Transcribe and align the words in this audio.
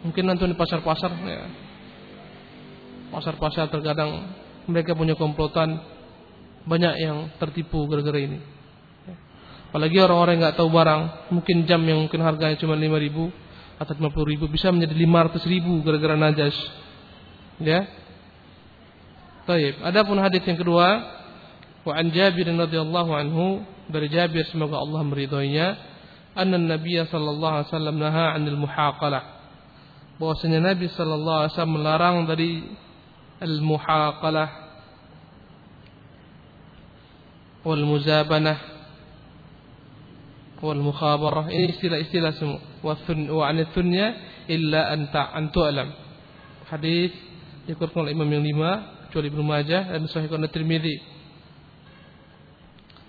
Mungkin 0.00 0.24
nanti 0.24 0.48
di 0.48 0.56
pasar-pasar 0.56 1.12
ya. 1.28 1.44
Pasar-pasar 3.12 3.68
terkadang 3.68 4.32
mereka 4.64 4.96
punya 4.96 5.18
komplotan 5.18 5.76
banyak 6.64 6.94
yang 7.00 7.18
tertipu 7.36 7.84
gara-gara 7.84 8.20
ini. 8.20 8.38
Apalagi 9.70 10.02
orang-orang 10.02 10.32
yang 10.38 10.42
nggak 10.50 10.58
tahu 10.58 10.70
barang, 10.72 11.02
mungkin 11.30 11.56
jam 11.62 11.80
yang 11.86 12.02
mungkin 12.02 12.20
harganya 12.26 12.58
cuma 12.58 12.74
5 12.74 12.90
ribu 13.06 13.30
atau 13.78 13.92
50 13.94 14.32
ribu 14.34 14.44
bisa 14.50 14.68
menjadi 14.74 14.92
500 14.92 15.46
ribu 15.46 15.78
gara-gara 15.86 16.18
najas. 16.18 16.56
Ya. 17.62 17.86
Taib. 19.46 19.78
Adapun 19.84 20.18
hadis 20.18 20.42
yang 20.42 20.58
kedua, 20.58 20.88
wa 21.86 21.92
an 21.94 22.10
Jabir 22.10 22.50
radhiyallahu 22.50 23.10
anhu 23.14 23.62
dari 23.88 24.10
Jabir 24.10 24.42
semoga 24.50 24.80
Allah 24.80 25.00
meridhoinya, 25.06 25.66
anna 26.34 26.58
Nabi 26.58 26.98
sallallahu 27.00 27.54
alaihi 27.62 27.68
wasallam 27.70 27.96
naha 27.98 28.24
'anil 28.36 28.58
muhaqalah 28.58 29.39
bahwasanya 30.20 30.60
Nabi 30.60 30.92
sallallahu 30.92 31.38
alaihi 31.40 31.52
wasallam 31.56 31.76
melarang 31.80 32.16
dari 32.28 32.50
al-muhaqalah 33.40 34.48
wal 37.64 37.84
muzabanah 37.88 38.58
wal 40.60 40.76
mukhabarah 40.76 41.48
ini 41.48 41.72
istilah-istilah 41.72 42.36
semua. 42.36 42.60
Wa 42.84 43.00
wa 43.32 43.44
an 43.48 43.64
illa 44.44 44.80
anta 44.92 45.32
an 45.32 45.48
tu'lam. 45.48 45.88
Hadis 46.68 47.16
dikeluarkan 47.64 48.04
oleh 48.04 48.12
Imam 48.12 48.28
yang 48.28 48.44
lima 48.44 48.70
kecuali 49.08 49.32
Ibnu 49.32 49.42
Majah 49.42 49.88
dan 49.88 50.04
Sahih 50.06 50.28
At-Tirmidzi 50.28 51.20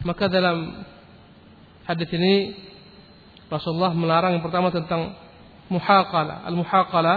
maka 0.02 0.26
dalam 0.26 0.82
hadis 1.86 2.10
ini 2.10 2.58
Rasulullah 3.54 3.94
melarang 3.94 4.38
yang 4.38 4.44
pertama 4.46 4.74
tentang 4.74 5.14
muhaqala. 5.72 6.44
Al-muhaqala 6.44 7.16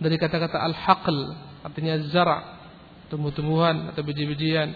dari 0.00 0.16
kata-kata 0.16 0.58
al-haql 0.64 1.16
artinya 1.60 2.00
zara, 2.08 2.38
tumbuh-tumbuhan 3.12 3.92
atau 3.92 4.00
biji-bijian. 4.00 4.72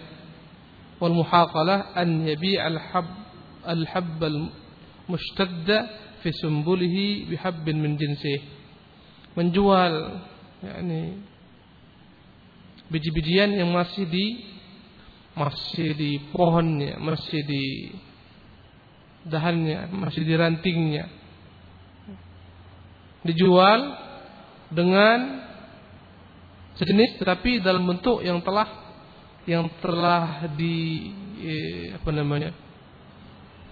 Wal 1.00 1.16
muhaqala 1.16 1.96
an 1.96 2.28
yabi 2.28 2.60
al-hab 2.60 3.08
al-habb 3.64 4.20
al-mushtadda 4.20 5.76
fi 6.20 6.28
sumbulihi 6.36 7.32
bihabbin 7.32 7.80
min 7.80 7.96
jinsih. 7.96 8.44
Menjual 9.32 10.20
yakni 10.60 11.22
biji-bijian 12.92 13.56
yang 13.56 13.72
masih 13.72 14.04
di 14.04 14.26
masih 15.38 15.94
di 15.94 16.18
pohonnya, 16.34 16.98
masih 16.98 17.46
di 17.46 17.94
dahannya, 19.22 19.86
masih 19.94 20.26
di 20.26 20.34
rantingnya 20.34 21.17
dijual 23.28 23.92
dengan 24.72 25.44
sejenis 26.80 27.20
tetapi 27.20 27.60
dalam 27.60 27.84
bentuk 27.84 28.24
yang 28.24 28.40
telah 28.40 28.68
yang 29.44 29.68
telah 29.80 30.48
di 30.56 31.08
eh, 31.40 31.84
apa 31.96 32.10
namanya 32.12 32.52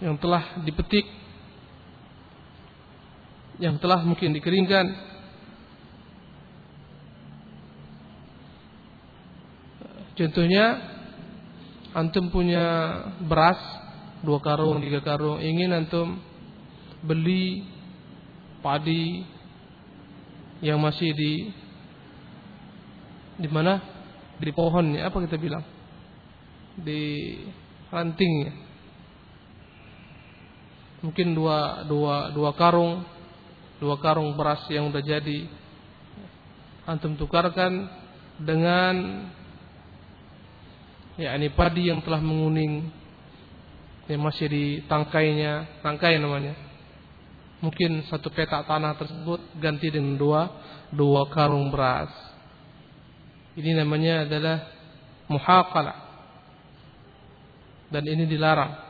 yang 0.01 0.17
telah 0.21 0.61
dipetik 0.65 1.05
yang 3.57 3.81
telah 3.81 4.05
mungkin 4.05 4.37
dikeringkan. 4.37 5.17
Contohnya 10.17 10.81
antum 11.93 12.33
punya 12.33 12.65
beras 13.20 13.61
dua 14.25 14.41
karung 14.41 14.81
tiga 14.81 15.05
karung 15.05 15.41
ingin 15.45 15.77
antum 15.77 16.20
beli 17.05 17.69
padi 18.65 19.36
yang 20.65 20.81
masih 20.81 21.12
di 21.12 21.33
di 23.37 23.49
mana? 23.53 23.81
Di 24.37 24.53
pohonnya 24.53 25.09
apa 25.09 25.17
kita 25.25 25.37
bilang? 25.37 25.65
Di 26.77 27.36
rantingnya 27.89 28.67
mungkin 31.05 31.36
dua 31.36 31.86
dua 31.86 32.35
dua 32.35 32.51
karung 32.57 33.05
dua 33.79 34.01
karung 34.01 34.35
beras 34.35 34.64
yang 34.73 34.89
udah 34.89 35.03
jadi. 35.05 35.47
Antum 36.86 37.19
tukarkan 37.19 37.91
dengan 38.39 39.27
ya 41.19 41.35
ini 41.35 41.51
padi 41.51 41.89
yang 41.91 42.05
telah 42.05 42.23
menguning 42.23 42.92
yang 44.07 44.23
masih 44.23 44.47
di 44.47 44.64
tangkainya 44.86 45.83
tangkai 45.83 46.20
namanya 46.23 46.66
mungkin 47.61 48.05
satu 48.06 48.28
petak 48.28 48.68
tanah 48.68 48.96
tersebut 49.00 49.40
ganti 49.56 49.89
dengan 49.89 50.17
dua 50.20 50.42
dua 50.92 51.28
karung 51.33 51.72
beras. 51.72 52.12
Ini 53.56 53.72
namanya 53.72 54.28
adalah 54.28 54.56
muhaqalah. 55.33 55.98
Dan 57.86 58.02
ini 58.05 58.27
dilarang 58.27 58.86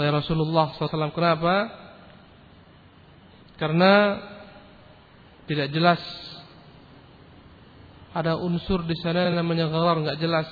oleh 0.00 0.10
Rasulullah 0.16 0.72
SAW. 0.72 1.12
Kenapa? 1.12 1.68
Karena 3.60 4.16
tidak 5.44 5.68
jelas 5.74 6.00
ada 8.10 8.34
unsur 8.40 8.82
di 8.88 8.96
sana 8.98 9.30
namanya 9.30 9.68
gharar 9.68 10.00
nggak 10.00 10.18
jelas. 10.18 10.48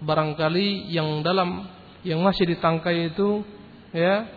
Barangkali 0.00 0.88
yang 0.92 1.20
dalam 1.20 1.68
yang 2.00 2.20
masih 2.24 2.48
ditangkai 2.56 3.12
itu 3.12 3.44
ya 3.92 4.35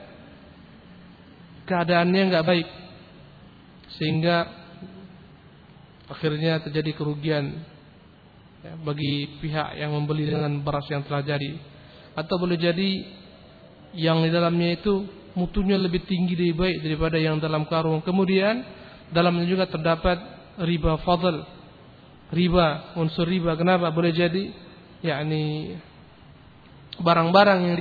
keadaannya 1.70 2.22
nggak 2.34 2.48
baik. 2.50 2.68
Sehingga 4.02 4.50
akhirnya 6.10 6.66
terjadi 6.66 6.98
kerugian 6.98 7.62
ya, 8.66 8.74
bagi 8.82 9.38
pihak 9.38 9.78
yang 9.78 9.94
membeli 9.94 10.26
dengan 10.26 10.66
beras 10.66 10.90
yang 10.90 11.06
telah 11.06 11.22
jadi. 11.22 11.54
Atau 12.18 12.42
boleh 12.42 12.58
jadi 12.58 12.90
yang 13.94 14.26
di 14.26 14.34
dalamnya 14.34 14.82
itu 14.82 15.06
mutunya 15.38 15.78
lebih 15.78 16.10
tinggi 16.10 16.34
lebih 16.34 16.58
baik 16.58 16.78
daripada 16.82 17.18
yang 17.22 17.38
dalam 17.38 17.70
karung. 17.70 18.02
Kemudian 18.02 18.66
dalamnya 19.14 19.46
juga 19.46 19.70
terdapat 19.70 20.18
riba 20.66 20.98
fadl 21.06 21.46
riba 22.34 22.98
unsur 22.98 23.30
riba. 23.30 23.54
Kenapa? 23.54 23.94
Boleh 23.94 24.14
jadi 24.14 24.50
yakni 25.06 25.78
barang-barang 27.00 27.60
yang 27.64 27.78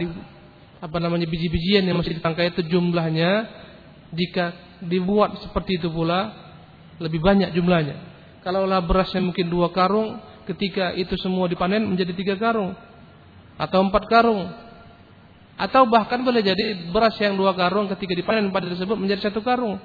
apa 0.79 0.97
namanya 1.03 1.27
biji-bijian 1.27 1.83
yang 1.83 1.99
masih 1.99 2.23
ditangkai 2.23 2.55
itu 2.55 2.63
jumlahnya 2.71 3.51
jika 4.15 4.57
dibuat 4.85 5.43
seperti 5.43 5.83
itu 5.83 5.89
pula 5.91 6.33
lebih 7.03 7.21
banyak 7.23 7.53
jumlahnya. 7.55 7.97
Kalaulah 8.43 8.81
berasnya 8.83 9.21
mungkin 9.21 9.51
dua 9.51 9.75
karung, 9.75 10.23
ketika 10.47 10.95
itu 10.95 11.15
semua 11.21 11.51
dipanen 11.51 11.85
menjadi 11.85 12.15
tiga 12.15 12.35
karung 12.39 12.73
atau 13.59 13.79
empat 13.83 14.05
karung, 14.07 14.47
atau 15.59 15.83
bahkan 15.91 16.23
boleh 16.23 16.41
jadi 16.41 16.89
beras 16.95 17.19
yang 17.19 17.35
dua 17.35 17.51
karung 17.53 17.91
ketika 17.91 18.15
dipanen 18.15 18.55
pada 18.55 18.71
tersebut 18.71 18.95
menjadi 18.95 19.29
satu 19.29 19.43
karung 19.43 19.77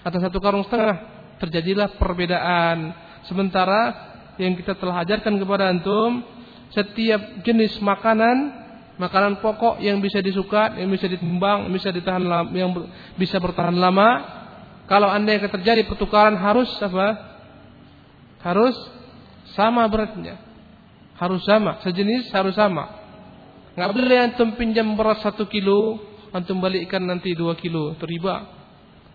atau 0.00 0.18
satu 0.18 0.38
karung 0.40 0.64
setengah. 0.64 1.20
Terjadilah 1.38 1.94
perbedaan. 1.94 2.90
Sementara 3.30 3.94
yang 4.42 4.58
kita 4.58 4.74
telah 4.74 5.06
ajarkan 5.06 5.38
kepada 5.38 5.70
antum, 5.70 6.26
setiap 6.74 7.46
jenis 7.46 7.78
makanan 7.78 8.57
makanan 8.98 9.38
pokok 9.38 9.78
yang 9.78 10.02
bisa 10.02 10.18
disukat, 10.18 10.74
yang 10.76 10.90
bisa 10.90 11.06
ditimbang, 11.06 11.70
yang 11.70 11.72
bisa 11.72 11.94
ditahan 11.94 12.22
lama, 12.22 12.50
yang 12.50 12.70
bisa 13.14 13.38
bertahan 13.38 13.78
lama. 13.78 14.36
Kalau 14.90 15.06
anda 15.06 15.38
yang 15.38 15.46
terjadi 15.46 15.86
pertukaran 15.86 16.34
harus 16.34 16.68
apa? 16.82 17.08
Harus 18.42 18.74
sama 19.54 19.86
beratnya. 19.86 20.38
Harus 21.18 21.42
sama, 21.46 21.82
sejenis 21.82 22.30
harus 22.30 22.54
sama. 22.54 22.86
Nggak 23.74 23.90
boleh 23.94 24.18
antum 24.18 24.48
pinjam 24.58 24.86
beras 24.94 25.22
satu 25.22 25.46
kilo, 25.46 25.98
antum 26.34 26.58
balikkan 26.58 27.02
nanti 27.02 27.34
dua 27.34 27.54
kilo, 27.58 27.94
itu 27.94 28.06
riba. 28.06 28.46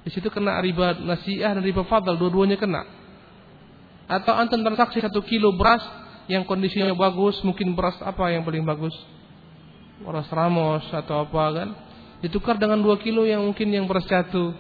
Di 0.04 0.12
situ 0.12 0.28
kena 0.28 0.60
riba 0.60 1.00
nasiah 1.00 1.56
dan 1.56 1.64
riba 1.64 1.88
fadal, 1.88 2.20
dua-duanya 2.20 2.60
kena. 2.60 2.84
Atau 4.08 4.36
antum 4.36 4.60
transaksi 4.64 5.00
satu 5.00 5.24
kilo 5.24 5.56
beras 5.56 5.84
yang 6.28 6.44
kondisinya 6.44 6.92
bagus, 6.96 7.40
mungkin 7.44 7.72
beras 7.76 7.96
apa 8.04 8.32
yang 8.32 8.44
paling 8.44 8.68
bagus? 8.68 8.96
Beras 10.02 10.26
ramos 10.34 10.82
atau 10.90 11.28
apa 11.28 11.44
kan. 11.54 11.70
Ditukar 12.24 12.58
dengan 12.58 12.80
dua 12.80 12.98
kilo 12.98 13.28
yang 13.28 13.44
mungkin 13.44 13.70
yang 13.70 13.86
beras 13.86 14.08
jatuh. 14.08 14.56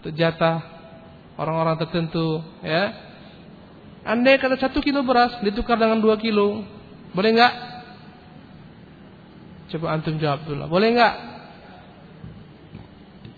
Untuk 0.00 0.12
jatah 0.14 0.62
orang-orang 1.40 1.80
tertentu 1.80 2.44
ya. 2.62 2.94
Andai 4.06 4.40
kata 4.40 4.56
satu 4.56 4.80
kilo 4.80 5.02
beras 5.02 5.40
ditukar 5.42 5.76
dengan 5.80 5.98
dua 5.98 6.20
kilo. 6.20 6.62
Boleh 7.10 7.30
nggak? 7.34 7.54
Coba 9.74 9.94
antum 9.94 10.18
jawab 10.18 10.46
dulu 10.46 10.66
boleh 10.66 10.88
nggak? 10.98 11.14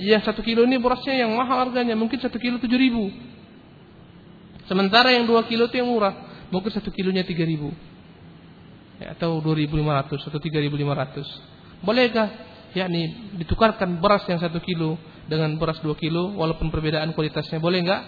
Iya 0.03 0.19
satu 0.25 0.41
kilo 0.43 0.65
ini 0.67 0.81
berasnya 0.83 1.25
yang 1.27 1.33
mahal 1.35 1.69
harganya. 1.69 1.95
Mungkin 1.95 2.19
satu 2.19 2.37
kilo 2.37 2.59
tujuh 2.59 2.79
ribu. 2.79 3.11
Sementara 4.67 5.13
yang 5.13 5.27
dua 5.27 5.47
kilo 5.47 5.69
itu 5.69 5.79
yang 5.79 5.91
murah. 5.91 6.15
Mungkin 6.51 6.71
satu 6.73 6.93
kilonya 6.93 7.25
tiga 7.25 7.43
ribu 7.47 7.73
atau 9.09 9.43
2500 9.43 10.29
atau 10.29 10.39
3500. 10.39 11.83
Bolehkah 11.83 12.29
yakni 12.73 13.35
ditukarkan 13.37 14.01
beras 14.01 14.25
yang 14.29 14.41
satu 14.41 14.63
kilo 14.63 14.97
dengan 15.29 15.55
beras 15.61 15.79
dua 15.85 15.95
kilo 15.95 16.35
walaupun 16.35 16.73
perbedaan 16.73 17.13
kualitasnya 17.13 17.61
boleh 17.61 17.85
nggak? 17.85 18.03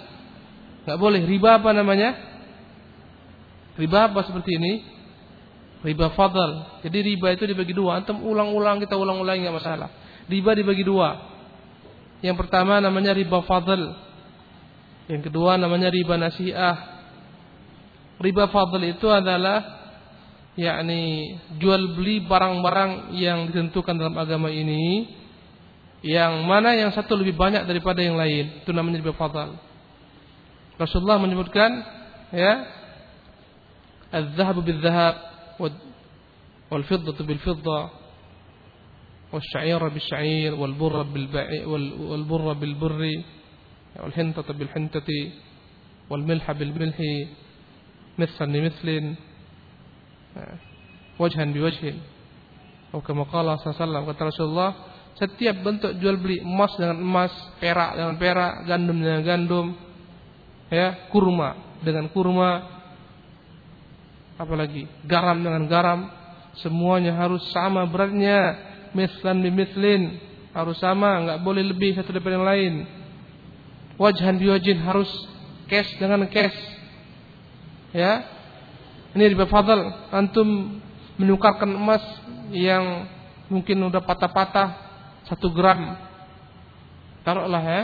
Nggak 0.89 0.99
boleh. 1.01 1.23
Riba 1.25 1.61
apa 1.61 1.71
namanya? 1.73 2.11
Riba 3.75 4.11
apa 4.11 4.21
seperti 4.25 4.57
ini? 4.57 4.73
Riba 5.85 6.17
fadl. 6.17 6.81
Jadi 6.81 6.99
riba 7.13 7.37
itu 7.37 7.45
dibagi 7.45 7.77
dua. 7.77 8.01
Antum 8.01 8.25
ulang-ulang 8.25 8.81
kita 8.81 8.97
ulang-ulang 8.97 9.37
nggak 9.37 9.57
masalah. 9.57 9.91
Riba 10.31 10.57
dibagi 10.57 10.85
dua. 10.85 11.35
Yang 12.25 12.37
pertama 12.41 12.81
namanya 12.81 13.13
riba 13.13 13.45
fadl. 13.45 13.93
Yang 15.13 15.29
kedua 15.29 15.61
namanya 15.61 15.93
riba 15.93 16.17
nasiah. 16.17 17.05
Riba 18.17 18.49
fadl 18.49 18.81
itu 18.89 19.05
adalah 19.13 19.84
yakni 20.60 21.36
jual 21.62 21.96
beli 21.96 22.26
barang-barang 22.28 23.16
yang 23.16 23.48
ditentukan 23.48 23.96
dalam 23.96 24.16
agama 24.20 24.52
ini 24.52 25.08
yang 26.04 26.48
mana 26.48 26.76
yang 26.76 26.92
satu 26.96 27.16
lebih 27.16 27.36
banyak 27.36 27.68
daripada 27.68 28.00
yang 28.00 28.16
lain 28.16 28.64
itu 28.64 28.72
namanya 28.72 29.04
riba 29.04 29.16
fadl 29.16 29.56
Rasulullah 30.80 31.20
menyebutkan 31.20 31.70
ya 32.32 32.54
al-dhahabu 34.12 34.64
bil-dhahab 34.64 35.16
wal-fiddatu 36.72 37.24
bil-fiddah 37.24 38.00
والشعير 39.30 39.88
بالشعير 39.88 40.58
والبر 40.58 41.02
بالبعير 41.14 41.70
والبر 42.10 42.54
بالبر 42.54 43.02
والحنطة 44.02 44.54
بالحنطة 44.54 45.10
والملح 46.10 46.52
بالملح 46.52 46.98
مثلا 48.18 48.48
لمثل 48.58 48.88
Wajhan 51.19 51.55
biwajhin. 51.55 51.99
Oh 52.95 53.03
kama 53.03 53.27
qala 53.27 53.59
sallallahu 53.59 54.15
kata 54.15 54.31
Rasulullah, 54.31 54.71
setiap 55.19 55.63
bentuk 55.63 55.95
jual 55.99 56.19
beli 56.19 56.43
emas 56.43 56.75
dengan 56.79 56.99
emas, 56.99 57.33
perak 57.59 57.99
dengan 57.99 58.15
perak, 58.19 58.53
gandum 58.67 58.99
dengan 58.99 59.21
gandum, 59.23 59.67
ya, 60.71 61.11
kurma 61.11 61.79
dengan 61.83 62.11
kurma, 62.11 62.51
apalagi 64.39 64.87
garam 65.07 65.39
dengan 65.43 65.67
garam, 65.71 66.01
semuanya 66.59 67.15
harus 67.15 67.43
sama 67.51 67.87
beratnya, 67.87 68.59
mislan 68.95 69.43
bimislin, 69.43 70.19
harus 70.55 70.79
sama, 70.79 71.19
nggak 71.23 71.41
boleh 71.43 71.63
lebih 71.67 71.99
satu 71.99 72.15
daripada 72.15 72.39
yang 72.39 72.47
lain. 72.47 72.75
Wajhan 73.95 74.39
biwajhin 74.39 74.83
harus 74.83 75.11
cash 75.71 75.91
dengan 76.03 76.27
cash. 76.27 76.59
Ya, 77.95 78.27
ini 79.15 79.31
riba 79.31 79.47
fadl. 79.47 80.11
Antum 80.11 80.83
menukarkan 81.15 81.71
emas 81.71 82.03
yang 82.51 83.07
mungkin 83.47 83.79
udah 83.87 84.03
patah-patah 84.03 84.69
satu 85.31 85.55
gram. 85.55 85.95
Taruhlah 87.23 87.63
ya. 87.63 87.83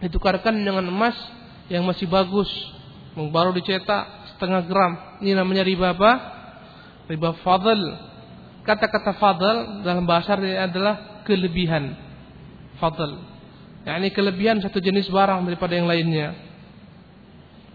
Ditukarkan 0.00 0.56
dengan 0.56 0.88
emas 0.88 1.14
yang 1.68 1.84
masih 1.84 2.08
bagus. 2.08 2.48
Baru 3.12 3.52
dicetak 3.52 4.32
setengah 4.34 4.64
gram. 4.64 4.92
Ini 5.20 5.36
namanya 5.36 5.60
riba 5.60 5.92
apa? 5.92 6.12
Riba 7.04 7.36
fadl. 7.44 7.80
Kata-kata 8.64 9.20
fadl 9.20 9.84
dalam 9.84 10.08
bahasa 10.08 10.40
ini 10.40 10.56
adalah 10.56 11.20
kelebihan. 11.28 11.92
Fadl. 12.80 13.20
Ya, 13.84 13.96
ini 14.00 14.08
kelebihan 14.12 14.60
satu 14.60 14.80
jenis 14.80 15.08
barang 15.12 15.44
daripada 15.44 15.76
yang 15.76 15.88
lainnya. 15.88 16.36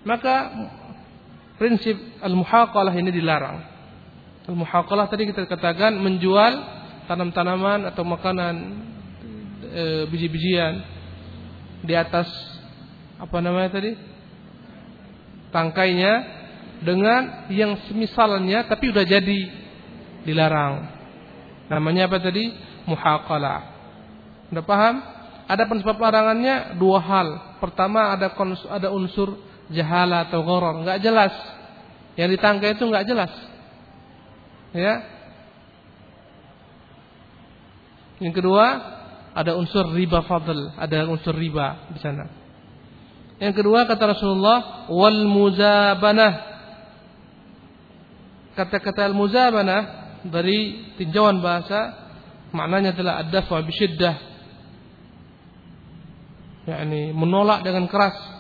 Maka 0.06 0.54
prinsip 1.56 1.96
al-muhaqalah 2.22 2.94
ini 2.96 3.12
dilarang. 3.12 3.58
Al-muhaqalah 4.46 5.10
tadi 5.10 5.30
kita 5.30 5.48
katakan 5.50 5.98
menjual 5.98 6.54
tanam-tanaman 7.10 7.90
atau 7.90 8.04
makanan 8.06 8.56
e, 9.66 9.84
biji-bijian 10.10 10.74
di 11.86 11.94
atas 11.94 12.28
apa 13.18 13.38
namanya 13.40 13.80
tadi? 13.80 13.92
tangkainya 15.56 16.14
dengan 16.84 17.48
yang 17.48 17.80
semisalnya 17.88 18.68
tapi 18.68 18.92
udah 18.92 19.08
jadi 19.08 19.40
dilarang. 20.28 20.92
Namanya 21.72 22.12
apa 22.12 22.20
tadi? 22.20 22.52
Muhaqalah. 22.86 23.60
Sudah 24.52 24.66
paham? 24.68 24.96
Ada 25.46 25.64
sebab 25.70 25.98
larangannya 26.02 26.76
dua 26.76 27.00
hal. 27.00 27.28
Pertama 27.64 28.14
ada 28.14 28.34
ada 28.70 28.88
unsur 28.92 29.38
jahala 29.74 30.30
atau 30.30 30.46
gharar, 30.46 30.86
nggak 30.86 31.00
jelas. 31.02 31.34
Yang 32.16 32.40
ditangkai 32.40 32.78
itu 32.78 32.84
nggak 32.86 33.08
jelas. 33.08 33.32
Ya. 34.76 34.96
Yang 38.20 38.34
kedua, 38.44 38.66
ada 39.36 39.52
unsur 39.60 39.92
riba 39.92 40.24
fadl, 40.24 40.72
ada 40.80 41.08
unsur 41.12 41.36
riba 41.36 41.92
di 41.92 42.00
sana. 42.00 42.26
Yang 43.36 43.64
kedua 43.64 43.84
kata 43.84 44.16
Rasulullah 44.16 44.88
wal 44.88 45.28
muzabanah. 45.28 46.34
Kata-kata 48.56 49.12
al 49.12 49.16
muzabanah 49.16 49.82
dari 50.24 50.88
tinjauan 50.96 51.44
bahasa 51.44 51.92
maknanya 52.56 52.96
adalah 52.96 53.20
ad-dafa 53.28 53.60
bi 53.68 53.74
syiddah. 53.76 54.16
yakni 56.66 57.14
menolak 57.14 57.62
dengan 57.62 57.86
keras 57.86 58.35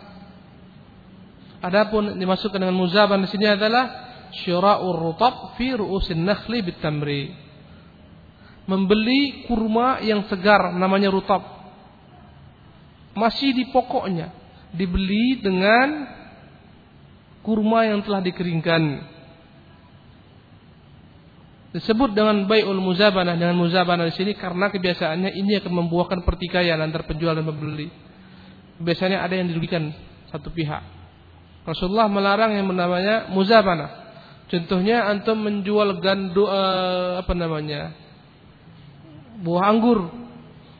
Adapun 1.65 2.21
dimasukkan 2.21 2.61
dengan 2.61 2.77
muzaban 2.77 3.25
di 3.25 3.29
sini 3.33 3.49
adalah 3.49 3.89
syira'ur 4.29 5.01
rutab 5.01 5.57
fi 5.57 5.73
ru'usin 5.73 6.21
nakhli 6.21 6.61
bitamri. 6.61 7.33
Membeli 8.69 9.49
kurma 9.49 9.97
yang 10.05 10.29
segar 10.29 10.77
namanya 10.77 11.09
rutab. 11.09 11.41
Masih 13.17 13.57
di 13.57 13.65
pokoknya 13.73 14.29
dibeli 14.77 15.41
dengan 15.41 16.05
kurma 17.41 17.89
yang 17.89 18.05
telah 18.05 18.21
dikeringkan. 18.21 19.13
Disebut 21.73 22.13
dengan 22.13 22.45
bai'ul 22.45 22.77
muzabanah 22.77 23.35
dengan 23.35 23.57
muzabanah 23.57 24.05
di 24.07 24.13
sini 24.13 24.37
karena 24.37 24.69
kebiasaannya 24.69 25.33
ini 25.33 25.59
akan 25.59 25.73
membuahkan 25.81 26.21
pertikaian 26.21 26.77
antar 26.77 27.09
penjual 27.09 27.33
dan 27.33 27.43
pembeli. 27.43 27.89
Biasanya 28.79 29.25
ada 29.25 29.33
yang 29.33 29.49
dirugikan 29.49 29.91
satu 30.29 30.53
pihak. 30.53 30.94
Rasulullah 31.65 32.05
melarang 32.05 32.53
yang 32.53 32.69
namanya 32.69 33.25
muzabana. 33.33 34.05
Contohnya 34.45 35.09
antum 35.09 35.41
menjual 35.41 35.97
gandu 35.97 36.45
uh, 36.45 37.17
apa 37.17 37.33
namanya? 37.33 38.05
buah 39.41 39.67
anggur. 39.67 40.07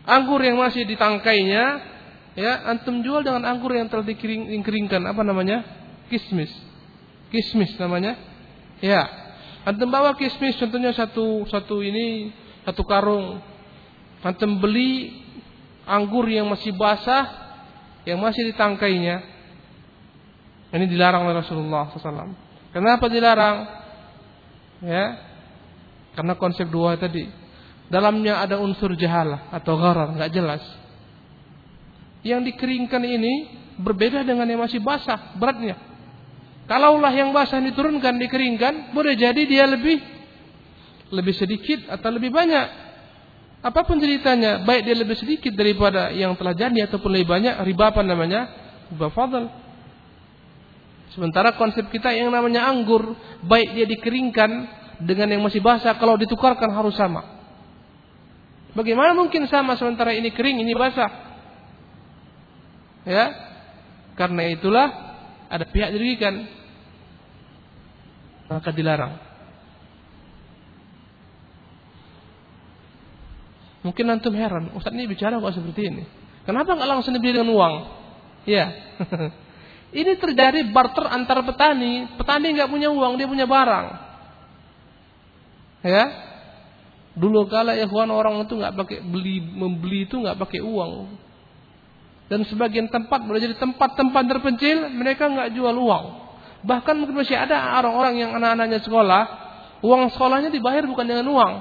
Anggur 0.06 0.40
yang 0.46 0.62
masih 0.62 0.86
ditangkainya 0.86 1.82
ya 2.38 2.70
antum 2.70 3.02
jual 3.02 3.26
dengan 3.26 3.44
anggur 3.44 3.74
yang 3.74 3.90
telah 3.90 4.06
dikering, 4.06 4.54
dikeringkan 4.62 5.02
apa 5.10 5.26
namanya? 5.26 5.66
Kismis. 6.08 6.54
Kismis 7.34 7.74
namanya. 7.82 8.16
Ya. 8.80 9.02
Antum 9.66 9.90
bawa 9.90 10.14
kismis 10.14 10.54
contohnya 10.62 10.94
satu 10.94 11.50
satu 11.50 11.82
ini 11.82 12.30
satu 12.62 12.86
karung. 12.86 13.42
Antum 14.22 14.62
beli 14.62 15.10
anggur 15.90 16.30
yang 16.30 16.46
masih 16.46 16.78
basah 16.78 17.26
yang 18.06 18.22
masih 18.22 18.54
ditangkainya 18.54 19.35
ini 20.76 20.92
dilarang 20.92 21.24
oleh 21.24 21.40
Rasulullah 21.40 21.88
SAW. 21.96 22.36
Kenapa 22.76 23.08
dilarang? 23.08 23.58
Ya, 24.84 25.06
karena 26.16 26.36
konsep 26.36 26.68
dua 26.68 27.00
tadi. 27.00 27.28
Dalamnya 27.88 28.42
ada 28.42 28.60
unsur 28.60 28.98
jahalah 28.98 29.54
atau 29.54 29.78
gharar, 29.78 30.18
nggak 30.18 30.32
jelas. 30.34 30.64
Yang 32.26 32.52
dikeringkan 32.54 33.04
ini 33.06 33.34
berbeda 33.78 34.26
dengan 34.26 34.50
yang 34.50 34.60
masih 34.66 34.82
basah 34.82 35.38
beratnya. 35.38 35.78
Kalaulah 36.66 37.14
yang 37.14 37.30
basah 37.30 37.62
diturunkan, 37.62 38.18
dikeringkan, 38.18 38.92
boleh 38.98 39.14
jadi 39.14 39.42
dia 39.46 39.70
lebih 39.70 40.02
lebih 41.14 41.36
sedikit 41.38 41.86
atau 41.94 42.10
lebih 42.10 42.34
banyak. 42.34 42.68
Apa 43.62 43.86
pun 43.86 44.02
ceritanya, 44.02 44.62
baik 44.66 44.86
dia 44.86 44.98
lebih 44.98 45.18
sedikit 45.18 45.54
daripada 45.54 46.10
yang 46.10 46.34
telah 46.38 46.58
jadi 46.58 46.90
ataupun 46.90 47.10
lebih 47.14 47.30
banyak, 47.30 47.54
riba 47.66 47.94
apa 47.94 48.02
namanya? 48.02 48.42
Riba 48.94 49.10
fadl. 49.14 49.46
Sementara 51.16 51.56
konsep 51.56 51.88
kita 51.96 52.12
yang 52.12 52.28
namanya 52.28 52.68
anggur, 52.68 53.16
baik 53.48 53.72
dia 53.72 53.88
dikeringkan 53.88 54.52
dengan 55.00 55.32
yang 55.32 55.48
masih 55.48 55.64
basah, 55.64 55.96
kalau 55.96 56.20
ditukarkan 56.20 56.68
harus 56.76 56.92
sama. 57.00 57.24
Bagaimana 58.76 59.16
mungkin 59.16 59.48
sama 59.48 59.80
sementara 59.80 60.12
ini 60.12 60.36
kering, 60.36 60.60
ini 60.60 60.76
basah? 60.76 61.08
Ya, 63.08 63.32
karena 64.20 64.52
itulah 64.52 64.88
ada 65.48 65.64
pihak 65.64 65.96
dirugikan, 65.96 66.52
maka 68.52 68.76
dilarang. 68.76 69.16
Mungkin 73.88 74.04
antum 74.12 74.36
heran, 74.36 74.76
Ustaz 74.76 74.92
ini 74.92 75.08
bicara 75.08 75.40
kok 75.40 75.56
seperti 75.56 75.82
ini. 75.88 76.04
Kenapa 76.44 76.76
nggak 76.76 76.90
langsung 76.92 77.16
dibeli 77.16 77.40
dengan 77.40 77.56
uang? 77.56 77.74
Ya. 78.44 78.68
Ini 79.94 80.18
terjadi 80.18 80.66
barter 80.74 81.06
antar 81.06 81.46
petani. 81.46 82.10
Petani 82.18 82.56
nggak 82.56 82.70
punya 82.72 82.90
uang, 82.90 83.20
dia 83.20 83.28
punya 83.30 83.46
barang. 83.46 83.88
Ya. 85.86 86.04
Dulu 87.16 87.48
kala 87.48 87.80
ikhwan 87.80 88.12
orang 88.12 88.44
itu 88.44 88.60
nggak 88.60 88.76
pakai 88.76 88.98
beli 89.06 89.40
membeli 89.40 90.10
itu 90.10 90.20
nggak 90.20 90.36
pakai 90.36 90.60
uang. 90.60 91.16
Dan 92.26 92.42
sebagian 92.50 92.90
tempat 92.90 93.22
boleh 93.22 93.38
jadi 93.38 93.56
tempat-tempat 93.56 94.24
terpencil 94.26 94.90
mereka 94.92 95.30
nggak 95.30 95.54
jual 95.54 95.72
uang. 95.72 96.06
Bahkan 96.66 96.94
mungkin 96.98 97.22
masih 97.22 97.38
ada 97.38 97.78
orang-orang 97.78 98.18
yang 98.18 98.32
anak-anaknya 98.34 98.82
sekolah, 98.82 99.24
uang 99.86 100.10
sekolahnya 100.18 100.50
dibayar 100.50 100.82
bukan 100.90 101.06
dengan 101.06 101.30
uang, 101.30 101.54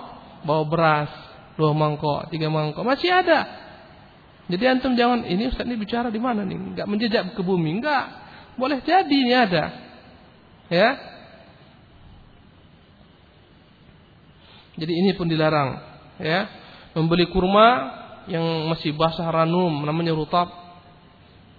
bawa 0.49 0.65
beras, 0.65 1.13
dua 1.61 1.77
mangkok, 1.77 2.33
tiga 2.33 2.49
mangkok, 2.49 2.81
masih 2.81 3.13
ada. 3.13 3.64
Jadi 4.45 4.65
antum 4.69 4.93
jangan 4.93 5.25
ini 5.25 5.49
Ustaz 5.49 5.65
ini 5.65 5.81
bicara 5.81 6.13
di 6.13 6.21
mana 6.21 6.45
nih? 6.45 6.57
Enggak 6.57 6.87
menjejak 6.89 7.33
ke 7.33 7.43
bumi, 7.43 7.81
enggak. 7.81 8.05
Boleh 8.61 8.85
jadi 8.85 9.09
ini 9.09 9.35
ada. 9.35 9.65
Ya, 10.69 10.97
Jadi 14.75 14.93
ini 14.93 15.15
pun 15.15 15.31
dilarang, 15.31 15.79
ya. 16.19 16.51
Membeli 16.99 17.31
kurma 17.31 17.91
yang 18.27 18.71
masih 18.71 18.95
basah 18.95 19.27
ranum 19.31 19.83
namanya 19.87 20.15
rutab. 20.15 20.51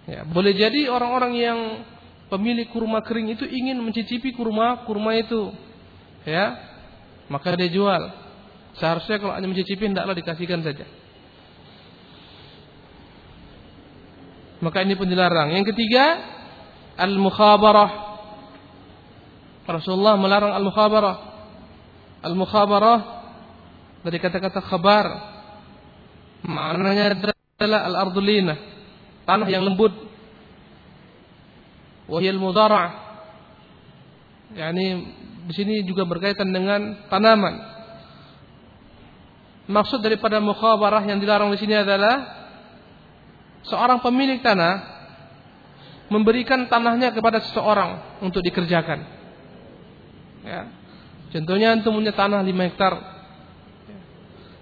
Ya, 0.07 0.27
boleh 0.27 0.53
jadi 0.55 0.91
orang-orang 0.91 1.33
yang 1.35 1.59
pemilik 2.27 2.67
kurma 2.71 3.01
kering 3.03 3.35
itu 3.35 3.47
ingin 3.47 3.79
mencicipi 3.79 4.35
kurma 4.35 4.83
kurma 4.83 5.15
itu. 5.15 5.51
Ya. 6.27 6.59
Maka 7.31 7.57
dia 7.57 7.71
jual. 7.71 8.03
Seharusnya 8.77 9.17
kalau 9.17 9.33
hanya 9.33 9.47
mencicipi 9.49 9.87
hendaklah 9.87 10.13
dikasihkan 10.13 10.61
saja. 10.61 10.85
Maka 14.63 14.83
ini 14.83 14.95
pun 14.95 15.09
dilarang. 15.09 15.51
Yang 15.51 15.75
ketiga, 15.75 16.05
al-mukhabarah. 16.95 17.91
Rasulullah 19.65 20.15
melarang 20.15 20.53
al-mukhabarah. 20.55 21.15
Al-mukhabarah 22.23 23.15
dari 24.05 24.21
kata-kata 24.21 24.61
khabar 24.61 25.05
maknanya 26.45 27.17
adalah 27.57 27.89
al-ardulina 27.89 28.53
tanah 29.25 29.49
yang 29.49 29.65
lembut 29.65 29.89
wahiyal 32.05 32.37
mudara' 32.37 32.93
yakni 34.53 35.09
di 35.49 35.53
sini 35.57 35.81
juga 35.89 36.05
berkaitan 36.05 36.53
dengan 36.53 37.09
tanaman 37.09 37.57
maksud 39.65 40.05
daripada 40.05 40.37
mukhabarah 40.37 41.01
yang 41.09 41.17
dilarang 41.17 41.49
di 41.49 41.57
sini 41.57 41.73
adalah 41.73 42.34
seorang 43.67 43.99
pemilik 44.01 44.41
tanah 44.41 44.95
memberikan 46.09 46.69
tanahnya 46.69 47.13
kepada 47.13 47.41
seseorang 47.41 48.21
untuk 48.21 48.45
dikerjakan 48.45 49.01
ya 50.45 50.85
Contohnya 51.35 51.75
antum 51.75 51.99
punya 51.99 52.15
tanah 52.15 52.39
5 52.47 52.63
hektar. 52.63 52.93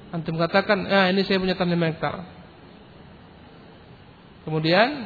Antum 0.10 0.42
katakan, 0.42 0.90
"Ah, 0.90 1.06
ini 1.14 1.22
saya 1.22 1.38
punya 1.38 1.54
tanah 1.54 1.78
5 1.78 1.86
hektar." 1.86 2.26
Kemudian 4.42 5.06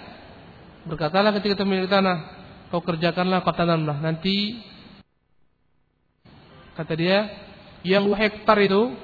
berkatalah 0.88 1.36
ketika 1.36 1.68
pemilik 1.68 1.92
tanah, 1.92 2.24
"Kau 2.72 2.80
kerjakanlah, 2.80 3.44
kau 3.44 3.52
tanamlah. 3.52 4.00
Nanti 4.00 4.64
kata 6.80 6.94
dia, 6.96 7.36
yang 7.84 8.08
2 8.08 8.16
hektar 8.16 8.56
itu 8.64 8.96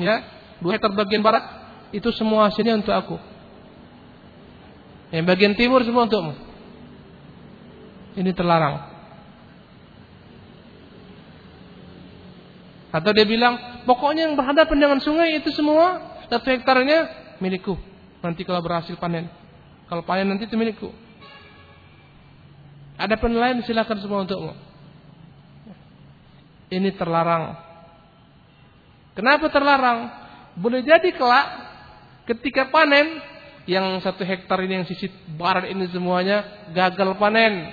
ya, 0.00 0.24
2 0.64 0.72
hektar 0.72 0.88
bagian 0.96 1.20
barat 1.20 1.44
itu 1.92 2.08
semua 2.16 2.48
hasilnya 2.48 2.80
untuk 2.80 2.96
aku. 2.96 3.16
Yang 5.14 5.24
bagian 5.30 5.54
timur 5.54 5.86
semua 5.86 6.10
untukmu." 6.10 6.34
Ini 8.18 8.30
terlarang. 8.34 8.94
Atau 12.94 13.10
dia 13.10 13.26
bilang, 13.26 13.82
pokoknya 13.90 14.30
yang 14.30 14.38
berhadapan 14.38 14.78
dengan 14.78 14.98
sungai 15.02 15.42
itu 15.42 15.50
semua 15.50 16.14
satu 16.30 16.46
hektarnya 16.46 17.10
milikku. 17.42 17.74
Nanti 18.22 18.46
kalau 18.46 18.62
berhasil 18.62 18.94
panen. 18.94 19.26
Kalau 19.90 20.06
panen 20.06 20.30
nanti 20.30 20.46
itu 20.46 20.54
milikku. 20.54 20.94
Ada 22.94 23.18
penilaian 23.18 23.58
silakan 23.66 23.98
semua 23.98 24.22
untukmu. 24.22 24.54
Ini 26.70 26.94
terlarang. 26.94 27.58
Kenapa 29.18 29.50
terlarang? 29.50 29.98
Boleh 30.54 30.86
jadi 30.86 31.10
kelak 31.18 31.46
ketika 32.30 32.70
panen 32.70 33.18
yang 33.64 34.00
satu 34.04 34.24
hektar 34.24 34.60
ini 34.60 34.82
yang 34.82 34.86
sisi 34.88 35.08
barat 35.36 35.72
ini 35.72 35.88
semuanya 35.88 36.68
gagal 36.76 37.16
panen. 37.16 37.72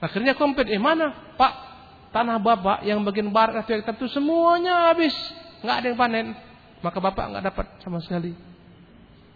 Akhirnya 0.00 0.36
kompet, 0.36 0.68
eh 0.68 0.80
mana 0.80 1.36
Pak 1.36 1.52
tanah 2.14 2.38
bapak 2.38 2.86
yang 2.86 3.02
bagian 3.02 3.34
barat 3.34 3.66
atau 3.66 3.74
hektar 3.74 3.98
itu 3.98 4.06
semuanya 4.14 4.94
habis, 4.94 5.12
nggak 5.66 5.76
ada 5.82 5.86
yang 5.90 5.98
panen, 5.98 6.26
maka 6.78 6.98
bapak 7.02 7.24
nggak 7.34 7.44
dapat 7.50 7.66
sama 7.82 7.98
sekali. 7.98 8.30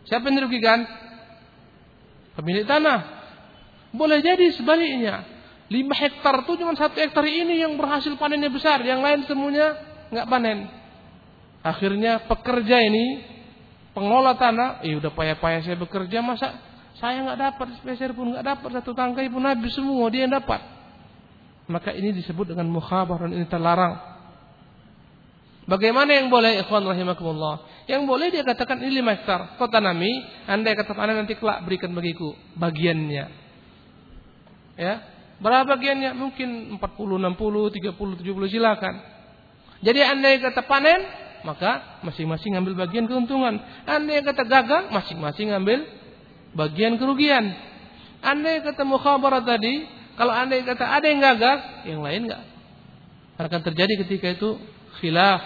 Siapa 0.06 0.30
yang 0.30 0.46
dirugikan? 0.46 0.86
Pemilik 2.38 2.62
tanah. 2.62 3.18
Boleh 3.90 4.22
jadi 4.22 4.54
sebaliknya. 4.54 5.36
lima 5.68 5.92
hektar 5.92 6.48
itu 6.48 6.64
cuma 6.64 6.72
satu 6.72 6.96
hektar 6.96 7.20
ini 7.28 7.60
yang 7.60 7.76
berhasil 7.76 8.08
panennya 8.16 8.48
besar, 8.48 8.80
yang 8.86 9.04
lain 9.04 9.26
semuanya 9.28 9.76
nggak 10.08 10.28
panen. 10.30 10.58
Akhirnya 11.60 12.24
pekerja 12.24 12.78
ini 12.88 13.20
pengolah 13.98 14.38
tanah, 14.38 14.86
eh 14.86 14.94
udah 14.94 15.10
payah-payah 15.10 15.60
saya 15.66 15.76
bekerja 15.76 16.22
masa 16.22 16.54
saya 17.02 17.22
nggak 17.26 17.38
dapat 17.38 17.66
spesial 17.82 18.14
pun 18.14 18.30
nggak 18.34 18.46
dapat 18.46 18.68
satu 18.78 18.94
tangkai 18.94 19.26
pun 19.30 19.42
habis 19.42 19.74
semua 19.74 20.06
dia 20.10 20.26
yang 20.26 20.34
dapat 20.34 20.78
maka 21.68 21.92
ini 21.92 22.16
disebut 22.16 22.56
dengan 22.56 22.66
mukhabarah 22.72 23.28
ini 23.28 23.44
terlarang. 23.44 24.16
Bagaimana 25.68 26.16
yang 26.16 26.32
boleh 26.32 26.64
ikhwan 26.64 26.80
rahimakumullah? 26.80 27.84
Yang 27.84 28.02
boleh 28.08 28.26
dia 28.32 28.40
katakan 28.40 28.80
ini 28.80 29.04
lima 29.04 29.12
hektar, 29.12 29.60
kau 29.60 29.68
tanami, 29.68 30.08
anda 30.48 30.72
kata 30.72 30.96
panen 30.96 31.20
nanti 31.20 31.36
kelak 31.36 31.60
berikan 31.68 31.92
bagiku 31.92 32.32
bagiannya. 32.56 33.24
Ya, 34.80 34.94
berapa 35.44 35.68
bagiannya? 35.76 36.16
Mungkin 36.16 36.80
40, 36.80 37.20
60, 37.20 37.84
30, 37.84 38.24
70 38.24 38.48
silakan. 38.48 38.94
Jadi 39.84 40.00
anda 40.00 40.28
kata 40.40 40.64
panen, 40.64 41.00
maka 41.46 42.02
masing-masing 42.06 42.54
ambil 42.58 42.74
bagian 42.74 43.06
keuntungan. 43.06 43.60
Anda 43.86 44.18
yang 44.18 44.26
kata 44.26 44.44
gagal, 44.46 44.82
masing-masing 44.90 45.54
ambil 45.54 45.86
bagian 46.54 46.96
kerugian. 46.96 47.54
Anda 48.22 48.58
yang 48.58 48.64
kata 48.66 48.82
mukhabarah 48.82 49.42
tadi, 49.46 49.86
kalau 50.18 50.34
anda 50.34 50.58
kata 50.58 50.84
ada 50.84 51.06
yang 51.06 51.20
gagal, 51.22 51.58
yang 51.86 52.00
lain 52.02 52.20
enggak. 52.26 52.42
Akan 53.38 53.62
terjadi 53.62 54.02
ketika 54.02 54.34
itu 54.34 54.58
khilaf, 54.98 55.42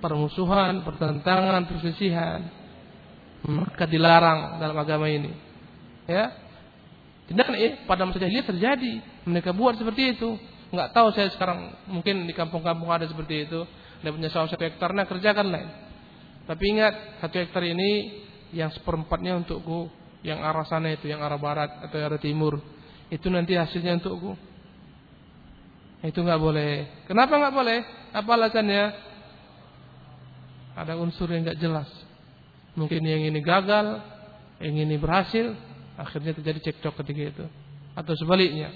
permusuhan, 0.00 0.80
pertentangan, 0.80 1.68
perselisihan. 1.68 2.40
Maka 3.46 3.84
dilarang 3.84 4.58
dalam 4.58 4.76
agama 4.80 5.06
ini. 5.06 5.30
Ya. 6.08 6.32
Tindakan 7.26 7.54
ini 7.58 7.84
pada 7.84 8.06
masa 8.06 8.22
jahiliyah 8.22 8.46
terjadi. 8.46 8.92
Mereka 9.28 9.52
buat 9.52 9.76
seperti 9.76 10.16
itu. 10.16 10.38
Enggak 10.70 10.94
tahu 10.94 11.14
saya 11.14 11.30
sekarang 11.30 11.74
mungkin 11.86 12.26
di 12.26 12.34
kampung-kampung 12.34 12.90
ada 12.90 13.06
seperti 13.06 13.46
itu. 13.46 13.66
Dia 14.06 14.14
punya 14.14 14.30
sawah 14.30 14.46
satu 14.46 14.62
hektar, 14.62 14.94
nah 14.94 15.02
kerjakan 15.02 15.50
lain. 15.50 15.66
Tapi 16.46 16.62
ingat 16.78 17.18
satu 17.18 17.42
hektar 17.42 17.58
ini 17.66 18.22
yang 18.54 18.70
seperempatnya 18.70 19.34
untukku, 19.34 19.90
yang 20.22 20.46
arah 20.46 20.62
sana 20.62 20.94
itu, 20.94 21.10
yang 21.10 21.18
arah 21.26 21.34
barat 21.34 21.82
atau 21.82 21.98
arah 21.98 22.22
timur 22.22 22.62
itu 23.10 23.26
nanti 23.26 23.58
hasilnya 23.58 23.98
untukku. 23.98 24.38
Itu 26.06 26.22
nggak 26.22 26.38
boleh. 26.38 27.02
Kenapa 27.10 27.34
nggak 27.34 27.50
boleh? 27.50 27.78
Apa 28.14 28.30
alasannya? 28.38 28.84
Ada 30.78 30.94
unsur 31.02 31.26
yang 31.26 31.42
nggak 31.42 31.58
jelas. 31.58 31.90
Mungkin 32.78 33.02
yang 33.02 33.26
ini 33.26 33.42
gagal, 33.42 34.06
yang 34.62 34.86
ini 34.86 34.94
berhasil, 35.02 35.50
akhirnya 35.98 36.30
terjadi 36.30 36.70
cekcok 36.70 36.94
ketika 37.02 37.22
itu. 37.26 37.46
Atau 37.98 38.14
sebaliknya. 38.14 38.70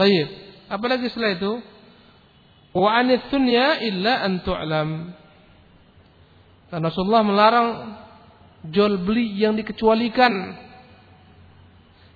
Tayyib. 0.00 0.28
Apalagi 0.72 1.12
setelah 1.12 1.36
itu? 1.36 1.75
Wa 2.76 3.00
anit 3.00 3.32
dunya 3.32 3.80
illa 3.88 4.20
an 4.20 4.44
tu'lam. 4.44 5.16
Dan 6.68 6.80
Rasulullah 6.84 7.24
melarang 7.24 7.68
jual 8.68 9.00
beli 9.00 9.32
yang 9.32 9.56
dikecualikan 9.56 10.60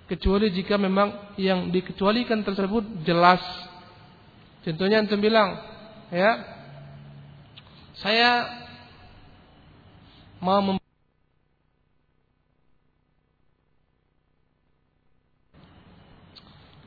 kecuali 0.05 0.53
jika 0.53 0.77
memang 0.77 1.39
yang 1.41 1.73
dikecualikan 1.73 2.45
tersebut 2.45 3.07
jelas. 3.09 3.41
Contohnya 4.61 5.01
antum 5.01 5.23
bilang, 5.23 5.57
ya, 6.13 6.45
saya 7.97 8.45
mau 10.45 10.61
mem 10.61 10.77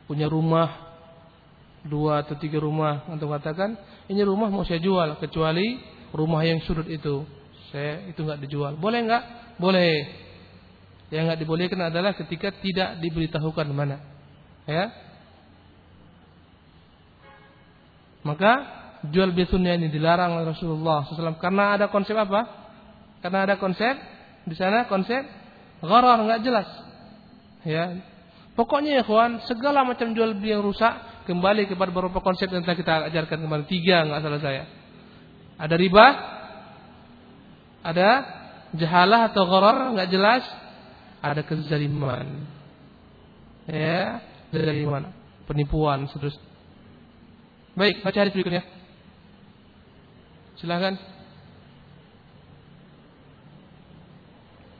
punya 0.05 0.29
rumah 0.29 0.92
dua 1.83 2.23
atau 2.23 2.39
tiga 2.39 2.63
rumah 2.63 3.07
untuk 3.11 3.31
katakan 3.31 3.75
ini 4.07 4.23
rumah 4.23 4.47
mau 4.47 4.63
saya 4.63 4.79
jual 4.79 5.19
kecuali 5.19 5.79
rumah 6.15 6.41
yang 6.47 6.63
sudut 6.63 6.87
itu 6.87 7.27
saya 7.71 8.07
itu 8.07 8.23
nggak 8.23 8.39
dijual 8.47 8.79
boleh 8.79 8.99
nggak 9.03 9.23
boleh 9.59 10.23
yang 11.13 11.29
nggak 11.29 11.45
dibolehkan 11.45 11.77
adalah 11.93 12.17
ketika 12.17 12.49
tidak 12.57 12.97
diberitahukan 12.97 13.69
mana. 13.69 14.01
Ya. 14.65 14.89
Maka 18.25 18.51
jual 19.13 19.29
beli 19.29 19.45
ini 19.45 19.93
dilarang 19.93 20.41
oleh 20.41 20.57
Rasulullah 20.57 21.05
SAW 21.05 21.37
karena 21.37 21.77
ada 21.77 21.93
konsep 21.93 22.17
apa? 22.17 22.49
Karena 23.21 23.45
ada 23.45 23.61
konsep 23.61 23.93
di 24.49 24.57
sana 24.57 24.89
konsep 24.89 25.21
gharar 25.85 26.17
nggak 26.17 26.41
jelas. 26.41 26.65
Ya. 27.61 27.93
Pokoknya 28.57 29.01
ya 29.01 29.03
kawan, 29.05 29.45
segala 29.45 29.85
macam 29.85 30.17
jual 30.17 30.33
beli 30.33 30.53
yang 30.57 30.65
rusak 30.65 30.93
kembali 31.23 31.67
kepada 31.67 31.89
beberapa 31.91 32.19
konsep 32.23 32.47
yang 32.51 32.63
telah 32.63 32.77
kita 32.77 32.93
ajarkan 33.11 33.39
kemarin 33.43 33.67
tiga 33.67 34.03
nggak 34.07 34.21
salah 34.23 34.41
saya. 34.41 34.63
Ada 35.59 35.75
riba, 35.77 36.07
ada 37.83 38.09
jahalah 38.73 39.31
atau 39.31 39.43
gharar 39.45 39.93
nggak 39.93 40.09
jelas, 40.11 40.43
ada 41.21 41.41
kezaliman. 41.43 42.47
Ya, 43.69 44.19
kezaliman, 44.51 45.11
penipuan 45.47 46.07
seterusnya. 46.11 46.43
Baik, 47.73 48.05
baca 48.05 48.17
hadis 48.17 48.33
berikutnya. 48.35 48.63
Silakan. 50.61 50.95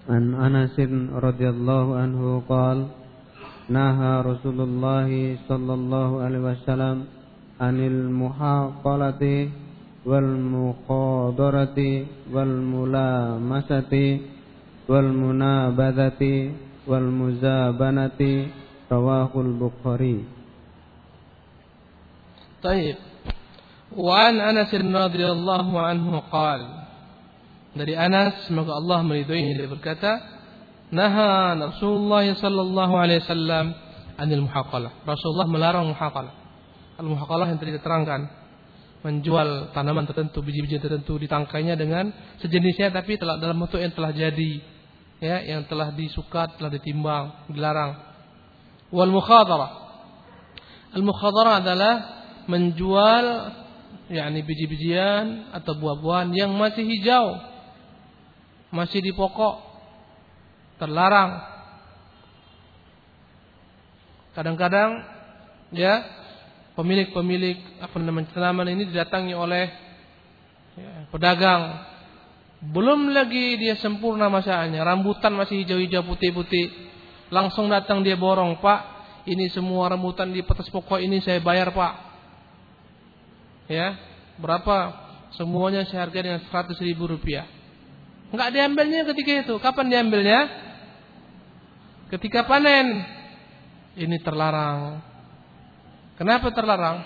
An 0.04 0.36
Anas 0.36 0.76
radhiyallahu 0.76 1.96
anhu 1.96 2.44
qala 2.44 3.03
naha 3.69 4.25
Rasulullah 4.25 5.09
sallallahu 5.45 6.25
alaihi 6.25 6.45
wasallam 6.45 6.97
anil 7.61 8.09
muhaqalati 8.09 9.53
wal 10.09 10.33
muqadarati 10.41 12.31
wal 12.33 12.55
mulamasati 12.65 14.07
wal 14.89 15.11
munabadati 15.13 16.55
wal 16.89 17.09
muzabanati 17.13 18.49
rawahul 18.89 19.53
Bukhari 19.59 20.39
طيب 22.59 22.97
وعن 23.95 24.35
أنس 24.41 24.75
رضي 24.75 25.25
الله 25.31 25.67
عنه 25.81 26.09
قال 26.27 26.61
dari 27.79 27.95
Anas 27.95 28.51
semoga 28.51 28.75
Allah 28.75 29.07
meridhoinya 29.07 29.63
dia 29.63 29.69
berkata 29.71 30.32
Naha 30.94 31.58
Rasulullah 31.58 32.22
sallallahu 32.38 32.94
alaihi 32.94 33.26
wasallam 33.26 33.74
anil 34.14 34.46
muhaqalah. 34.46 35.02
Rasulullah 35.10 35.50
melarang 35.50 35.90
muhaqalah. 35.90 36.34
Al 37.02 37.08
muhaqalah 37.10 37.50
yang 37.50 37.58
tadi 37.58 37.74
diterangkan 37.74 38.30
menjual 39.02 39.74
tanaman 39.74 40.06
tertentu, 40.06 40.40
biji-biji 40.46 40.80
tertentu 40.80 41.18
ditangkainya 41.18 41.76
dengan 41.76 42.14
sejenisnya 42.40 42.94
tapi 42.94 43.18
telah 43.18 43.42
dalam 43.42 43.60
bentuk 43.60 43.82
yang 43.82 43.92
telah 43.92 44.14
jadi 44.14 44.62
ya, 45.18 45.42
yang 45.44 45.66
telah 45.66 45.92
disukat, 45.92 46.62
telah 46.62 46.70
ditimbang, 46.70 47.50
dilarang. 47.50 47.98
Wal 48.94 49.10
mukhadarah. 49.10 49.72
Al 50.94 51.04
mukhadarah 51.04 51.54
adalah 51.66 51.94
menjual 52.46 53.26
yakni 54.14 54.46
biji-bijian 54.46 55.50
atau 55.58 55.74
buah-buahan 55.74 56.30
yang 56.38 56.54
masih 56.54 56.86
hijau, 56.86 57.42
masih 58.70 59.02
di 59.02 59.10
pokok, 59.10 59.73
terlarang. 60.84 61.40
Kadang-kadang 64.36 65.00
ya 65.72 66.04
pemilik-pemilik 66.76 67.80
apa 67.80 67.96
namanya 68.04 68.36
tanaman 68.36 68.68
ini 68.76 68.92
didatangi 68.92 69.32
oleh 69.32 69.72
ya, 70.76 71.08
pedagang. 71.08 71.88
Belum 72.64 73.12
lagi 73.12 73.60
dia 73.60 73.80
sempurna 73.80 74.28
masanya, 74.28 74.84
rambutan 74.84 75.36
masih 75.36 75.64
hijau-hijau 75.64 76.04
putih-putih. 76.04 76.72
Langsung 77.32 77.68
datang 77.68 78.04
dia 78.04 78.16
borong, 78.16 78.60
Pak. 78.60 78.92
Ini 79.28 79.52
semua 79.52 79.92
rambutan 79.92 80.32
di 80.32 80.44
petas 80.44 80.68
pokok 80.72 81.00
ini 81.00 81.20
saya 81.20 81.44
bayar, 81.44 81.76
Pak. 81.76 81.94
Ya, 83.68 84.00
berapa? 84.40 84.96
Semuanya 85.36 85.84
saya 85.88 86.08
hargai 86.08 86.24
dengan 86.24 86.40
100 86.40 86.78
ribu 86.80 87.04
rupiah. 87.10 87.44
Enggak 88.32 88.50
diambilnya 88.56 89.06
ketika 89.12 89.32
itu. 89.44 89.56
Kapan 89.60 89.92
diambilnya? 89.92 90.40
Ketika 92.14 92.46
panen. 92.46 93.02
Ini 93.98 94.22
terlarang. 94.22 95.02
Kenapa 96.14 96.54
terlarang? 96.54 97.02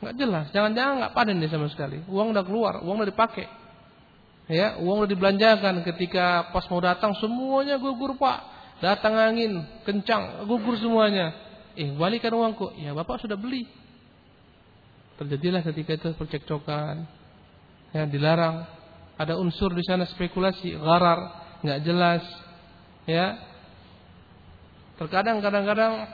Enggak 0.00 0.14
jelas. 0.16 0.46
Jangan-jangan 0.56 0.92
enggak 0.96 1.12
panen 1.12 1.36
dia 1.40 1.52
sama 1.52 1.68
sekali. 1.68 2.00
Uang 2.08 2.32
udah 2.32 2.44
keluar, 2.44 2.80
uang 2.80 3.04
udah 3.04 3.12
dipakai. 3.12 3.44
Ya, 4.48 4.80
uang 4.80 5.04
udah 5.04 5.10
dibelanjakan 5.12 5.84
ketika 5.84 6.48
pas 6.52 6.64
mau 6.72 6.80
datang 6.80 7.12
semuanya 7.20 7.76
gugur, 7.76 8.16
Pak. 8.16 8.38
Datang 8.80 9.14
angin 9.20 9.62
kencang, 9.84 10.48
gugur 10.48 10.74
semuanya. 10.80 11.32
Eh, 11.76 11.92
balikan 11.92 12.32
uangku. 12.32 12.72
Ya, 12.80 12.96
Bapak 12.96 13.20
sudah 13.20 13.36
beli. 13.36 13.68
Terjadilah 15.20 15.60
ketika 15.60 15.92
itu 15.96 16.08
percekcokan. 16.16 17.04
Ya, 17.92 18.08
dilarang 18.08 18.64
ada 19.20 19.36
unsur 19.36 19.76
di 19.76 19.84
sana 19.84 20.08
spekulasi, 20.08 20.74
gharar, 20.76 21.20
nggak 21.62 21.80
jelas, 21.86 22.24
ya. 23.08 23.38
Terkadang 24.98 25.42
kadang-kadang 25.42 26.06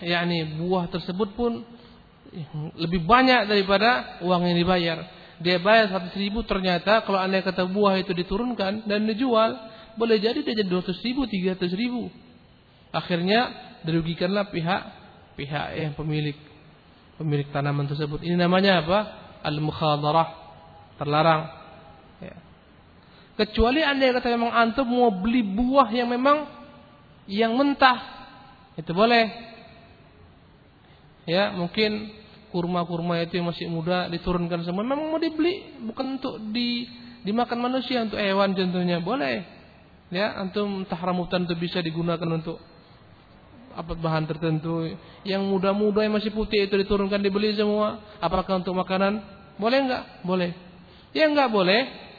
yakni 0.00 0.56
buah 0.56 0.88
tersebut 0.88 1.36
pun 1.36 1.64
lebih 2.78 3.04
banyak 3.04 3.50
daripada 3.50 4.22
uang 4.22 4.42
yang 4.46 4.56
dibayar. 4.56 4.98
Dia 5.40 5.56
bayar 5.56 5.88
satu 5.88 6.12
ribu 6.20 6.44
ternyata 6.44 7.02
kalau 7.02 7.16
anda 7.16 7.40
kata 7.40 7.64
buah 7.64 7.96
itu 7.98 8.12
diturunkan 8.12 8.84
dan 8.84 9.08
dijual 9.08 9.56
boleh 9.96 10.20
jadi 10.20 10.44
dia 10.44 10.54
jadi 10.62 10.68
dua 10.68 10.84
ribu, 10.84 11.26
tiga 11.26 11.56
ribu. 11.56 12.12
Akhirnya 12.92 13.50
dirugikanlah 13.82 14.52
pihak 14.52 14.82
pihak 15.34 15.66
yang 15.80 15.92
pemilik 15.96 16.36
pemilik 17.20 17.48
tanaman 17.52 17.88
tersebut. 17.88 18.24
Ini 18.24 18.36
namanya 18.40 18.80
apa? 18.84 18.98
Al-mukhadarah. 19.44 20.28
Terlarang. 20.96 21.59
Kecuali 23.40 23.80
anda 23.80 24.04
yang 24.04 24.20
kata 24.20 24.36
memang 24.36 24.52
antum 24.52 24.84
mau 24.84 25.08
beli 25.08 25.40
buah 25.40 25.88
yang 25.96 26.12
memang 26.12 26.44
yang 27.24 27.56
mentah. 27.56 27.96
Itu 28.76 28.92
boleh. 28.92 29.32
Ya, 31.24 31.48
mungkin 31.56 32.12
kurma-kurma 32.52 33.16
itu 33.24 33.40
yang 33.40 33.48
masih 33.48 33.72
muda 33.72 34.12
diturunkan 34.12 34.60
semua. 34.60 34.84
Memang 34.84 35.08
mau 35.08 35.16
dibeli, 35.16 35.72
bukan 35.88 36.20
untuk 36.20 36.36
di 36.52 36.84
dimakan 37.24 37.64
manusia 37.64 38.04
untuk 38.04 38.20
hewan 38.20 38.52
contohnya. 38.52 39.00
Boleh. 39.00 39.40
Ya, 40.12 40.36
antum 40.36 40.84
entah 40.84 41.00
rambutan 41.00 41.48
itu 41.48 41.56
bisa 41.56 41.80
digunakan 41.80 42.28
untuk 42.28 42.60
apa 43.72 43.96
bahan 43.96 44.28
tertentu. 44.28 44.84
Yang 45.24 45.48
muda-muda 45.48 46.04
yang 46.04 46.12
masih 46.12 46.28
putih 46.28 46.68
itu 46.68 46.76
diturunkan 46.76 47.24
dibeli 47.24 47.56
semua. 47.56 48.04
Apakah 48.20 48.60
untuk 48.60 48.76
makanan? 48.76 49.24
Boleh 49.56 49.80
enggak? 49.80 50.04
Boleh. 50.28 50.52
Ya 51.16 51.24
enggak 51.24 51.48
boleh 51.48 52.09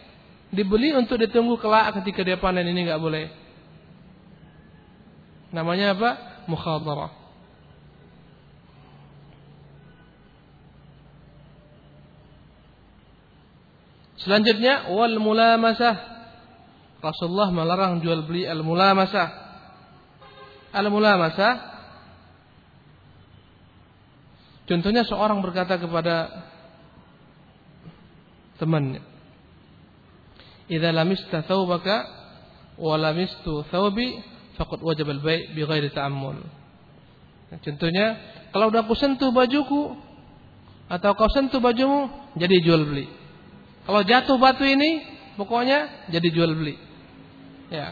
dibeli 0.52 0.92
untuk 0.92 1.18
ditunggu 1.18 1.56
kelak 1.58 1.96
ketika 2.00 2.22
dia 2.28 2.38
panen 2.38 2.68
ini 2.68 2.88
nggak 2.88 3.02
boleh. 3.02 3.32
Namanya 5.52 5.96
apa? 5.96 6.10
Mukhadarah. 6.48 7.12
Selanjutnya 14.22 14.94
wal 14.94 15.18
mulamasah. 15.18 16.14
Rasulullah 17.02 17.50
melarang 17.50 18.06
jual 18.06 18.22
beli 18.30 18.46
al 18.46 18.62
mulamasah. 18.62 19.28
Al 20.72 20.88
mulamasah 20.88 21.72
Contohnya 24.72 25.04
seorang 25.04 25.44
berkata 25.44 25.76
kepada 25.76 26.48
temannya, 28.56 29.04
idza 30.72 30.90
lamista 30.96 31.44
thawbaka 31.44 32.08
wa 32.80 32.96
lamistu 32.96 33.68
thawbi 33.68 34.24
faqad 34.56 34.80
wajib 34.80 35.12
al-bai' 35.12 35.52
bi 35.52 35.62
ghairi 35.68 35.92
ta'ammul. 35.92 36.40
Nah, 37.52 37.60
contohnya, 37.60 38.06
kalau 38.56 38.72
udah 38.72 38.88
aku 38.88 38.96
sentuh 38.96 39.36
bajuku 39.36 40.00
atau 40.88 41.12
kau 41.16 41.28
sentuh 41.36 41.60
bajumu, 41.60 42.08
jadi 42.40 42.64
jual 42.64 42.88
beli. 42.88 43.12
Kalau 43.84 44.02
jatuh 44.08 44.40
batu 44.40 44.64
ini, 44.64 45.04
pokoknya 45.36 46.08
jadi 46.08 46.28
jual 46.32 46.52
beli. 46.56 46.80
Ya. 47.68 47.92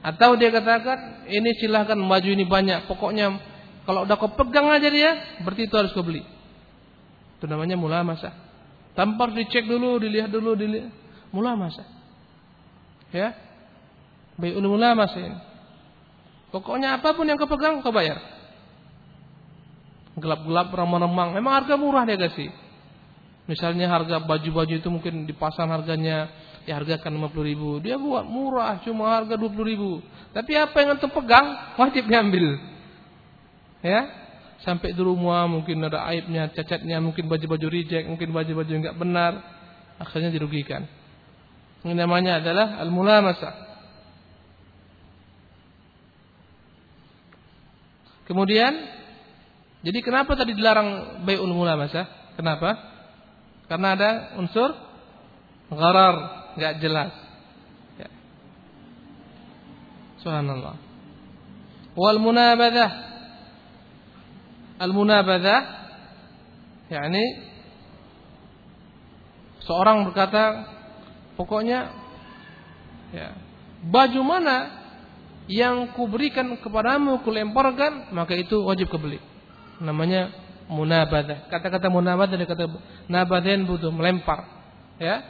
Atau 0.00 0.40
dia 0.40 0.48
katakan, 0.48 1.28
ini 1.28 1.52
silahkan 1.60 1.96
baju 1.96 2.28
ini 2.32 2.48
banyak, 2.48 2.88
pokoknya 2.88 3.36
kalau 3.84 4.08
udah 4.08 4.16
kau 4.16 4.32
pegang 4.32 4.68
aja 4.72 4.88
dia, 4.88 5.40
berarti 5.44 5.68
itu 5.68 5.74
harus 5.76 5.92
kau 5.92 6.04
beli. 6.04 6.24
Itu 7.36 7.44
namanya 7.48 7.76
mula 7.76 8.00
masa. 8.00 8.32
Tanpa 8.96 9.28
dicek 9.32 9.68
dulu, 9.68 10.00
dilihat 10.00 10.32
dulu, 10.32 10.56
dilihat. 10.56 10.92
Mulamasah. 11.30 11.86
Ya. 13.14 13.34
Bai'ul 14.38 14.66
mulamasah 14.66 15.20
ini. 15.20 15.38
Pokoknya 16.50 16.98
apa 16.98 17.14
pun 17.14 17.26
yang 17.30 17.38
kau 17.38 17.46
pegang 17.46 17.78
kau 17.82 17.94
bayar. 17.94 18.18
Gelap-gelap 20.18 20.74
remang-remang. 20.74 21.38
Memang 21.38 21.62
harga 21.62 21.78
murah 21.78 22.02
dia 22.02 22.18
kasih. 22.18 22.50
Misalnya 23.46 23.90
harga 23.90 24.22
baju-baju 24.22 24.74
itu 24.78 24.88
mungkin 24.90 25.26
di 25.26 25.34
pasar 25.34 25.66
harganya 25.66 26.30
ya 26.66 26.78
hargakan 26.78 27.18
50 27.18 27.50
ribu. 27.50 27.70
Dia 27.82 27.98
buat 27.98 28.26
murah 28.26 28.82
cuma 28.82 29.14
harga 29.14 29.38
20 29.38 29.70
ribu. 29.70 30.02
Tapi 30.34 30.54
apa 30.54 30.76
yang 30.82 30.98
antum 30.98 31.10
pegang 31.10 31.74
wajib 31.78 32.06
diambil. 32.06 32.58
Ya. 33.80 34.20
sampai 34.60 34.92
di 34.92 35.00
rumah 35.00 35.48
mungkin 35.48 35.80
ada 35.88 36.04
aibnya, 36.04 36.52
cacatnya, 36.52 37.00
mungkin 37.00 37.32
baju-baju 37.32 37.64
reject, 37.72 38.04
mungkin 38.04 38.28
baju-baju 38.28 38.68
enggak 38.68 38.92
benar, 38.92 39.40
akhirnya 39.96 40.28
dirugikan. 40.28 40.84
Ini 41.80 41.96
namanya 41.96 42.44
adalah 42.44 42.76
al-mulamasa. 42.84 43.50
Kemudian, 48.28 48.72
jadi 49.82 49.98
kenapa 50.04 50.36
tadi 50.36 50.54
dilarang 50.54 51.22
bai'ul 51.24 51.50
mulamasa? 51.50 52.06
Kenapa? 52.36 52.78
Karena 53.66 53.96
ada 53.96 54.10
unsur 54.38 54.70
gharar, 55.72 56.14
enggak 56.54 56.74
jelas. 56.78 57.12
Ya. 57.96 58.08
Subhanallah. 60.22 60.76
Wal 61.96 62.18
munabadah 62.22 63.10
al-munabadzah 64.80 65.60
yakni 66.88 67.24
seorang 69.60 70.08
berkata 70.08 70.64
pokoknya 71.34 71.90
ya 73.10 73.34
baju 73.84 74.20
mana 74.22 74.56
yang 75.50 75.90
kuberikan 75.98 76.54
kepadamu 76.62 77.26
kulemparkan 77.26 78.14
maka 78.14 78.38
itu 78.38 78.62
wajib 78.62 78.86
kebeli. 78.86 79.18
Namanya 79.82 80.30
munabadzah 80.70 81.50
kata-kata 81.50 81.90
munabadzah 81.90 82.38
dari 82.38 82.46
kata 82.46 82.70
nabadhen 83.10 83.66
butuh 83.66 83.90
melempar 83.90 84.46
ya. 85.02 85.26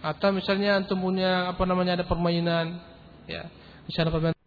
Atau 0.00 0.32
misalnya 0.32 0.80
antum 0.80 0.96
punya 0.96 1.52
apa 1.52 1.60
namanya 1.68 2.00
ada 2.00 2.08
permainan 2.08 2.80
ya. 3.28 3.52
Misalnya 3.84 4.16
permainan 4.16 4.39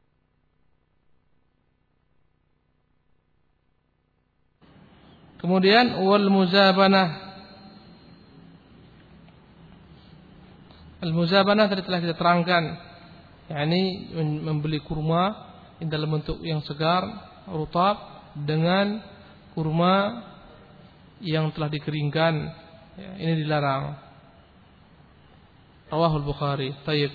Kemudian 5.44 6.00
wal 6.08 6.32
muzabanah. 6.32 7.36
Al 11.04 11.12
muzabanah 11.12 11.68
tadi 11.68 11.84
telah 11.84 12.00
kita 12.00 12.16
terangkan, 12.16 12.64
yakni 13.52 14.08
membeli 14.40 14.80
kurma 14.80 15.52
dalam 15.84 16.16
bentuk 16.16 16.40
yang 16.48 16.64
segar, 16.64 17.04
rutab 17.52 18.24
dengan 18.40 19.04
kurma 19.52 20.24
yang 21.20 21.52
telah 21.52 21.68
dikeringkan. 21.68 22.34
Ya, 22.96 23.12
ini 23.20 23.44
dilarang. 23.44 24.00
Rawahul 25.92 26.24
Bukhari. 26.24 26.72
Tayyib. 26.88 27.12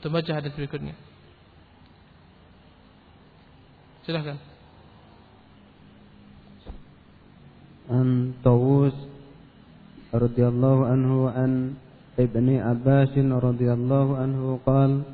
Kita 0.00 0.10
baca 0.10 0.30
hadis 0.42 0.50
berikutnya. 0.58 0.98
Silahkan. 4.02 4.47
an 7.88 8.36
Tawus 8.44 8.94
radhiyallahu 10.12 10.88
anhu 10.88 11.32
an 11.32 11.76
Ibni 12.18 12.60
Abbas 12.60 13.12
radhiyallahu 13.16 14.12
anhu 14.18 14.60
qala 14.66 15.04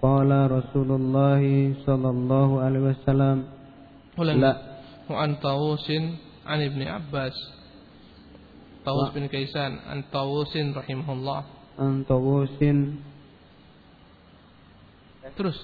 qala 0.00 0.48
Rasulullah 0.48 1.42
sallallahu 1.86 2.64
alaihi 2.64 2.90
wasallam 2.90 3.46
la 4.18 4.52
wa 5.06 5.16
an 5.22 5.38
Tawus 5.38 5.86
an 6.46 6.58
Ibni 6.58 6.86
Abbas. 6.88 7.36
Tawus 8.80 9.12
bin 9.12 9.28
Kaisan 9.28 9.76
an 9.86 10.08
Tawus 10.08 10.50
rahimahullah. 10.56 11.40
An 11.78 12.02
Tawus 12.08 12.50
terus 15.36 15.58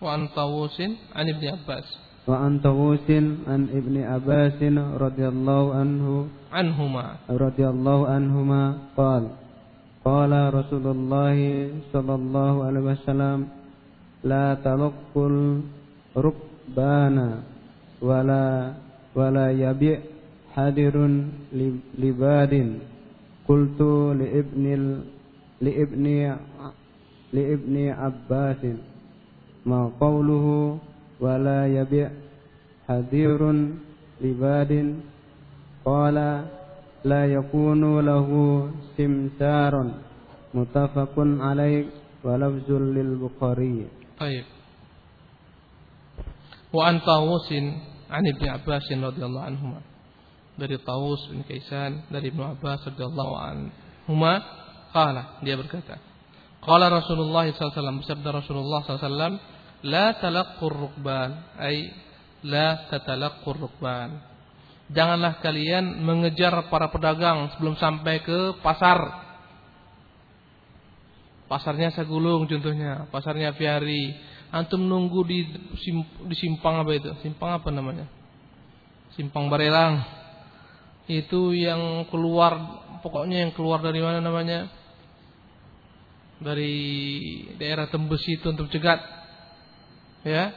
wa 0.00 0.16
an 0.16 0.30
Tawus 0.32 0.78
an 0.80 1.24
Ibni 1.28 1.48
Abbas. 1.50 2.09
وعن 2.27 2.59
طاووس 2.59 3.07
عن 3.47 3.61
ابن 3.69 3.95
عباس 4.01 4.59
رضي 5.05 5.25
الله 5.27 5.63
عنه 5.75 6.05
عنهما 6.53 7.05
رضي 7.29 7.65
الله 7.69 7.99
عنهما 8.07 8.61
قال 8.97 9.23
قال 10.05 10.31
رسول 10.53 10.85
الله 10.87 11.37
صلى 11.93 12.13
الله 12.15 12.53
عليه 12.65 12.83
وسلم 12.91 13.39
لا 14.23 14.45
تلقوا 14.65 15.61
الركبان 16.17 17.17
ولا 18.01 18.73
ولا 19.15 19.47
يبيع 19.51 19.99
حدر 20.55 20.95
لباد 22.01 22.53
قلت 23.47 23.81
لابن 24.21 24.65
لابن 25.61 26.05
لابن 27.33 27.75
عباس 28.01 28.61
ما 29.65 29.81
قوله 29.99 30.45
ولا 31.19 31.67
يبيع 31.67 32.09
حذير 32.87 33.41
لباد 34.21 34.71
قال 35.85 36.17
لا 37.05 37.23
يكون 37.25 37.83
له 38.05 38.29
سمسار 38.97 39.73
متفق 40.53 41.15
عليه 41.17 41.85
ولفظ 42.23 42.69
للبخاري 42.71 43.87
طيب 44.19 44.45
وعن 46.73 46.99
طاووس 46.99 47.49
عن 48.11 48.23
ابن 48.27 48.43
عباس 48.49 48.91
رضي 48.91 49.25
الله 49.25 49.41
عنهما 49.41 49.79
dari 50.55 50.79
Tawus 50.79 51.27
bin 51.27 51.43
Kaisan 51.43 52.07
dari 52.07 52.31
Ibnu 52.31 52.39
Abbas 52.55 52.87
radhiyallahu 52.87 53.33
anhuma 53.35 54.39
qala 54.95 55.43
dia 55.43 55.59
berkata 55.59 55.99
qala 56.63 56.87
Rasulullah 56.87 57.43
sallallahu 57.51 57.59
alaihi 57.59 57.75
wasallam 57.75 57.97
bersabda 57.99 58.29
Rasulullah 58.31 58.79
sallallahu 58.87 59.03
alaihi 59.03 59.11
wasallam 59.11 59.33
La 59.80 60.20
talaqqur 60.20 60.72
rukban 60.76 61.56
ay 61.56 61.88
la 62.44 62.88
tatalaqqur 62.92 63.56
rukban. 63.56 64.20
Janganlah 64.90 65.38
kalian 65.38 66.02
mengejar 66.02 66.66
para 66.68 66.90
pedagang 66.90 67.54
sebelum 67.54 67.78
sampai 67.78 68.20
ke 68.20 68.58
pasar. 68.60 68.98
Pasarnya 71.46 71.94
Sagulung 71.94 72.46
contohnya, 72.46 73.06
pasarnya 73.08 73.54
Fiari. 73.54 74.14
Antum 74.50 74.82
nunggu 74.82 75.20
di 75.30 75.46
di 76.26 76.34
simpang 76.34 76.82
apa 76.82 76.90
itu? 76.90 77.10
Simpang 77.22 77.54
apa 77.54 77.70
namanya? 77.70 78.10
Simpang 79.14 79.46
Barelang. 79.46 80.02
Itu 81.06 81.54
yang 81.54 82.06
keluar 82.10 82.58
pokoknya 82.98 83.46
yang 83.46 83.52
keluar 83.54 83.78
dari 83.78 84.02
mana 84.02 84.18
namanya? 84.18 84.66
Dari 86.42 86.74
daerah 87.62 87.86
Tembus 87.86 88.26
itu 88.26 88.50
untuk 88.50 88.66
cegat 88.74 89.19
ya. 90.26 90.52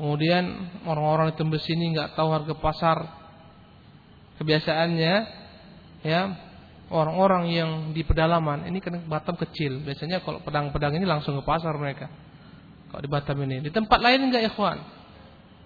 Kemudian 0.00 0.44
orang-orang 0.88 1.32
di 1.32 1.36
tembus 1.36 1.64
ini 1.68 1.92
nggak 1.92 2.16
tahu 2.16 2.28
harga 2.32 2.54
pasar 2.56 2.98
kebiasaannya 4.40 5.14
ya. 6.06 6.22
Orang-orang 6.90 7.54
yang 7.54 7.70
di 7.94 8.02
pedalaman 8.02 8.66
ini 8.66 8.82
kan 8.82 8.98
Batam 9.06 9.38
kecil. 9.38 9.78
Biasanya 9.86 10.26
kalau 10.26 10.42
pedang-pedang 10.42 10.98
ini 10.98 11.06
langsung 11.06 11.38
ke 11.38 11.44
pasar 11.46 11.76
mereka. 11.78 12.10
Kalau 12.90 12.98
di 12.98 13.10
Batam 13.10 13.38
ini. 13.46 13.62
Di 13.62 13.70
tempat 13.70 14.02
lain 14.02 14.26
enggak 14.26 14.42
ya 14.42 14.52
kawan 14.54 14.80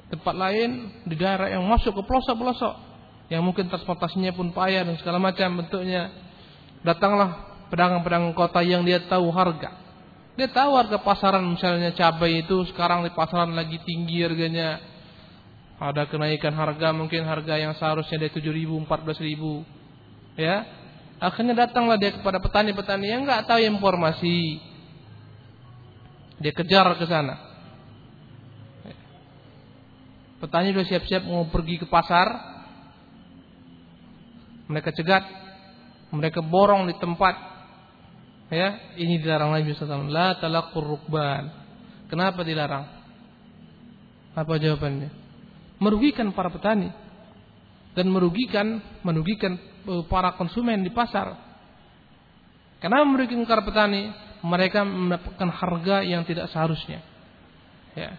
tempat 0.04 0.36
lain 0.36 1.00
di 1.08 1.16
daerah 1.16 1.48
yang 1.48 1.64
masuk 1.64 1.96
ke 1.96 2.02
pelosok-pelosok. 2.04 2.92
Yang 3.32 3.40
mungkin 3.40 3.72
transportasinya 3.72 4.36
pun 4.36 4.52
payah 4.52 4.84
dan 4.84 5.00
segala 5.00 5.16
macam 5.16 5.64
bentuknya. 5.64 6.12
Datanglah 6.84 7.56
pedagang-pedagang 7.72 8.36
kota 8.36 8.60
yang 8.60 8.84
dia 8.84 9.00
tahu 9.08 9.32
harga 9.32 9.83
dia 10.34 10.50
tahu 10.50 10.74
harga 10.74 10.98
pasaran 10.98 11.46
misalnya 11.46 11.94
cabai 11.94 12.42
itu 12.42 12.66
sekarang 12.74 13.06
di 13.06 13.14
pasaran 13.14 13.54
lagi 13.54 13.78
tinggi 13.86 14.18
harganya. 14.18 14.82
Ada 15.78 16.10
kenaikan 16.10 16.54
harga 16.54 16.90
mungkin 16.90 17.22
harga 17.26 17.54
yang 17.54 17.74
seharusnya 17.78 18.26
dari 18.26 18.32
7 18.34 18.50
ribu, 18.50 18.74
14 18.82 19.18
ribu. 19.22 19.62
Ya. 20.34 20.66
Akhirnya 21.22 21.54
datanglah 21.54 21.94
dia 21.98 22.10
kepada 22.14 22.42
petani-petani 22.42 23.06
yang 23.14 23.22
nggak 23.22 23.46
tahu 23.46 23.62
informasi. 23.62 24.58
Dia 26.42 26.50
kejar 26.50 26.98
ke 26.98 27.06
sana. 27.06 27.38
Petani 30.42 30.74
sudah 30.74 30.86
siap-siap 30.90 31.22
mau 31.30 31.46
pergi 31.46 31.78
ke 31.78 31.86
pasar. 31.86 32.26
Mereka 34.66 34.90
cegat. 34.98 35.24
Mereka 36.10 36.42
borong 36.42 36.90
di 36.90 36.94
tempat 36.98 37.53
Ya, 38.54 38.94
ini 38.94 39.18
dilarang 39.18 39.50
Nabi 39.50 39.74
SAW. 39.74 40.06
La 40.14 40.38
talakur 40.38 40.86
rukban. 40.86 41.50
Kenapa 42.06 42.46
dilarang? 42.46 42.86
Apa 44.38 44.62
jawabannya? 44.62 45.10
Merugikan 45.82 46.30
para 46.30 46.54
petani 46.54 46.86
dan 47.98 48.06
merugikan 48.14 48.78
merugikan 49.02 49.58
e, 49.58 49.92
para 50.06 50.38
konsumen 50.38 50.86
di 50.86 50.94
pasar. 50.94 51.34
Kenapa 52.78 53.02
merugikan 53.02 53.42
para 53.42 53.66
petani? 53.66 54.14
Mereka 54.44 54.86
mendapatkan 54.86 55.50
harga 55.50 55.96
yang 56.06 56.22
tidak 56.22 56.46
seharusnya. 56.54 57.02
Ya. 57.98 58.14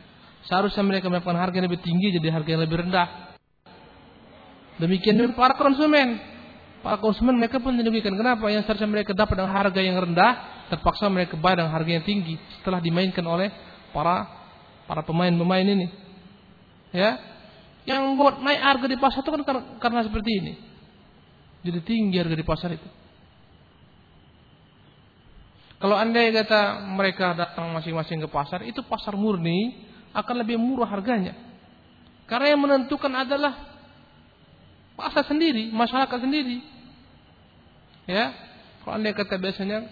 Seharusnya 0.52 0.84
mereka 0.84 1.08
mendapatkan 1.08 1.40
harga 1.40 1.56
yang 1.64 1.68
lebih 1.72 1.80
tinggi 1.80 2.12
jadi 2.12 2.28
harga 2.36 2.50
yang 2.60 2.64
lebih 2.68 2.84
rendah. 2.84 3.08
Demikian 4.84 5.16
dengan 5.16 5.32
para 5.32 5.56
konsumen 5.56 6.35
para 6.86 7.02
konsumen 7.02 7.34
mereka 7.34 7.58
pun 7.58 7.74
dirugikan. 7.74 8.14
Kenapa? 8.14 8.46
Yang 8.54 8.70
seharusnya 8.70 8.86
mereka 8.86 9.18
dapat 9.18 9.42
dengan 9.42 9.50
harga 9.58 9.82
yang 9.82 9.98
rendah, 9.98 10.32
terpaksa 10.70 11.10
mereka 11.10 11.34
bayar 11.34 11.66
dengan 11.66 11.74
harga 11.74 11.90
yang 11.98 12.06
tinggi 12.06 12.38
setelah 12.62 12.78
dimainkan 12.78 13.26
oleh 13.26 13.50
para 13.90 14.30
para 14.86 15.02
pemain-pemain 15.02 15.66
ini. 15.66 15.90
Ya. 16.94 17.18
Yang 17.90 18.22
buat 18.22 18.38
naik 18.38 18.62
harga 18.62 18.86
di 18.86 18.98
pasar 19.02 19.26
itu 19.26 19.32
kan 19.34 19.42
karena, 19.42 19.64
karena 19.82 20.00
seperti 20.06 20.30
ini. 20.30 20.54
Jadi 21.66 21.80
tinggi 21.82 22.22
harga 22.22 22.38
di 22.38 22.46
pasar 22.46 22.70
itu. 22.78 22.90
Kalau 25.82 25.98
anda 25.98 26.22
kata 26.22 26.86
mereka 26.86 27.34
datang 27.34 27.74
masing-masing 27.74 28.22
ke 28.22 28.30
pasar, 28.30 28.62
itu 28.62 28.86
pasar 28.86 29.18
murni 29.18 29.90
akan 30.14 30.36
lebih 30.46 30.62
murah 30.62 30.86
harganya. 30.86 31.34
Karena 32.30 32.54
yang 32.54 32.62
menentukan 32.62 33.10
adalah 33.10 33.74
pasar 34.94 35.26
sendiri, 35.26 35.74
masyarakat 35.74 36.22
sendiri. 36.22 36.75
Ya, 38.06 38.34
kalau 38.86 39.02
anda 39.02 39.14
kata 39.18 39.42
biasanya 39.42 39.90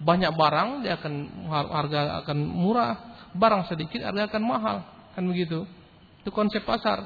banyak 0.00 0.32
barang, 0.32 0.68
dia 0.80 0.96
akan 0.96 1.14
harga 1.48 2.00
akan 2.24 2.38
murah, 2.40 3.20
barang 3.36 3.68
sedikit 3.68 4.00
harga 4.00 4.32
akan 4.32 4.42
mahal, 4.42 4.76
kan 5.12 5.24
begitu. 5.28 5.68
Itu 6.24 6.32
konsep 6.32 6.64
pasar. 6.64 7.04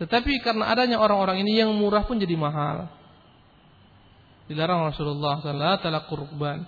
Tetapi 0.00 0.40
karena 0.40 0.72
adanya 0.72 0.96
orang-orang 1.00 1.44
ini 1.44 1.60
yang 1.60 1.72
murah 1.76 2.04
pun 2.08 2.16
jadi 2.16 2.32
mahal. 2.36 2.88
Dilarang 4.48 4.88
Rasulullah 4.88 5.40
sallallahu 5.44 5.84
alaihi 5.84 6.08
kurban. 6.08 6.58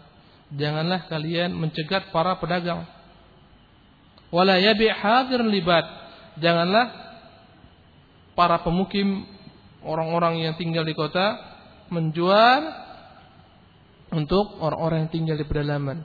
Janganlah 0.52 1.08
kalian 1.08 1.56
mencegat 1.56 2.12
para 2.12 2.36
pedagang. 2.36 2.84
Wala 4.28 4.60
yabi 4.60 4.88
hadir 4.88 5.40
libat. 5.44 5.84
Janganlah 6.40 6.92
para 8.36 8.60
pemukim 8.64 9.28
orang-orang 9.84 10.44
yang 10.44 10.54
tinggal 10.56 10.84
di 10.84 10.92
kota 10.96 11.51
menjual 11.92 12.60
untuk 14.12 14.60
orang-orang 14.60 15.06
yang 15.06 15.12
tinggal 15.12 15.36
di 15.36 15.44
pedalaman. 15.44 16.04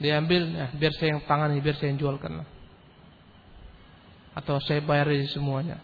Diambil, 0.00 0.42
nah, 0.50 0.70
biar 0.74 0.92
saya 0.96 1.14
yang 1.14 1.22
tangani, 1.28 1.60
biar 1.62 1.76
saya 1.78 1.94
yang 1.94 2.00
jualkan 2.00 2.42
lah. 2.42 2.48
Atau 4.32 4.58
saya 4.64 4.80
bayar 4.80 5.12
semuanya. 5.28 5.78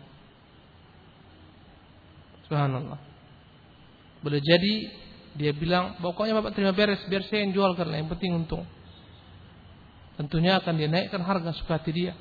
Subhanallah. 2.48 2.98
Boleh 4.24 4.40
jadi 4.40 4.74
dia 5.38 5.53
bilang, 5.55 6.01
pokoknya 6.03 6.35
Bapak 6.35 6.57
terima 6.57 6.74
beres, 6.74 7.05
biar 7.07 7.22
saya 7.29 7.44
yang 7.46 7.55
jual 7.55 7.77
karena 7.79 8.01
yang 8.01 8.09
penting 8.11 8.35
untung. 8.35 8.64
Tentunya 10.18 10.59
akan 10.59 10.74
dia 10.74 10.90
naikkan 10.90 11.22
harga 11.22 11.55
suka 11.55 11.79
hati 11.79 11.94
dia. 11.94 12.12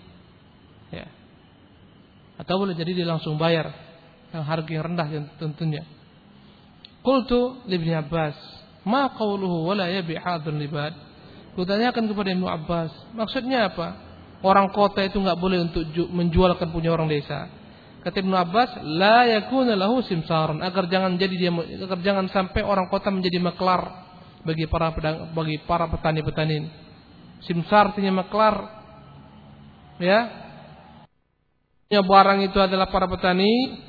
Ya. 0.94 1.10
Atau 2.38 2.62
boleh 2.62 2.78
jadi 2.78 2.94
dia 2.94 3.08
langsung 3.10 3.42
bayar 3.42 3.74
yang 4.30 4.46
harga 4.46 4.70
yang 4.70 4.84
rendah 4.94 5.08
tentunya. 5.42 5.97
Qultu 7.08 7.64
Ibnu 7.64 7.96
Abbas, 7.96 8.36
"Ma 8.84 9.08
qawluhu 9.16 9.72
wala 9.72 9.88
yabi 9.88 10.20
hadhal 10.20 10.60
libad?" 10.60 10.92
Kutanyakan 11.56 12.04
kepada 12.12 12.36
Ibnu 12.36 12.44
Abbas, 12.52 12.92
maksudnya 13.16 13.72
apa? 13.72 13.96
Orang 14.44 14.76
kota 14.76 15.08
itu 15.08 15.16
nggak 15.16 15.40
boleh 15.40 15.72
untuk 15.72 15.88
menjualkan 16.12 16.68
punya 16.68 16.92
orang 16.92 17.08
desa. 17.08 17.48
Kata 18.04 18.20
Ibnu 18.20 18.36
Abbas, 18.36 18.84
la 18.84 19.24
yakuna 19.24 19.80
lahu 19.80 20.04
simsaran 20.04 20.60
agar 20.60 20.92
jangan 20.92 21.16
jadi 21.16 21.48
dia 21.48 21.52
agar 21.88 22.04
jangan 22.04 22.28
sampai 22.28 22.60
orang 22.62 22.92
kota 22.92 23.08
menjadi 23.08 23.40
maklar 23.40 23.88
bagi 24.44 24.68
para 24.68 24.92
pedang, 24.92 25.32
bagi 25.32 25.64
para 25.64 25.88
petani-petani. 25.88 26.68
Simsar 27.48 27.96
artinya 27.96 28.22
maklar. 28.22 28.56
Ya. 30.04 30.20
Yang 31.88 32.04
barang 32.04 32.40
itu 32.52 32.60
adalah 32.60 32.92
para 32.92 33.08
petani 33.08 33.87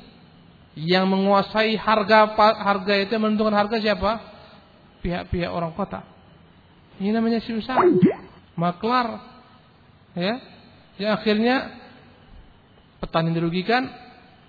yang 0.79 1.11
menguasai 1.11 1.75
harga 1.75 2.31
harga 2.37 2.93
itu 2.95 3.15
menentukan 3.19 3.55
harga 3.55 3.77
siapa? 3.83 4.11
Pihak-pihak 5.03 5.51
orang 5.51 5.75
kota. 5.75 6.03
Ini 6.99 7.15
namanya 7.15 7.39
simsar. 7.43 7.79
Maklar. 8.55 9.07
Ya. 10.15 10.39
Yang 10.99 11.11
akhirnya 11.15 11.55
petani 12.99 13.31
dirugikan, 13.31 13.87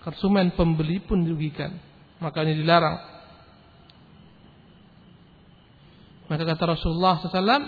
konsumen 0.03 0.51
pembeli 0.59 0.99
pun 0.99 1.23
dirugikan. 1.23 1.79
Makanya 2.19 2.55
dilarang. 2.59 2.97
Maka 6.27 6.43
kata 6.47 6.65
Rasulullah 6.79 7.19
SAW, 7.19 7.65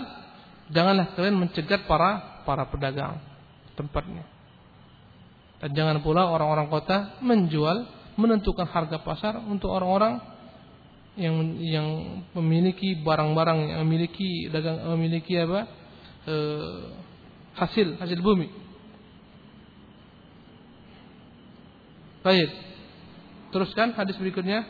janganlah 0.71 1.15
kalian 1.15 1.35
mencegat 1.35 1.83
para 1.83 2.43
para 2.47 2.67
pedagang 2.67 3.19
tempatnya. 3.75 4.23
Dan 5.63 5.71
jangan 5.75 6.03
pula 6.03 6.27
orang-orang 6.27 6.67
kota 6.67 7.19
menjual, 7.23 7.87
menentukan 8.15 8.67
harga 8.69 9.01
pasar 9.01 9.41
untuk 9.41 9.73
orang-orang 9.73 10.21
yang 11.13 11.35
yang 11.61 11.87
memiliki 12.33 12.97
barang-barang 13.05 13.69
yang 13.69 13.79
memiliki 13.85 14.49
dagang 14.49 14.81
memiliki 14.97 15.37
apa 15.37 15.61
e, 16.25 16.35
hasil 17.53 18.01
hasil 18.01 18.17
bumi 18.17 18.63
Baik. 22.23 22.55
Teruskan 23.51 23.91
hadis 23.99 24.15
berikutnya. 24.15 24.63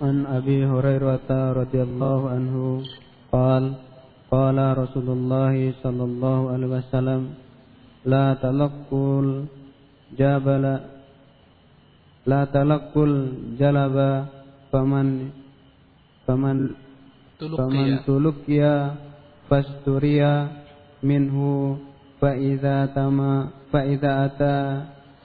An 0.00 0.24
Abi 0.24 0.64
Hurairah 0.64 1.28
radhiyallahu 1.68 2.24
anhu 2.24 2.80
qala 3.28 3.84
qala 4.32 4.72
Rasulullah 4.72 5.52
sallallahu 5.52 6.56
alaihi 6.56 6.72
wasallam 6.72 7.36
la 8.05 8.35
talaqqul 8.41 9.47
jabala 10.17 10.75
la 12.25 12.41
talaqqul 12.49 13.13
jalaba 13.59 14.29
faman 14.71 15.31
faman 16.25 16.59
faman 17.39 17.89
tulukiya 18.05 18.95
fasturiya 19.49 20.33
minhu 21.03 21.77
فإذا 22.21 22.85
تما 22.95 23.49
فإذا 23.71 24.25
أتى 24.25 24.57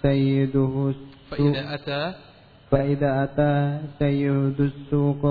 سيده 0.03 0.95
فإذا 1.31 1.75
أتى 1.75 2.03
فإذا 2.71 3.11
أتى 3.25 3.55
سيد 3.99 4.61
السوق 4.61 5.25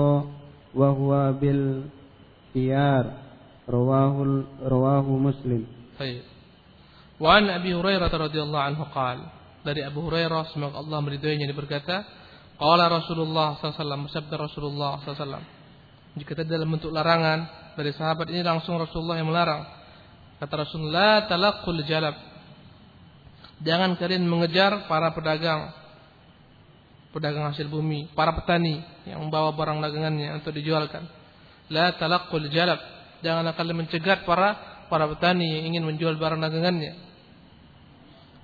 وهو 0.74 1.32
بالخيار 1.40 3.04
رواه 3.68 4.14
رواه 4.62 5.06
مسلم 5.16 5.64
طيب 5.98 6.22
Wa 7.15 7.39
an 7.39 7.47
Abi 7.47 7.71
Hurairah 7.71 8.11
radhiyallahu 8.11 8.65
anhu 8.75 8.83
qaal. 8.91 9.23
Dari 9.63 9.81
Abu 9.81 10.05
Hurairah 10.05 10.51
semoga 10.53 10.83
Allah 10.83 10.99
meridhoinya 11.01 11.47
dia 11.47 11.57
berkata, 11.57 12.05
qala 12.59 12.85
Rasulullah 12.91 13.57
sallallahu 13.57 14.11
bersabda 14.11 14.35
Rasulullah 14.37 15.01
sallallahu 15.01 15.47
Jika 16.21 16.31
tidak 16.37 16.51
dalam 16.51 16.69
bentuk 16.69 16.93
larangan 16.93 17.71
dari 17.73 17.91
sahabat 17.95 18.29
ini 18.29 18.45
langsung 18.45 18.77
Rasulullah 18.77 19.17
yang 19.19 19.31
melarang. 19.31 19.63
Kata 20.39 20.67
Rasulullah, 20.67 21.25
talakul 21.31 21.79
jalab. 21.87 22.15
Jangan 23.63 23.95
kalian 23.95 24.27
mengejar 24.27 24.83
para 24.91 25.15
pedagang 25.15 25.71
pedagang 27.15 27.47
hasil 27.47 27.71
bumi, 27.71 28.11
para 28.11 28.35
petani 28.35 28.83
yang 29.07 29.23
membawa 29.23 29.55
barang 29.55 29.79
dagangannya 29.79 30.35
untuk 30.35 30.51
dijualkan. 30.51 31.07
La 31.71 31.95
talakul 31.95 32.51
jalab. 32.51 32.77
Janganlah 33.23 33.55
kalian 33.55 33.87
mencegat 33.87 34.27
para 34.27 34.75
para 34.91 35.07
petani 35.07 35.47
yang 35.47 35.71
ingin 35.71 35.83
menjual 35.87 36.19
barang 36.19 36.43
dagangannya. 36.43 37.04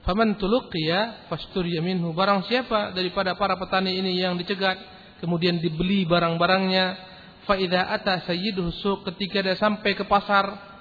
Faman 0.02 0.38
tuluqiya 0.38 1.30
fasturiya 1.30 1.82
minhu. 1.82 2.14
Barang 2.18 2.42
siapa 2.50 2.94
daripada 2.94 3.38
para 3.38 3.54
petani 3.58 4.02
ini 4.02 4.18
yang 4.18 4.34
dicegat 4.34 4.78
kemudian 5.22 5.62
dibeli 5.62 6.10
barang-barangnya 6.10 6.86
fa 7.46 7.54
idza 7.54 7.86
ata 7.86 8.26
sayyiduhu 8.26 8.74
suq 8.82 9.06
ketika 9.14 9.46
dia 9.46 9.54
sampai 9.58 9.94
ke 9.94 10.06
pasar 10.10 10.72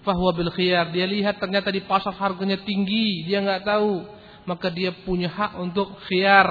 Fahuwa 0.00 0.32
bil 0.32 0.48
khiyar. 0.48 0.92
Dia 0.96 1.04
lihat 1.04 1.36
ternyata 1.36 1.68
di 1.68 1.84
pasar 1.84 2.16
harganya 2.16 2.56
tinggi, 2.64 3.20
dia 3.28 3.44
nggak 3.44 3.68
tahu, 3.68 4.00
maka 4.48 4.72
dia 4.72 4.96
punya 5.04 5.28
hak 5.28 5.60
untuk 5.60 5.92
khiyar. 6.08 6.48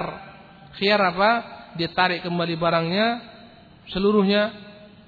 Khiyar 0.78 1.02
apa? 1.02 1.32
Dia 1.74 1.90
tarik 1.90 2.22
kembali 2.22 2.54
barangnya 2.58 3.08
seluruhnya, 3.90 4.54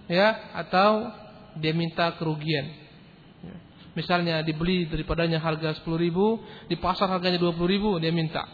ya, 0.10 0.58
atau 0.58 1.14
dia 1.62 1.74
minta 1.78 2.10
kerugian. 2.18 2.81
Misalnya 3.92 4.40
dibeli 4.40 4.88
daripadanya 4.88 5.44
harga 5.44 5.76
10 5.84 6.00
ribu, 6.00 6.40
di 6.72 6.80
pasar 6.80 7.12
harganya 7.12 7.36
20 7.40 7.60
ribu, 7.68 8.00
dia 8.00 8.12
minta. 8.12 8.48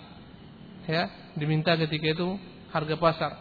Ya, 0.89 1.11
diminta 1.37 1.77
ketika 1.77 2.15
itu 2.15 2.27
harga 2.73 2.95
pasar. 2.97 3.31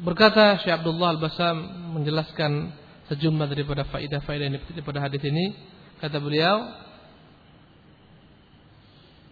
Berkata 0.00 0.56
Syekh 0.64 0.80
Abdullah 0.80 1.12
Al-Basam 1.12 1.56
menjelaskan 1.92 2.72
sejumlah 3.12 3.52
daripada 3.52 3.84
faidah-faidah 3.84 4.48
ini 4.48 4.58
daripada 4.72 5.04
hadis 5.04 5.20
ini. 5.28 5.52
Kata 6.00 6.16
beliau, 6.16 6.56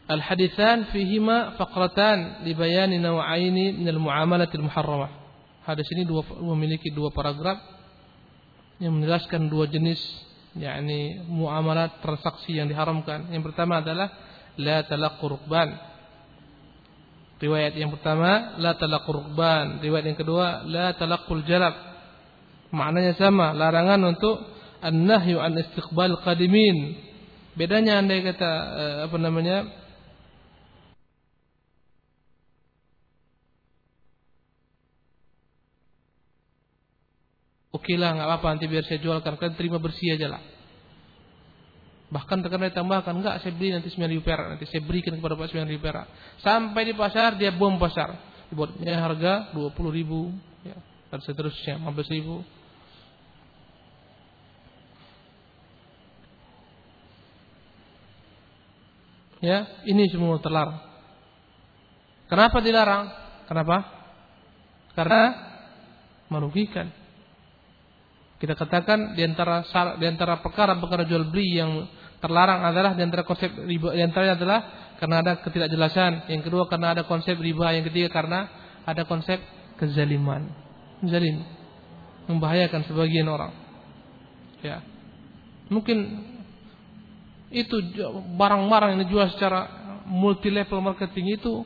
Al-hadithan 0.09 0.88
fihima 0.88 1.61
faqratan 1.61 2.45
li 2.49 2.57
bayani 2.57 2.97
naw'aini 2.97 3.77
min 3.77 3.88
al-muamalat 3.93 4.49
al-muharramah. 4.57 5.28
Hadis 5.68 5.85
ini 5.92 6.09
dua, 6.09 6.24
memiliki 6.24 6.88
dua 6.88 7.12
paragraf 7.12 7.61
yang 8.81 8.96
menjelaskan 8.96 9.52
dua 9.52 9.68
jenis 9.68 10.00
yakni 10.57 11.20
muamalat 11.28 12.00
transaksi 12.00 12.57
yang 12.57 12.72
diharamkan. 12.72 13.28
Yang 13.28 13.52
pertama 13.52 13.85
adalah 13.85 14.09
la 14.57 14.81
talaqqu 14.88 15.28
rukban. 15.28 15.76
Riwayat 17.37 17.76
yang 17.76 17.92
pertama 17.92 18.57
la 18.57 18.81
talaqur 18.81 19.28
rukban, 19.28 19.85
riwayat 19.85 20.09
yang 20.09 20.16
kedua 20.16 20.64
la 20.64 20.96
talaqul 20.96 21.44
jalab. 21.44 21.76
Maknanya 22.72 23.20
sama, 23.20 23.52
larangan 23.52 24.00
untuk 24.09 24.40
an-nahyu 24.81 25.37
an 25.37 25.52
istiqbal 25.52 26.16
qadimin. 26.24 26.96
Bedanya 27.61 28.00
andai 28.00 28.24
kata 28.24 28.50
eh, 28.57 28.96
apa 29.04 29.16
namanya? 29.20 29.68
Oke 37.79 37.95
lah, 37.95 38.11
nggak 38.11 38.27
apa-apa 38.27 38.47
nanti 38.59 38.67
biar 38.67 38.83
saya 38.83 38.99
jualkan, 38.99 39.38
kalian 39.38 39.55
terima 39.55 39.79
bersih 39.79 40.19
aja 40.19 40.27
lah. 40.27 40.43
Bahkan 42.11 42.43
terkadang 42.43 42.75
ditambahkan, 42.75 43.14
enggak 43.14 43.38
saya 43.38 43.55
beli 43.55 43.71
nanti 43.71 43.93
9 43.95 44.11
ribu 44.11 44.27
perak, 44.27 44.51
nanti 44.51 44.67
saya 44.67 44.83
berikan 44.83 45.14
kepada 45.14 45.38
Pak 45.38 45.47
9 45.55 45.71
ribu 45.71 45.87
perak. 45.87 46.11
Sampai 46.43 46.91
di 46.91 46.99
pasar 46.99 47.38
dia 47.38 47.55
bom 47.55 47.79
pasar. 47.79 48.19
Dibuatnya 48.51 48.99
harga 48.99 49.55
20 49.55 49.93
ribu, 49.95 50.35
ya, 50.67 50.75
dan 51.12 51.21
seterusnya 51.23 51.79
15 51.79 52.11
ribu. 52.11 52.43
Ya, 59.38 59.71
ini 59.87 60.11
semua 60.11 60.43
terlarang. 60.43 60.83
Kenapa 62.27 62.59
dilarang? 62.59 63.05
Kenapa? 63.47 63.77
Karena 64.99 65.23
merugikan. 66.27 66.91
Kita 68.38 68.55
katakan 68.55 69.18
di 69.18 69.27
antara 69.27 69.66
di 69.98 70.07
antara 70.07 70.38
perkara-perkara 70.38 71.03
jual 71.11 71.27
beli 71.27 71.59
yang 71.59 71.90
terlarang 72.22 72.62
adalah 72.62 72.94
di 72.94 73.03
antara 73.03 73.27
konsep 73.27 73.51
riba 73.51 73.94
di 73.94 74.03
antaranya 74.03 74.35
adalah 74.38 74.59
karena 74.98 75.16
ada 75.22 75.33
ketidakjelasan, 75.42 76.27
yang 76.31 76.42
kedua 76.42 76.66
karena 76.66 76.94
ada 76.94 77.03
konsep 77.07 77.38
riba, 77.38 77.70
yang 77.70 77.87
ketiga 77.87 78.11
karena 78.11 78.51
ada 78.83 79.07
konsep 79.07 79.38
kezaliman. 79.79 80.51
Zalim 81.07 81.46
membahayakan 82.27 82.83
sebagian 82.90 83.31
orang. 83.31 83.55
Ya. 84.61 84.83
Mungkin 85.70 85.98
itu 87.48 87.77
barang-barang 88.35 88.98
yang 88.98 89.01
dijual 89.07 89.31
secara 89.33 89.70
multi 90.05 90.51
level 90.51 90.83
marketing 90.83 91.38
itu 91.38 91.62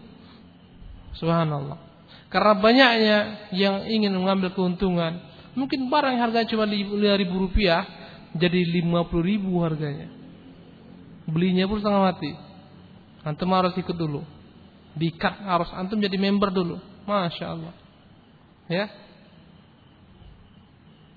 subhanallah. 1.16 1.80
Karena 2.28 2.52
banyaknya 2.56 3.18
yang 3.52 3.88
ingin 3.88 4.12
mengambil 4.12 4.52
keuntungan, 4.52 5.20
mungkin 5.52 5.88
barang 5.92 6.12
yang 6.16 6.22
harganya 6.28 6.48
cuma 6.48 6.64
5 6.64 7.20
ribu 7.20 7.34
rupiah 7.48 7.84
jadi 8.32 8.60
50 8.80 9.20
ribu 9.20 9.60
harganya. 9.60 10.08
Belinya 11.28 11.68
pun 11.68 11.78
setengah 11.78 12.02
mati. 12.12 12.32
Antum 13.22 13.52
harus 13.54 13.76
ikut 13.76 13.94
dulu. 13.94 14.24
Dikat 14.96 15.44
harus 15.44 15.70
antum 15.76 16.00
jadi 16.00 16.16
member 16.16 16.50
dulu. 16.50 16.80
Masya 17.04 17.46
Allah. 17.46 17.74
Ya. 18.66 18.88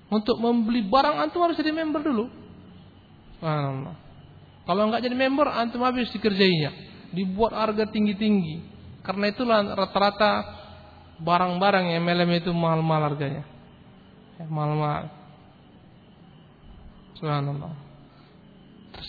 Untuk 0.06 0.38
membeli 0.38 0.86
barang 0.86 1.16
antum 1.26 1.42
harus 1.42 1.58
jadi 1.58 1.74
member 1.74 2.04
dulu. 2.04 2.30
Allah. 3.42 3.96
Kalau 4.66 4.82
enggak 4.86 5.02
jadi 5.02 5.16
member 5.16 5.48
antum 5.50 5.82
habis 5.82 6.12
dikerjainya. 6.14 6.70
Dibuat 7.16 7.56
harga 7.56 7.88
tinggi-tinggi. 7.88 8.62
Karena 9.02 9.30
itulah 9.30 9.62
rata-rata 9.62 10.32
barang-barang 11.22 11.96
MLM 11.96 12.30
itu 12.44 12.50
mahal-mahal 12.52 13.14
harganya. 13.14 13.55
Mahal-mahal. 14.44 15.08
Subhanallah 17.16 17.86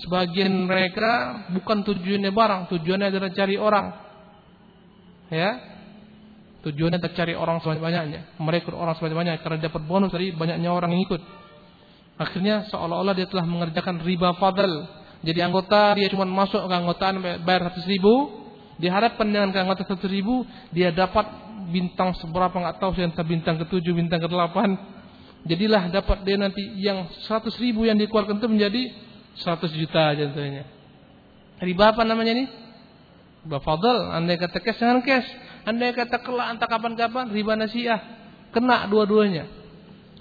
sebagian 0.03 0.67
mereka 0.67 1.45
bukan 1.55 1.83
tujuannya 1.87 2.31
barang, 2.31 2.61
tujuannya 2.75 3.07
adalah 3.07 3.29
cari 3.31 3.55
orang. 3.55 3.87
Ya. 5.31 5.51
Tujuannya 6.65 6.99
cari 6.99 7.37
orang 7.37 7.63
sebanyak-banyaknya, 7.63 8.41
merekrut 8.43 8.75
orang 8.75 8.97
sebanyak-banyaknya 8.99 9.39
karena 9.39 9.57
dapat 9.61 9.81
bonus 9.87 10.11
dari 10.11 10.35
banyaknya 10.35 10.67
orang 10.67 10.91
yang 10.91 11.03
ikut. 11.07 11.21
Akhirnya 12.17 12.65
seolah-olah 12.67 13.13
dia 13.13 13.29
telah 13.29 13.45
mengerjakan 13.45 14.01
riba 14.03 14.35
fadl. 14.35 14.89
Jadi 15.21 15.39
anggota 15.39 15.95
dia 15.95 16.09
cuma 16.11 16.25
masuk 16.27 16.59
ke 16.59 16.73
anggotaan 16.73 17.21
bayar 17.45 17.71
100 17.71 17.87
ribu, 17.87 18.13
diharapkan 18.81 19.25
dengan 19.29 19.53
keanggota 19.53 19.85
100 19.85 20.11
ribu 20.11 20.43
dia 20.73 20.91
dapat 20.91 21.29
bintang 21.71 22.17
seberapa 22.19 22.53
nggak 22.53 22.77
tahu 22.81 22.91
entah 22.99 23.25
bintang 23.25 23.55
ke-7, 23.63 23.85
bintang 23.95 24.19
ke-8. 24.19 24.96
Jadilah 25.47 25.87
dapat 25.89 26.27
dia 26.27 26.35
nanti 26.35 26.59
yang 26.75 27.07
100 27.07 27.55
ribu 27.63 27.87
yang 27.87 27.95
dikeluarkan 27.95 28.43
itu 28.43 28.47
menjadi 28.51 28.81
100 29.39 29.79
juta 29.79 30.11
contohnya. 30.11 30.63
Riba 31.63 31.95
apa 31.95 32.03
namanya 32.03 32.35
ini? 32.35 32.45
Riba 33.47 33.63
fadl. 33.63 34.11
Andai 34.11 34.35
kata 34.35 34.59
cash 34.59 34.77
dengan 34.77 34.99
cash. 35.01 35.27
Andai 35.63 35.95
kata 35.95 36.19
kelak 36.19 36.57
entah 36.57 36.67
kapan-kapan 36.67 37.31
riba 37.31 37.55
nasiah. 37.55 37.99
Kena 38.51 38.91
dua-duanya. 38.91 39.47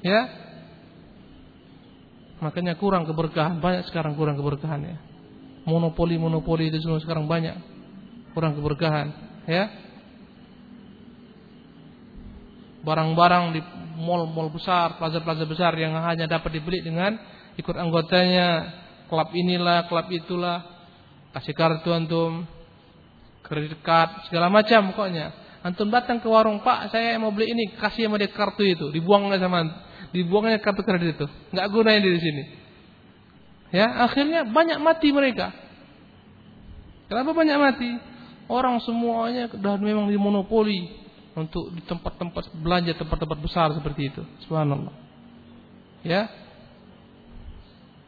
Ya. 0.01 0.21
Makanya 2.39 2.79
kurang 2.79 3.05
keberkahan. 3.05 3.59
Banyak 3.59 3.91
sekarang 3.91 4.15
kurang 4.15 4.39
keberkahan 4.39 4.81
ya. 4.87 4.97
Monopoli-monopoli 5.67 6.71
itu 6.71 6.79
semua 6.87 7.03
sekarang 7.03 7.27
banyak. 7.27 7.59
Kurang 8.31 8.55
keberkahan. 8.55 9.11
Ya. 9.51 9.75
Barang-barang 12.87 13.45
di 13.59 13.61
mall-mall 13.97 14.53
besar, 14.53 15.01
plaza-plaza 15.01 15.49
besar 15.49 15.73
yang 15.81 15.97
hanya 15.97 16.29
dapat 16.29 16.53
dibeli 16.53 16.85
dengan 16.85 17.17
ikut 17.57 17.73
anggotanya 17.73 18.49
klub 19.09 19.33
inilah, 19.33 19.89
klub 19.89 20.07
itulah, 20.13 20.63
kasih 21.33 21.57
kartu 21.57 21.91
antum, 21.91 22.45
kredit 23.43 23.81
card, 23.81 24.29
segala 24.29 24.53
macam 24.53 24.93
pokoknya. 24.93 25.33
Antum 25.65 25.91
datang 25.91 26.23
ke 26.23 26.29
warung, 26.31 26.63
Pak, 26.63 26.95
saya 26.95 27.19
mau 27.19 27.35
beli 27.35 27.51
ini, 27.51 27.75
kasih 27.75 28.07
sama 28.07 28.21
dia 28.21 28.31
kartu 28.31 28.63
itu, 28.63 28.87
dibuangnya 28.95 29.41
sama 29.43 29.67
dibuangnya 30.15 30.63
kartu 30.63 30.87
kredit 30.87 31.19
itu, 31.19 31.27
nggak 31.51 31.67
gunain 31.73 32.05
di 32.05 32.21
sini. 32.23 32.43
Ya, 33.75 34.07
akhirnya 34.07 34.47
banyak 34.47 34.79
mati 34.79 35.11
mereka. 35.11 35.51
Kenapa 37.11 37.35
banyak 37.35 37.59
mati? 37.59 37.91
Orang 38.47 38.79
semuanya 38.79 39.51
sudah 39.51 39.75
memang 39.75 40.07
dimonopoli 40.07 41.06
untuk 41.37 41.69
di 41.77 41.85
tempat-tempat 41.85 42.49
belanja 42.57 42.97
tempat-tempat 42.97 43.39
besar 43.45 43.69
seperti 43.77 44.09
itu. 44.09 44.23
Subhanallah. 44.49 44.91
Ya, 46.01 46.33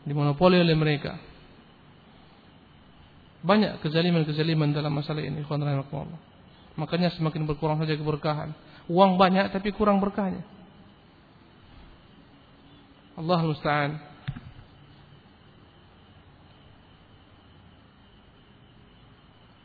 dimonopoli 0.09 0.57
oleh 0.57 0.73
mereka. 0.73 1.21
Banyak 3.45 3.85
kezaliman-kezaliman 3.85 4.73
dalam 4.73 4.97
masalah 4.97 5.23
ini, 5.23 5.45
Makanya 6.75 7.13
semakin 7.15 7.45
berkurang 7.45 7.79
saja 7.79 7.95
keberkahan. 7.95 8.57
Uang 8.89 9.21
banyak 9.21 9.53
tapi 9.53 9.71
kurang 9.77 10.01
berkahnya. 10.01 10.43
Allah 13.19 13.41
musta'an. 13.45 13.91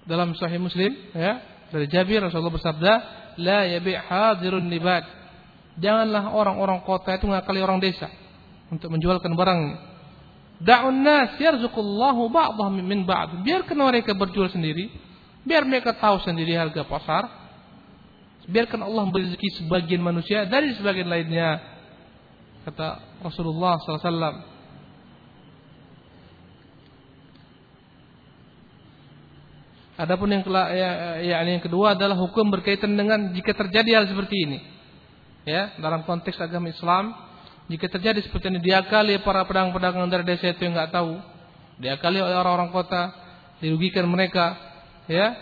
Dalam 0.03 0.35
Sahih 0.35 0.59
Muslim, 0.59 0.91
ya, 1.15 1.39
dari 1.71 1.87
Jabir 1.87 2.19
Rasulullah 2.19 2.51
bersabda, 2.51 3.22
"La 3.37 3.65
yabi' 3.65 3.95
hadirun 3.97 4.67
nibat." 4.67 5.05
Janganlah 5.79 6.29
orang-orang 6.29 6.85
kota 6.85 7.17
itu 7.17 7.25
ngakali 7.25 7.57
orang 7.57 7.81
desa 7.81 8.05
untuk 8.69 8.93
menjualkan 8.93 9.33
barangnya. 9.33 9.93
Da'un 10.61 11.01
nas 11.01 11.33
yarzuqullahu 11.41 12.29
ba'dahum 12.29 12.77
min 12.77 13.03
ba'd. 13.03 13.41
Biarkan 13.41 13.73
mereka 13.73 14.13
berjual 14.13 14.53
sendiri. 14.53 14.93
Biar 15.43 15.65
mereka 15.65 15.91
tahu 15.97 16.21
sendiri 16.23 16.55
harga 16.55 16.85
pasar. 16.85 17.25
Biarkan 18.47 18.85
Allah 18.85 19.01
memberi 19.07 19.33
rezeki 19.33 19.65
sebagian 19.65 19.99
manusia 19.99 20.45
dari 20.47 20.71
sebagian 20.77 21.09
lainnya. 21.09 21.59
Kata 22.63 23.19
Rasulullah 23.19 23.81
SAW. 23.81 24.52
Adapun 30.03 30.27
yang 30.35 30.43
ya, 30.75 31.23
ya, 31.23 31.37
yang 31.47 31.63
kedua 31.63 31.95
adalah 31.95 32.19
hukum 32.19 32.51
berkaitan 32.51 32.91
dengan 32.99 33.31
jika 33.31 33.55
terjadi 33.55 34.03
hal 34.03 34.05
seperti 34.11 34.35
ini. 34.35 34.59
Ya, 35.47 35.71
dalam 35.79 36.03
konteks 36.03 36.35
agama 36.43 36.67
Islam 36.67 37.15
jika 37.71 37.87
terjadi 37.87 38.19
seperti 38.19 38.51
ini 38.51 38.59
diakali 38.59 39.23
para 39.23 39.47
pedagang-pedagang 39.47 40.11
dari 40.11 40.27
desa 40.27 40.51
itu 40.51 40.67
yang 40.67 40.75
nggak 40.75 40.91
tahu, 40.91 41.15
diakali 41.79 42.19
oleh 42.19 42.35
orang-orang 42.35 42.75
kota, 42.75 43.15
dirugikan 43.63 44.03
mereka, 44.11 44.59
ya. 45.07 45.39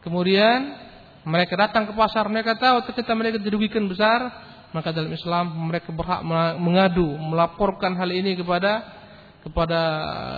Kemudian 0.00 0.80
mereka 1.28 1.56
datang 1.56 1.84
ke 1.84 1.92
pasar, 1.92 2.24
mereka 2.32 2.56
tahu 2.56 2.88
ternyata 2.88 3.12
mereka 3.12 3.36
dirugikan 3.40 3.84
besar, 3.84 4.32
maka 4.72 4.92
dalam 4.92 5.12
Islam 5.12 5.68
mereka 5.68 5.92
berhak 5.92 6.24
mengadu, 6.56 7.12
melaporkan 7.20 7.92
hal 8.00 8.08
ini 8.08 8.36
kepada 8.40 9.04
kepada 9.44 9.80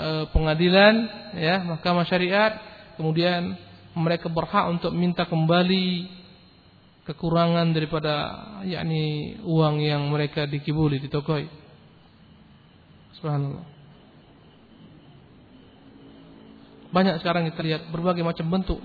e, 0.03 0.11
pengadilan, 0.35 0.95
ya, 1.39 1.63
mahkamah 1.63 2.07
syariat. 2.11 2.59
Kemudian 2.97 3.57
mereka 3.97 4.29
berhak 4.29 4.69
untuk 4.73 4.93
minta 4.93 5.25
kembali 5.25 6.09
kekurangan 7.07 7.71
daripada 7.71 8.13
yakni 8.67 9.37
uang 9.47 9.79
yang 9.79 10.11
mereka 10.11 10.45
dikibuli 10.45 10.99
di 10.99 11.07
toko. 11.07 11.39
Subhanallah. 13.17 13.65
Banyak 16.91 17.21
sekarang 17.23 17.49
kita 17.53 17.61
lihat 17.63 17.83
berbagai 17.93 18.25
macam 18.25 18.47
bentuk 18.49 18.81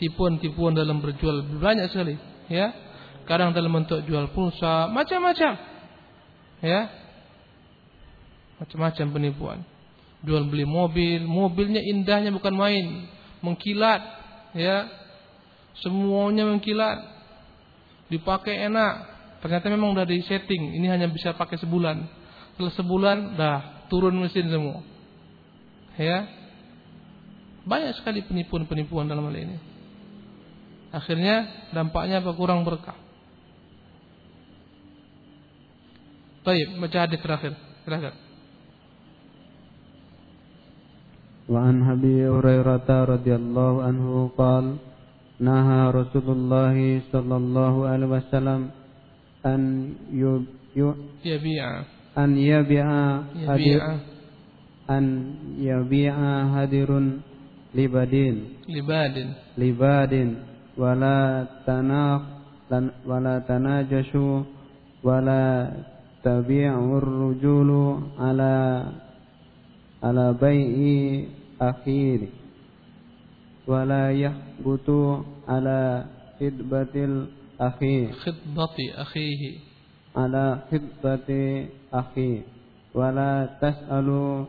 tipuan-tipuan 0.00 0.72
dalam 0.72 1.04
berjual 1.04 1.44
banyak 1.60 1.92
sekali, 1.92 2.16
ya. 2.48 2.72
Kadang 3.28 3.52
dalam 3.52 3.70
bentuk 3.70 4.02
jual 4.08 4.32
pulsa, 4.32 4.88
macam-macam. 4.90 5.52
Ya. 6.64 6.80
Macam-macam 8.58 9.06
penipuan. 9.12 9.58
Jual 10.24 10.48
beli 10.48 10.66
mobil, 10.68 11.24
mobilnya 11.24 11.80
indahnya 11.80 12.32
bukan 12.32 12.52
main, 12.56 13.08
mengkilat, 13.44 14.02
ya. 14.56 14.88
Semuanya 15.80 16.48
mengkilat. 16.48 16.98
Dipakai 18.10 18.68
enak. 18.68 18.94
Ternyata 19.40 19.72
memang 19.72 19.96
udah 19.96 20.04
di 20.04 20.20
setting, 20.28 20.76
ini 20.76 20.86
hanya 20.90 21.08
bisa 21.08 21.32
pakai 21.32 21.56
sebulan. 21.56 21.96
Setelah 22.52 22.74
sebulan 22.76 23.18
dah 23.40 23.58
turun 23.88 24.20
mesin 24.20 24.52
semua. 24.52 24.84
Ya. 25.96 26.28
Banyak 27.64 27.96
sekali 28.00 28.20
penipuan-penipuan 28.24 29.08
dalam 29.08 29.28
hal 29.28 29.36
ini. 29.36 29.56
Akhirnya 30.90 31.68
dampaknya 31.70 32.20
apa? 32.20 32.34
Kurang 32.34 32.66
berkah. 32.66 32.98
Baik, 36.40 36.76
baca 36.80 36.98
hadis 37.04 37.20
terakhir. 37.20 37.52
Silakan. 37.84 38.29
وعن 41.50 41.82
أبي 41.82 42.28
هريرة 42.28 42.88
رضي 43.04 43.34
الله 43.34 43.82
عنه 43.82 44.30
قال 44.38 44.64
نهى 45.40 45.90
رسول 45.90 46.26
الله 46.28 46.76
صلى 47.12 47.36
الله 47.36 47.74
عليه 47.86 48.06
وسلم 48.06 48.60
أن 49.46 49.60
يبيع. 51.24 51.82
أن 52.18 52.30
يبيع 52.38 52.88
يبيع. 53.34 53.82
أن 54.90 55.04
يبيع 55.58 56.14
هدر 56.54 56.90
لبدين. 57.74 58.36
لباد. 58.68 59.16
لباد. 59.58 60.14
ولا 60.78 61.46
تناق 61.66 62.22
ولا 63.06 63.38
تناجشوا 63.38 64.42
ولا 65.02 65.72
تبيع 66.22 66.74
الرجول 66.78 67.70
على 68.18 68.84
على 70.02 70.26
بيع 70.40 71.39
akhiri 71.60 72.32
wala 73.68 74.08
yahbutu 74.16 75.20
ala 75.44 76.08
khidbatil 76.40 77.28
akhi 77.60 78.08
khidbati 78.24 78.86
akhihi 78.96 79.50
ala 80.16 80.64
khidbati 80.72 81.68
akhi 81.92 82.48
wala 82.96 83.60
tas'alu 83.60 84.48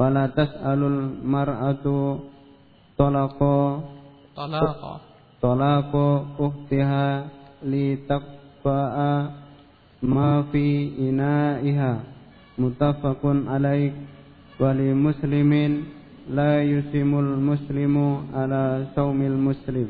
wala 0.00 0.24
tas'alul 0.32 1.20
mar'atu 1.20 2.24
talaqa 2.96 3.84
talaqa 4.32 4.92
talaqa 5.44 6.06
uhtiha 6.40 7.06
li 7.68 8.00
taqfa'a 8.08 9.12
ma 10.02 10.48
fi 10.50 10.66
ina'iha 10.96 11.92
mutafakun 12.56 13.46
alaih 13.52 13.92
wali 14.58 14.90
muslimin 14.96 15.97
لا 16.29 16.63
يسم 16.63 17.11
المسلم 17.19 17.95
على 18.31 18.61
صوم 18.95 19.19
المسلم 19.21 19.87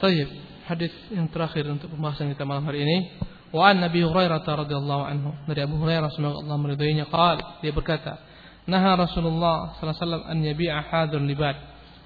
طيب 0.00 0.28
hadis 0.64 0.94
yang 1.12 1.28
terakhir 1.28 1.68
untuk 1.68 1.92
pembahasan 1.92 2.32
kita 2.32 2.46
malam 2.48 2.64
hari 2.64 2.86
ini 2.86 3.20
wa 3.52 3.68
an 3.68 3.84
Nabi 3.84 4.00
Hurairah 4.00 4.40
radhiyallahu 4.40 5.02
anhu 5.04 5.30
dari 5.44 5.60
Abu 5.60 5.76
Hurairah 5.76 6.08
semoga 6.14 6.40
Allah 6.40 6.56
meridainya 6.56 7.04
qal 7.10 7.36
dia 7.60 7.74
berkata 7.74 8.16
naha 8.64 8.96
Rasulullah 8.96 9.76
sallallahu 9.76 9.84
alaihi 9.84 10.00
wasallam 10.00 10.24
an 10.24 10.38
yabi'a 10.40 10.78
hadun 10.88 11.22
libad 11.28 11.56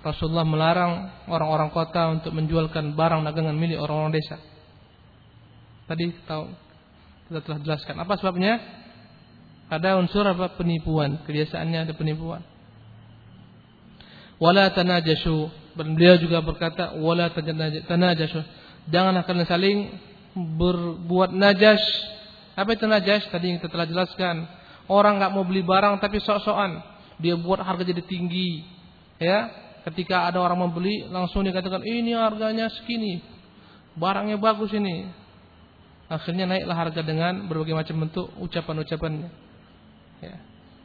Rasulullah 0.02 0.42
melarang 0.42 0.92
orang-orang 1.30 1.70
kota 1.70 2.10
untuk 2.10 2.34
menjualkan 2.34 2.98
barang 2.98 3.22
dagangan 3.28 3.54
milik 3.54 3.78
orang-orang 3.78 4.18
desa 4.18 4.42
tadi 5.86 6.10
tahu 6.26 6.50
kita 7.30 7.40
telah 7.44 7.58
jelaskan 7.62 7.94
apa 8.02 8.14
sebabnya 8.18 8.52
Ada 9.79 9.97
unsur 9.97 10.25
apa 10.27 10.53
penipuan, 10.53 11.21
kebiasaannya 11.25 11.89
ada 11.89 11.93
penipuan. 11.97 12.41
Wala 14.41 14.69
tanajashu. 14.73 15.49
Beliau 15.73 16.19
juga 16.21 16.43
berkata 16.43 16.93
wala 16.99 17.31
tanajashu. 17.87 18.41
Jangan 18.91 19.15
akan 19.23 19.47
saling 19.47 19.77
berbuat 20.35 21.31
najas. 21.33 21.81
Apa 22.53 22.77
itu 22.77 22.85
najas? 22.85 23.25
Tadi 23.31 23.49
yang 23.49 23.57
kita 23.57 23.71
telah 23.71 23.87
jelaskan. 23.89 24.45
Orang 24.91 25.17
nggak 25.17 25.31
mau 25.31 25.47
beli 25.47 25.63
barang 25.63 25.97
tapi 26.03 26.19
sok-sokan. 26.19 26.83
Dia 27.21 27.39
buat 27.39 27.63
harga 27.63 27.87
jadi 27.87 28.03
tinggi. 28.03 28.67
Ya, 29.21 29.47
ketika 29.87 30.27
ada 30.27 30.43
orang 30.43 30.59
membeli 30.59 31.07
langsung 31.07 31.47
dikatakan 31.47 31.85
ini 31.87 32.11
harganya 32.11 32.67
segini. 32.67 33.23
Barangnya 33.95 34.35
bagus 34.35 34.73
ini. 34.75 35.07
Akhirnya 36.11 36.45
naiklah 36.45 36.77
harga 36.77 37.01
dengan 37.01 37.47
berbagai 37.47 37.73
macam 37.73 37.95
bentuk 38.05 38.27
ucapan-ucapannya. 38.37 39.42
Ya. 40.23 40.35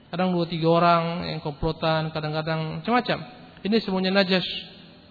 Kadang 0.09 0.33
dua 0.33 0.49
tiga 0.49 0.69
orang 0.73 1.29
yang 1.29 1.41
komplotan, 1.45 2.11
kadang-kadang 2.11 2.81
macam-macam. 2.81 3.19
Ini 3.61 3.77
semuanya 3.85 4.11
najas, 4.23 4.47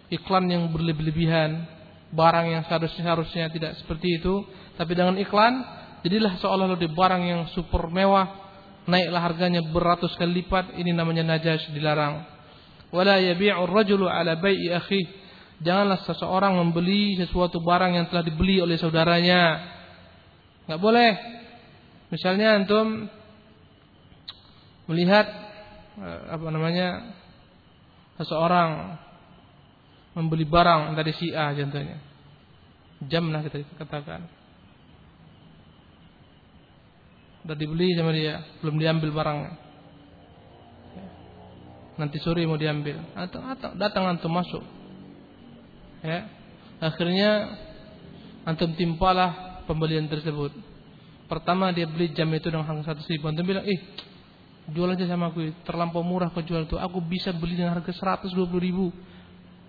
iklan 0.09 0.49
yang 0.49 0.73
berlebih-lebihan, 0.73 1.63
barang 2.11 2.47
yang 2.49 2.63
seharusnya 2.65 3.03
harusnya 3.05 3.45
tidak 3.53 3.78
seperti 3.78 4.17
itu, 4.17 4.41
tapi 4.73 4.97
dengan 4.97 5.13
iklan 5.21 5.53
jadilah 6.01 6.39
seolah-olah 6.41 6.80
di 6.80 6.89
barang 6.89 7.23
yang 7.23 7.41
super 7.53 7.91
mewah, 7.93 8.25
naiklah 8.88 9.21
harganya 9.21 9.61
beratus 9.61 10.15
kali 10.17 10.41
lipat. 10.41 10.73
Ini 10.80 10.95
namanya 10.95 11.21
najas, 11.28 11.67
dilarang. 11.69 12.25
Wala 12.89 13.19
yabi'u 13.19 13.67
rajulu 13.67 14.07
ala 14.07 14.39
bai'i 14.39 14.71
akhi. 14.71 15.03
Janganlah 15.57 16.05
seseorang 16.05 16.53
membeli 16.55 17.17
sesuatu 17.17 17.59
barang 17.59 17.91
yang 17.97 18.05
telah 18.07 18.23
dibeli 18.23 18.61
oleh 18.61 18.78
saudaranya. 18.78 19.41
Enggak 20.69 20.80
boleh. 20.80 21.11
Misalnya 22.07 22.55
antum 22.55 23.09
melihat 24.88 25.27
eh, 25.99 26.21
apa 26.31 26.47
namanya 26.49 27.13
seseorang 28.17 28.97
membeli 30.17 30.49
barang 30.49 30.97
dari 30.97 31.13
si 31.13 31.29
A 31.35 31.53
contohnya. 31.53 32.01
Jam 33.05 33.29
lah 33.29 33.45
kita 33.45 33.61
katakan. 33.77 34.25
Sudah 37.45 37.53
dibeli 37.53 37.93
sama 37.93 38.11
dia 38.11 38.41
belum 38.65 38.81
diambil 38.81 39.13
barangnya. 39.13 39.53
Nanti 42.01 42.17
sore 42.21 42.45
mau 42.49 42.57
diambil. 42.57 42.97
Atau, 43.13 43.41
atau 43.41 43.73
datang 43.77 44.09
antum 44.09 44.33
masuk. 44.33 44.65
Ya. 46.01 46.29
Akhirnya 46.81 47.57
antum 48.45 48.73
timpalah 48.73 49.61
pembelian 49.69 50.09
tersebut. 50.09 50.53
Pertama 51.29 51.69
dia 51.73 51.85
beli 51.85 52.13
jam 52.13 52.29
itu 52.33 52.49
dengan 52.49 52.65
harga 52.65 52.93
satu 52.93 53.05
ribu. 53.05 53.29
Antum 53.29 53.45
bilang 53.45 53.65
ih 53.65 53.81
Jual 54.68 54.91
aja 54.91 55.07
sama 55.07 55.32
aku, 55.32 55.47
terlampau 55.63 56.03
murah 56.03 56.28
kau 56.28 56.43
jual 56.43 56.68
itu. 56.68 56.76
Aku 56.76 56.99
bisa 56.99 57.32
beli 57.32 57.55
dengan 57.55 57.80
harga 57.80 58.20
120 58.20 58.36
ribu 58.59 58.91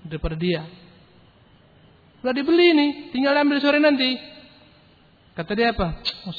daripada 0.03 0.35
dia. 0.35 0.67
Udah 2.19 2.35
dibeli 2.35 2.75
nih, 2.75 2.91
tinggal 3.15 3.39
ambil 3.39 3.63
sore 3.63 3.79
nanti. 3.79 4.19
Kata 5.39 5.55
dia 5.55 5.71
apa? 5.71 6.03
Oh 6.27 6.35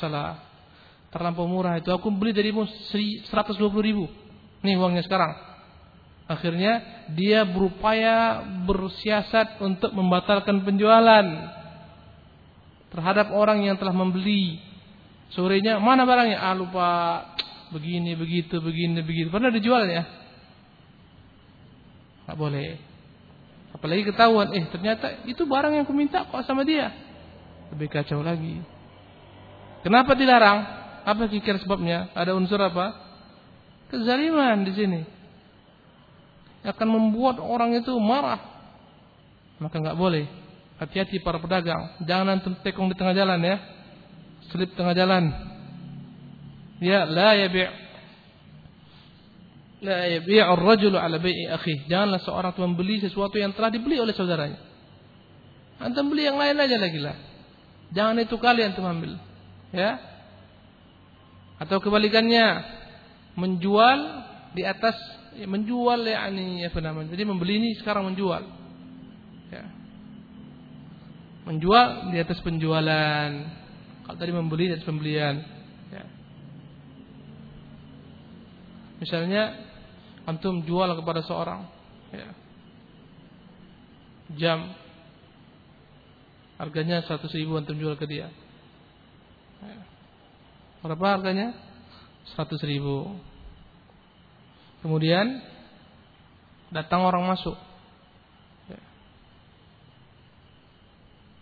terlampau 1.09 1.47
murah 1.47 1.79
itu. 1.79 1.89
Aku 1.89 2.11
beli 2.11 2.35
darimu 2.35 2.67
120 2.67 3.31
ribu. 3.79 4.11
Nih 4.59 4.75
uangnya 4.75 5.07
sekarang. 5.07 5.31
Akhirnya 6.29 7.05
dia 7.15 7.41
berupaya 7.47 8.45
bersiasat 8.67 9.57
untuk 9.63 9.89
membatalkan 9.95 10.61
penjualan 10.61 11.25
terhadap 12.93 13.33
orang 13.33 13.65
yang 13.65 13.79
telah 13.81 13.95
membeli. 13.95 14.61
Sorenya 15.33 15.81
mana 15.81 16.05
barangnya? 16.05 16.37
Ah 16.37 16.53
lupa 16.53 16.89
begini 17.69 18.17
begitu 18.17 18.57
begini 18.61 19.01
begitu. 19.05 19.29
Pernah 19.29 19.53
dijual 19.53 19.85
ya? 19.85 20.03
Nggak 22.25 22.37
boleh. 22.37 22.69
Apalagi 23.73 24.03
ketahuan 24.09 24.49
eh 24.53 24.65
ternyata 24.69 25.25
itu 25.29 25.45
barang 25.45 25.73
yang 25.77 25.85
kuminta 25.85 26.25
kok 26.25 26.45
sama 26.45 26.65
dia. 26.65 26.89
Lebih 27.73 27.89
kacau 27.89 28.25
lagi. 28.25 28.61
Kenapa 29.85 30.17
dilarang? 30.17 30.59
Apa 31.05 31.25
kira 31.31 31.57
sebabnya? 31.61 32.11
Ada 32.13 32.35
unsur 32.35 32.59
apa? 32.59 32.91
Kezaliman 33.89 34.65
di 34.67 34.73
sini. 34.75 35.01
Akan 36.65 36.91
membuat 36.91 37.39
orang 37.39 37.73
itu 37.77 37.93
marah. 37.97 38.41
Maka 39.63 39.79
nggak 39.79 39.97
boleh. 39.97 40.27
Hati-hati 40.77 41.23
para 41.23 41.39
pedagang. 41.39 41.97
Jangan 42.03 42.39
antum 42.39 42.53
tekong 42.61 42.91
di 42.91 42.95
tengah 42.99 43.15
jalan 43.15 43.39
ya. 43.41 43.57
Selip 44.51 44.73
tengah 44.75 44.93
jalan 44.97 45.48
ya 46.79 47.05
la 47.05 47.35
yabi' 47.35 47.69
la 49.83 49.97
yabi' 50.19 50.39
ar-rajulu 50.43 50.99
ala 50.99 51.19
bai'i 51.19 51.47
akhi. 51.47 51.87
Janganlah 51.87 52.19
seorang 52.23 52.51
itu 52.55 52.61
membeli 52.63 52.95
sesuatu 52.99 53.35
yang 53.39 53.55
telah 53.55 53.71
dibeli 53.71 53.99
oleh 53.99 54.11
saudaranya. 54.11 54.59
Antum 55.79 56.11
beli 56.11 56.27
yang 56.27 56.35
lain 56.35 56.59
aja 56.59 56.75
lagi 56.75 56.99
lah. 56.99 57.15
Jangan 57.95 58.19
itu 58.19 58.35
kali 58.35 58.67
antum 58.67 58.83
ambil. 58.83 59.15
Ya. 59.71 59.95
Atau 61.59 61.79
kebalikannya 61.79 62.63
menjual 63.39 63.99
di 64.55 64.67
atas 64.67 64.95
menjual 65.39 66.03
yakni 66.03 66.67
apa 66.67 66.79
namanya. 66.83 67.15
Jadi 67.15 67.23
membeli 67.23 67.53
ini 67.63 67.69
sekarang 67.79 68.11
menjual. 68.11 68.43
Ya. 69.55 69.65
Menjual 71.47 72.11
di 72.11 72.17
atas 72.19 72.43
penjualan. 72.43 73.29
Kalau 74.03 74.17
tadi 74.19 74.31
membeli 74.35 74.67
di 74.67 74.73
atas 74.75 74.87
pembelian. 74.87 75.58
Misalnya 78.99 79.55
antum 80.27 80.61
jual 80.67 80.91
kepada 80.99 81.23
seorang 81.23 81.65
ya. 82.11 82.29
jam 84.35 84.75
harganya 86.59 87.01
100 87.07 87.23
ribu 87.39 87.55
antum 87.55 87.79
jual 87.79 87.95
ke 87.95 88.03
dia. 88.05 88.27
Ya. 89.63 89.79
Berapa 90.83 91.19
harganya? 91.19 91.55
100 92.35 92.59
ribu. 92.67 93.15
Kemudian 94.83 95.39
datang 96.71 97.07
orang 97.07 97.23
masuk. 97.27 97.55
Ya. 98.67 98.81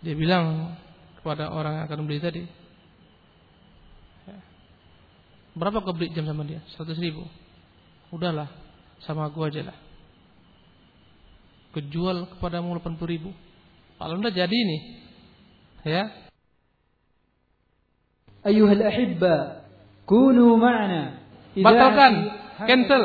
Dia 0.06 0.16
bilang 0.18 0.78
kepada 1.22 1.50
orang 1.50 1.82
yang 1.82 1.86
akan 1.90 2.06
beli 2.06 2.22
tadi, 2.22 2.44
ya. 4.30 4.38
berapa 5.58 5.82
kau 5.82 5.98
beli 5.98 6.14
jam 6.14 6.30
sama 6.30 6.46
dia? 6.46 6.62
100 6.78 6.94
ribu. 7.02 7.26
Udahlah, 8.08 8.48
sama 9.04 9.28
aku 9.28 9.44
aja 9.44 9.68
lah. 9.68 9.78
Kejual 11.76 12.32
kepadamu 12.38 12.80
80 12.80 13.04
ribu. 13.04 13.36
Kalau 14.00 14.22
udah 14.22 14.32
jadi 14.32 14.58
nih, 14.58 14.82
ya. 15.84 16.04
Ayuhal 18.48 18.80
ahibba, 18.80 19.68
kunu 20.08 20.56
ma'na. 20.56 21.28
Batalkan, 21.58 22.14
cancel. 22.64 23.04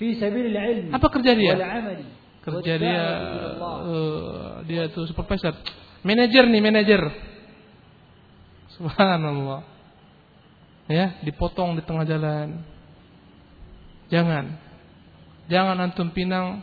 Fi 0.00 0.16
sabilil 0.16 0.56
ilmi. 0.56 0.90
Apa 0.96 1.06
kerja 1.12 1.36
dia? 1.36 1.54
Kerja 2.40 2.74
dia, 2.80 3.04
uh, 3.60 4.64
dia 4.64 4.88
tuh 4.88 5.04
supervisor, 5.04 5.52
manajer 6.00 6.48
nih 6.48 6.62
manajer. 6.64 7.02
Subhanallah. 8.80 9.60
Ya, 10.88 11.20
dipotong 11.20 11.76
di 11.76 11.84
tengah 11.84 12.08
jalan. 12.08 12.64
Jangan. 14.10 14.44
Jangan 15.46 15.76
antum 15.78 16.10
pinang 16.10 16.62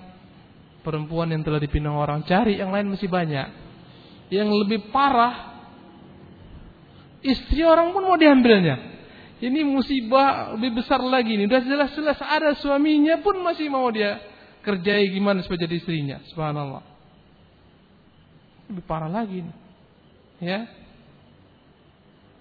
perempuan 0.83 1.31
yang 1.31 1.43
telah 1.43 1.59
dipinang 1.59 1.95
orang. 1.95 2.23
Cari 2.23 2.59
yang 2.59 2.71
lain 2.71 2.91
masih 2.91 3.11
banyak. 3.11 3.47
Yang 4.27 4.49
lebih 4.63 4.91
parah, 4.91 5.63
istri 7.23 7.63
orang 7.63 7.95
pun 7.95 8.03
mau 8.03 8.19
diambilnya. 8.19 8.99
Ini 9.37 9.63
musibah 9.63 10.57
lebih 10.57 10.83
besar 10.83 10.99
lagi 11.03 11.35
nih. 11.37 11.45
Udah 11.47 11.61
jelas-jelas 11.63 12.19
ada 12.19 12.57
suaminya 12.57 13.21
pun 13.21 13.37
masih 13.43 13.69
mau 13.69 13.87
dia 13.91 14.17
kerjai 14.65 15.07
gimana 15.13 15.39
supaya 15.45 15.63
jadi 15.63 15.75
istrinya. 15.79 16.17
Subhanallah. 16.31 16.83
Lebih 18.67 18.83
parah 18.83 19.07
lagi 19.07 19.45
nih. 19.45 19.55
Ya. 20.43 20.59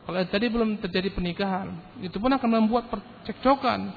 Kalau 0.06 0.22
tadi 0.30 0.46
belum 0.46 0.78
terjadi 0.78 1.10
pernikahan, 1.10 1.98
itu 1.98 2.14
pun 2.22 2.30
akan 2.30 2.50
membuat 2.62 2.86
percekcokan, 2.86 3.90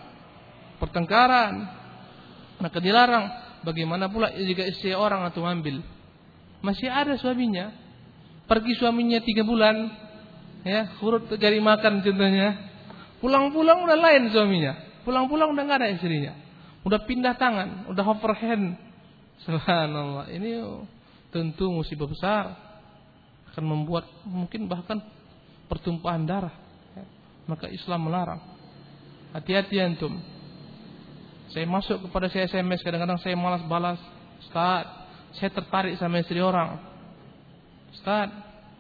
pertengkaran. 0.80 1.68
Maka 2.60 2.80
dilarang. 2.80 3.26
Bagaimana 3.60 4.08
pula 4.08 4.32
jika 4.32 4.64
istri 4.64 4.96
orang 4.96 5.28
atau 5.28 5.44
ambil? 5.44 5.84
Masih 6.64 6.88
ada 6.88 7.16
suaminya. 7.20 7.76
Pergi 8.48 8.80
suaminya 8.80 9.20
tiga 9.20 9.44
bulan. 9.44 9.92
Ya, 10.64 10.92
kurut 11.00 11.28
cari 11.28 11.60
makan 11.60 12.04
contohnya. 12.04 12.56
Pulang-pulang 13.20 13.84
udah 13.84 13.98
lain 14.00 14.32
suaminya. 14.32 15.04
Pulang-pulang 15.04 15.52
udah 15.56 15.64
nggak 15.64 15.80
ada 15.84 15.90
istrinya. 15.92 16.34
Udah 16.88 17.04
pindah 17.04 17.36
tangan, 17.36 17.92
udah 17.92 18.04
overhand. 18.08 18.80
Subhanallah. 19.44 20.32
Ini 20.32 20.64
tentu 21.32 21.72
musibah 21.72 22.08
besar. 22.08 22.56
Akan 23.52 23.66
membuat 23.68 24.08
mungkin 24.24 24.68
bahkan 24.72 25.04
pertumpahan 25.68 26.24
darah. 26.24 26.56
Ya. 26.96 27.04
Maka 27.48 27.68
Islam 27.72 28.08
melarang. 28.08 28.42
Hati-hati 29.36 29.80
antum. 29.80 30.20
Saya 31.50 31.66
masuk 31.66 32.10
kepada 32.10 32.30
saya 32.30 32.46
SMS 32.46 32.86
kadang-kadang 32.86 33.18
saya 33.22 33.34
malas 33.34 33.66
balas. 33.66 34.00
Ustaz, 34.46 34.86
saya 35.38 35.50
tertarik 35.50 35.98
sama 35.98 36.22
istri 36.22 36.42
orang. 36.42 36.78
Ustaz, 37.94 38.30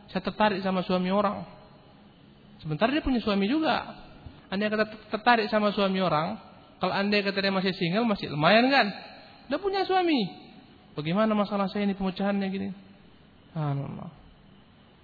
saya 0.09 0.21
tertarik 0.21 0.61
sama 0.61 0.85
suami 0.85 1.09
orang. 1.09 1.45
Sebentar 2.61 2.89
dia 2.89 3.01
punya 3.01 3.21
suami 3.21 3.49
juga. 3.49 3.95
Anda 4.49 4.69
kata 4.69 4.85
tertarik 5.13 5.47
sama 5.49 5.69
suami 5.73 6.01
orang, 6.01 6.41
kalau 6.81 6.93
anda 6.93 7.21
kata 7.21 7.37
dia 7.37 7.53
masih 7.53 7.73
single, 7.77 8.05
masih 8.09 8.33
lumayan 8.33 8.65
kan? 8.73 8.87
Udah 9.49 9.59
punya 9.61 9.85
suami. 9.85 10.25
Bagaimana 10.97 11.37
masalah 11.37 11.69
saya 11.69 11.85
ini 11.85 11.93
pemecahannya 11.93 12.47
gini? 12.49 12.69
Allah. 13.53 14.09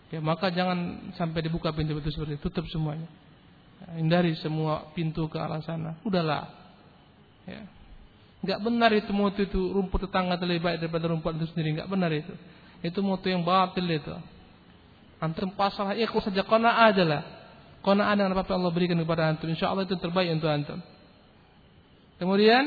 Ya, 0.09 0.21
maka 0.21 0.49
jangan 0.53 1.11
sampai 1.17 1.45
dibuka 1.45 1.73
pintu-pintu 1.73 2.09
seperti 2.13 2.37
itu, 2.37 2.45
tutup 2.49 2.65
semuanya. 2.69 3.09
Hindari 3.93 4.33
semua 4.41 4.89
pintu 4.97 5.29
ke 5.29 5.37
arah 5.37 5.61
sana. 5.61 5.97
Udahlah. 6.01 6.64
Ya. 7.45 7.61
Enggak 8.45 8.59
benar 8.61 8.91
itu 8.93 9.09
moto 9.09 9.41
itu 9.41 9.57
rumput 9.57 10.05
tetangga 10.05 10.37
lebih 10.37 10.61
baik 10.61 10.77
daripada 10.81 11.09
rumput 11.09 11.33
itu 11.41 11.49
sendiri. 11.53 11.77
Enggak 11.77 11.89
benar 11.89 12.13
itu. 12.13 12.33
Itu 12.85 13.01
moto 13.01 13.25
yang 13.25 13.41
batil 13.41 13.85
itu. 13.89 14.13
Antum 15.17 15.49
ya 15.95 16.05
kau 16.11 16.21
saja 16.21 16.45
kona 16.45 16.85
aja 16.85 17.01
lah. 17.01 17.23
Ada 17.85 18.33
apa 18.33 18.53
Allah 18.53 18.73
berikan 18.73 18.97
kepada 18.97 19.29
antum. 19.29 19.45
Insya 19.49 19.69
Allah 19.69 19.85
itu 19.85 19.97
terbaik 19.97 20.29
untuk 20.33 20.49
antum. 20.49 20.81
Kemudian 22.17 22.65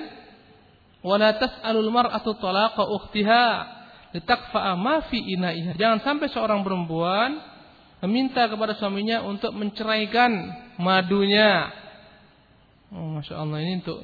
wala 1.03 1.35
tas'alul 1.39 1.91
mar'atu 1.91 2.39
talaqa 2.39 2.87
ukhtiha 2.87 3.45
litakfa'a 4.15 4.79
ma 4.79 5.03
fi 5.11 5.19
ina'iha. 5.19 5.75
Jangan 5.75 6.07
sampai 6.07 6.31
seorang 6.31 6.63
perempuan 6.63 7.39
meminta 8.07 8.47
kepada 8.47 8.79
suaminya 8.79 9.27
untuk 9.27 9.51
menceraikan 9.59 10.31
madunya. 10.79 11.71
Oh, 12.95 13.19
Masya 13.19 13.43
Allah 13.43 13.59
ini 13.59 13.83
untuk 13.83 14.01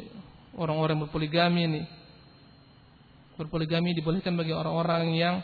orang-orang 0.59 1.07
berpoligami 1.07 1.61
ini. 1.67 1.83
Berpoligami 3.35 3.95
dibolehkan 3.99 4.39
bagi 4.39 4.55
orang-orang 4.55 5.15
yang 5.15 5.37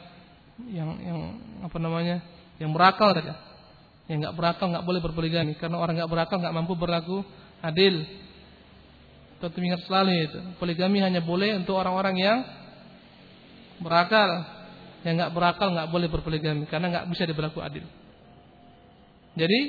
yang 0.71 0.91
yang 1.01 1.19
apa 1.65 1.77
namanya? 1.81 2.23
yang 2.61 2.77
berakal 2.77 3.17
saja. 3.17 3.35
Yang 4.07 4.29
nggak 4.29 4.37
berakal 4.37 4.67
nggak 4.69 4.85
boleh 4.85 5.01
berpoligami 5.01 5.53
karena 5.57 5.81
orang 5.81 5.97
nggak 5.97 6.11
berakal 6.13 6.37
nggak 6.39 6.55
mampu 6.55 6.77
berlaku 6.77 7.25
adil. 7.65 8.05
Tentu 9.41 9.59
ingat 9.65 9.81
selalu 9.89 10.29
itu. 10.29 10.39
Poligami 10.61 11.01
hanya 11.01 11.25
boleh 11.25 11.57
untuk 11.57 11.81
orang-orang 11.81 12.15
yang 12.21 12.39
berakal. 13.81 14.29
Yang 15.01 15.15
nggak 15.25 15.33
berakal 15.33 15.69
nggak 15.73 15.89
boleh 15.89 16.09
berpoligami 16.13 16.69
karena 16.69 16.93
nggak 16.93 17.07
bisa 17.09 17.25
diberlaku 17.25 17.65
adil. 17.65 17.89
Jadi 19.33 19.61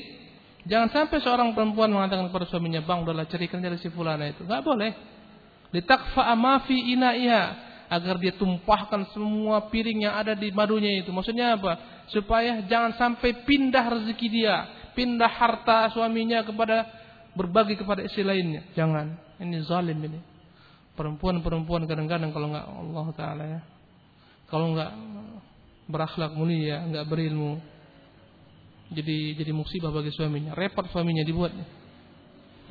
jangan 0.67 0.91
sampai 0.91 1.23
seorang 1.23 1.55
perempuan 1.55 1.87
mengatakan 1.87 2.27
kepada 2.27 2.51
suaminya, 2.51 2.83
"Bang, 2.83 3.07
udahlah 3.07 3.29
cerikan 3.31 3.63
dari 3.63 3.79
si 3.79 3.87
fulana 3.87 4.27
itu." 4.27 4.43
nggak 4.43 4.61
boleh 4.67 4.91
litakfa 5.71 6.35
ma 6.35 6.63
fi 6.67 6.75
ina'iha 6.75 7.43
agar 7.91 8.15
dia 8.23 8.31
tumpahkan 8.39 9.11
semua 9.11 9.67
piring 9.67 10.07
yang 10.07 10.15
ada 10.15 10.31
di 10.31 10.47
madunya 10.55 11.03
itu. 11.03 11.11
Maksudnya 11.11 11.59
apa? 11.59 12.05
Supaya 12.07 12.63
jangan 12.63 12.95
sampai 12.95 13.43
pindah 13.43 13.83
rezeki 13.99 14.27
dia, 14.31 14.55
pindah 14.95 15.27
harta 15.27 15.91
suaminya 15.91 16.39
kepada 16.47 16.87
berbagi 17.35 17.75
kepada 17.75 17.99
istri 18.07 18.23
lainnya. 18.23 18.63
Jangan. 18.79 19.35
Ini 19.43 19.67
zalim 19.67 19.99
ini. 20.07 20.19
Perempuan-perempuan 20.95 21.83
kadang-kadang 21.83 22.31
kalau 22.31 22.47
nggak 22.55 22.65
Allah 22.67 23.07
taala 23.15 23.43
ya. 23.43 23.61
Kalau 24.47 24.71
nggak 24.71 24.91
berakhlak 25.91 26.31
mulia, 26.31 26.83
nggak 26.87 27.07
berilmu, 27.07 27.59
jadi 28.91 29.35
jadi 29.35 29.51
musibah 29.51 29.91
bagi 29.91 30.15
suaminya. 30.15 30.55
Repot 30.55 30.87
suaminya 30.91 31.27
dibuatnya. 31.27 31.67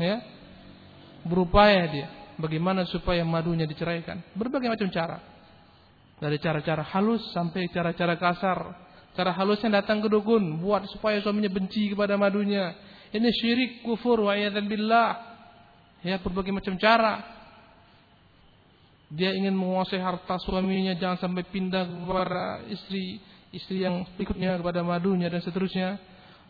Ya. 0.01 0.17
Berupaya 1.29 1.85
dia 1.93 2.20
bagaimana 2.41 2.89
supaya 2.89 3.23
madunya 3.23 3.69
diceraikan. 3.69 4.21
Berbagai 4.35 4.69
macam 4.73 4.89
cara. 4.89 5.21
Dari 6.21 6.37
cara-cara 6.37 6.85
halus 6.85 7.25
sampai 7.33 7.69
cara-cara 7.73 8.17
kasar. 8.21 8.59
Cara 9.17 9.33
halusnya 9.35 9.81
datang 9.81 10.05
ke 10.05 10.09
dukun, 10.09 10.61
buat 10.61 10.87
supaya 10.93 11.19
suaminya 11.21 11.51
benci 11.51 11.93
kepada 11.93 12.15
madunya. 12.21 12.77
Ini 13.11 13.29
syirik, 13.33 13.73
kufur, 13.83 14.23
wa 14.23 14.35
billah. 14.37 15.11
Ya, 16.01 16.17
berbagai 16.23 16.55
macam 16.55 16.79
cara. 16.79 17.21
Dia 19.11 19.35
ingin 19.35 19.53
menguasai 19.59 19.99
harta 19.99 20.39
suaminya, 20.39 20.95
jangan 20.95 21.19
sampai 21.19 21.43
pindah 21.51 21.83
kepada 21.83 22.63
istri 22.71 23.19
istri 23.51 23.83
yang 23.83 24.07
berikutnya 24.15 24.55
kepada 24.63 24.87
madunya 24.87 25.27
dan 25.27 25.43
seterusnya. 25.43 25.99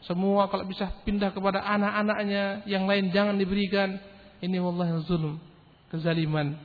Semua 0.04 0.48
kalau 0.52 0.68
bisa 0.68 0.92
pindah 1.08 1.32
kepada 1.32 1.64
anak-anaknya, 1.64 2.68
yang 2.68 2.84
lain 2.84 3.08
jangan 3.08 3.40
diberikan. 3.40 3.96
Ini 4.40 4.56
wallahi 4.60 5.00
zulm 5.08 5.49
kezaliman. 5.90 6.56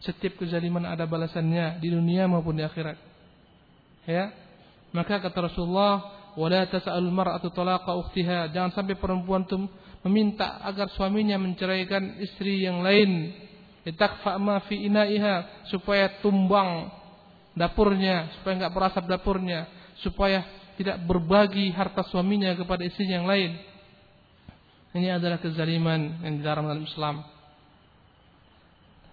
Setiap 0.00 0.40
kezaliman 0.40 0.86
ada 0.86 1.04
balasannya 1.04 1.82
di 1.82 1.90
dunia 1.90 2.30
maupun 2.30 2.56
di 2.56 2.64
akhirat. 2.64 2.96
Ya. 4.06 4.30
Maka 4.94 5.18
kata 5.18 5.50
Rasulullah, 5.50 5.94
"Wala 6.38 6.70
tas'alul 6.70 7.10
mar'atu 7.10 7.50
talaqa 7.50 7.98
ukhtiha." 7.98 8.54
Jangan 8.54 8.70
sampai 8.72 8.94
perempuan 8.94 9.42
itu 9.42 9.58
meminta 10.06 10.62
agar 10.62 10.92
suaminya 10.94 11.40
menceraikan 11.40 12.20
istri 12.22 12.62
yang 12.62 12.84
lain. 12.84 13.32
Litakfa 13.84 14.38
ma 14.40 14.62
fi 14.64 14.86
ina'iha 14.86 15.66
supaya 15.68 16.20
tumbang 16.24 16.88
dapurnya, 17.56 18.32
supaya 18.38 18.64
nggak 18.64 18.74
berasap 18.74 19.04
dapurnya, 19.08 19.66
supaya 20.00 20.44
tidak 20.74 21.00
berbagi 21.06 21.70
harta 21.70 22.02
suaminya 22.06 22.54
kepada 22.54 22.82
istri 22.82 23.06
yang 23.08 23.24
lain. 23.24 23.56
Ini 24.94 25.18
adalah 25.18 25.42
kezaliman 25.42 26.22
yang 26.22 26.38
dilarang 26.38 26.70
dalam 26.70 26.86
Islam. 26.86 27.16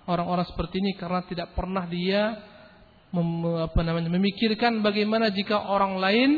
Orang-orang 0.10 0.46
seperti 0.50 0.82
ini 0.82 0.98
karena 0.98 1.22
tidak 1.30 1.54
pernah 1.54 1.86
dia 1.86 2.42
mem, 3.14 3.62
apa 3.70 3.80
namanya 3.86 4.10
memikirkan 4.10 4.82
bagaimana 4.82 5.30
jika 5.30 5.70
orang 5.70 6.00
lain 6.02 6.30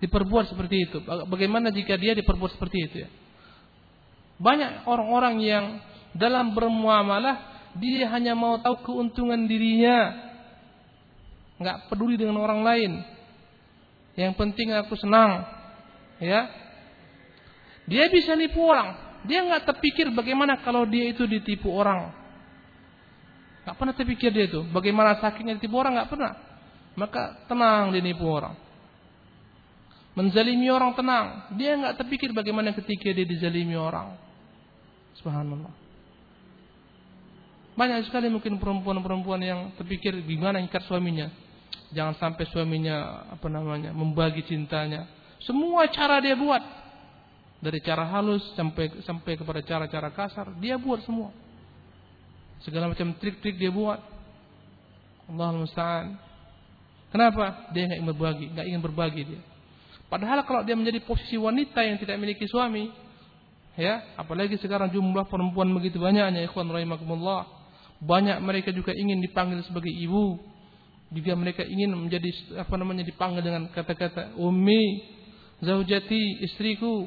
diperbuat 0.00 0.48
seperti 0.48 0.76
itu. 0.88 0.98
Bagaimana 1.04 1.68
jika 1.68 2.00
dia 2.00 2.16
diperbuat 2.16 2.56
seperti 2.56 2.78
itu 2.80 2.96
ya. 3.04 3.08
Banyak 4.40 4.88
orang-orang 4.88 5.36
yang 5.44 5.64
dalam 6.16 6.56
bermuamalah 6.56 7.68
dia 7.76 8.08
hanya 8.10 8.32
mau 8.32 8.56
tahu 8.58 8.82
keuntungan 8.82 9.44
dirinya. 9.44 10.16
Nggak 11.60 11.92
peduli 11.92 12.16
dengan 12.16 12.40
orang 12.40 12.64
lain. 12.64 12.92
Yang 14.16 14.32
penting 14.40 14.72
aku 14.72 14.96
senang. 14.96 15.44
Ya. 16.18 16.48
Dia 17.84 18.08
bisa 18.08 18.32
nipu 18.32 18.64
orang. 18.64 18.96
Dia 19.28 19.44
nggak 19.44 19.68
terpikir 19.68 20.08
bagaimana 20.16 20.64
kalau 20.64 20.88
dia 20.88 21.12
itu 21.12 21.28
ditipu 21.28 21.68
orang. 21.68 22.19
Nggak 23.70 23.78
pernah 23.78 23.94
terpikir 23.94 24.34
dia 24.34 24.50
itu. 24.50 24.66
Bagaimana 24.74 25.22
sakitnya 25.22 25.54
ditipu 25.54 25.78
orang 25.78 25.94
nggak 25.94 26.10
pernah. 26.10 26.34
Maka 26.98 27.46
tenang 27.46 27.94
dia 27.94 28.02
nipu 28.02 28.26
orang. 28.26 28.58
Menzalimi 30.18 30.66
orang 30.74 30.90
tenang. 30.98 31.54
Dia 31.54 31.78
nggak 31.78 32.02
terpikir 32.02 32.34
bagaimana 32.34 32.74
ketika 32.74 33.14
dia 33.14 33.22
dizalimi 33.22 33.78
orang. 33.78 34.18
Subhanallah. 35.22 35.70
Banyak 37.78 38.10
sekali 38.10 38.26
mungkin 38.26 38.58
perempuan-perempuan 38.58 39.38
yang 39.38 39.70
terpikir 39.78 40.18
gimana 40.26 40.58
ikat 40.66 40.90
suaminya. 40.90 41.30
Jangan 41.94 42.18
sampai 42.18 42.50
suaminya 42.50 43.30
apa 43.30 43.46
namanya 43.46 43.94
membagi 43.94 44.50
cintanya. 44.50 45.06
Semua 45.46 45.86
cara 45.94 46.18
dia 46.18 46.34
buat. 46.34 46.82
Dari 47.62 47.78
cara 47.86 48.02
halus 48.18 48.42
sampai 48.58 48.98
sampai 49.06 49.38
kepada 49.38 49.62
cara-cara 49.62 50.10
kasar, 50.10 50.58
dia 50.58 50.74
buat 50.74 51.06
semua. 51.06 51.30
Segala 52.64 52.92
macam 52.92 53.16
trik-trik 53.16 53.56
dia 53.56 53.72
buat. 53.72 54.00
Allah 55.30 55.48
musta'an. 55.54 56.18
Kenapa? 57.10 57.70
Dia 57.74 57.90
nggak 57.90 57.98
ingin 57.98 58.10
berbagi, 58.14 58.46
nggak 58.54 58.66
ingin 58.66 58.82
berbagi 58.82 59.22
dia. 59.26 59.40
Padahal 60.10 60.42
kalau 60.42 60.62
dia 60.66 60.74
menjadi 60.74 61.02
posisi 61.06 61.38
wanita 61.38 61.82
yang 61.86 61.98
tidak 62.02 62.18
memiliki 62.18 62.46
suami, 62.50 62.90
Ya, 63.78 64.02
apalagi 64.18 64.58
sekarang 64.58 64.90
jumlah 64.90 65.30
perempuan 65.30 65.70
begitu 65.70 66.02
banyaknya 66.02 66.44
ikhwan 66.44 66.66
rahimakumullah. 66.66 67.46
Banyak 68.02 68.36
mereka 68.42 68.74
juga 68.76 68.90
ingin 68.90 69.24
dipanggil 69.24 69.62
sebagai 69.62 69.88
ibu. 69.88 70.36
Juga 71.10 71.32
mereka 71.32 71.64
ingin 71.64 71.94
menjadi 71.94 72.60
apa 72.60 72.74
namanya 72.76 73.08
dipanggil 73.08 73.40
dengan 73.40 73.72
kata-kata 73.72 74.34
ummi, 74.36 75.00
zaujati, 75.62 76.44
istriku. 76.44 77.06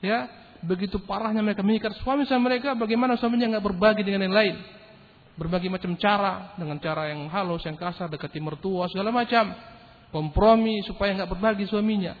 Ya, 0.00 0.30
begitu 0.64 1.00
parahnya 1.02 1.40
mereka 1.40 1.64
mengikat 1.64 1.96
suami 2.00 2.28
sama 2.28 2.52
mereka, 2.52 2.76
bagaimana 2.76 3.16
suaminya 3.16 3.56
nggak 3.56 3.64
berbagi 3.64 4.02
dengan 4.04 4.28
yang 4.28 4.36
lain? 4.36 4.56
Berbagai 5.36 5.72
macam 5.72 5.96
cara, 5.96 6.52
dengan 6.60 6.76
cara 6.82 7.08
yang 7.12 7.28
halus, 7.32 7.64
yang 7.64 7.78
kasar, 7.78 8.12
dekati 8.12 8.38
mertua, 8.42 8.88
segala 8.92 9.08
macam. 9.08 9.56
Kompromi 10.10 10.82
supaya 10.84 11.14
nggak 11.16 11.30
berbagi 11.32 11.64
suaminya. 11.70 12.12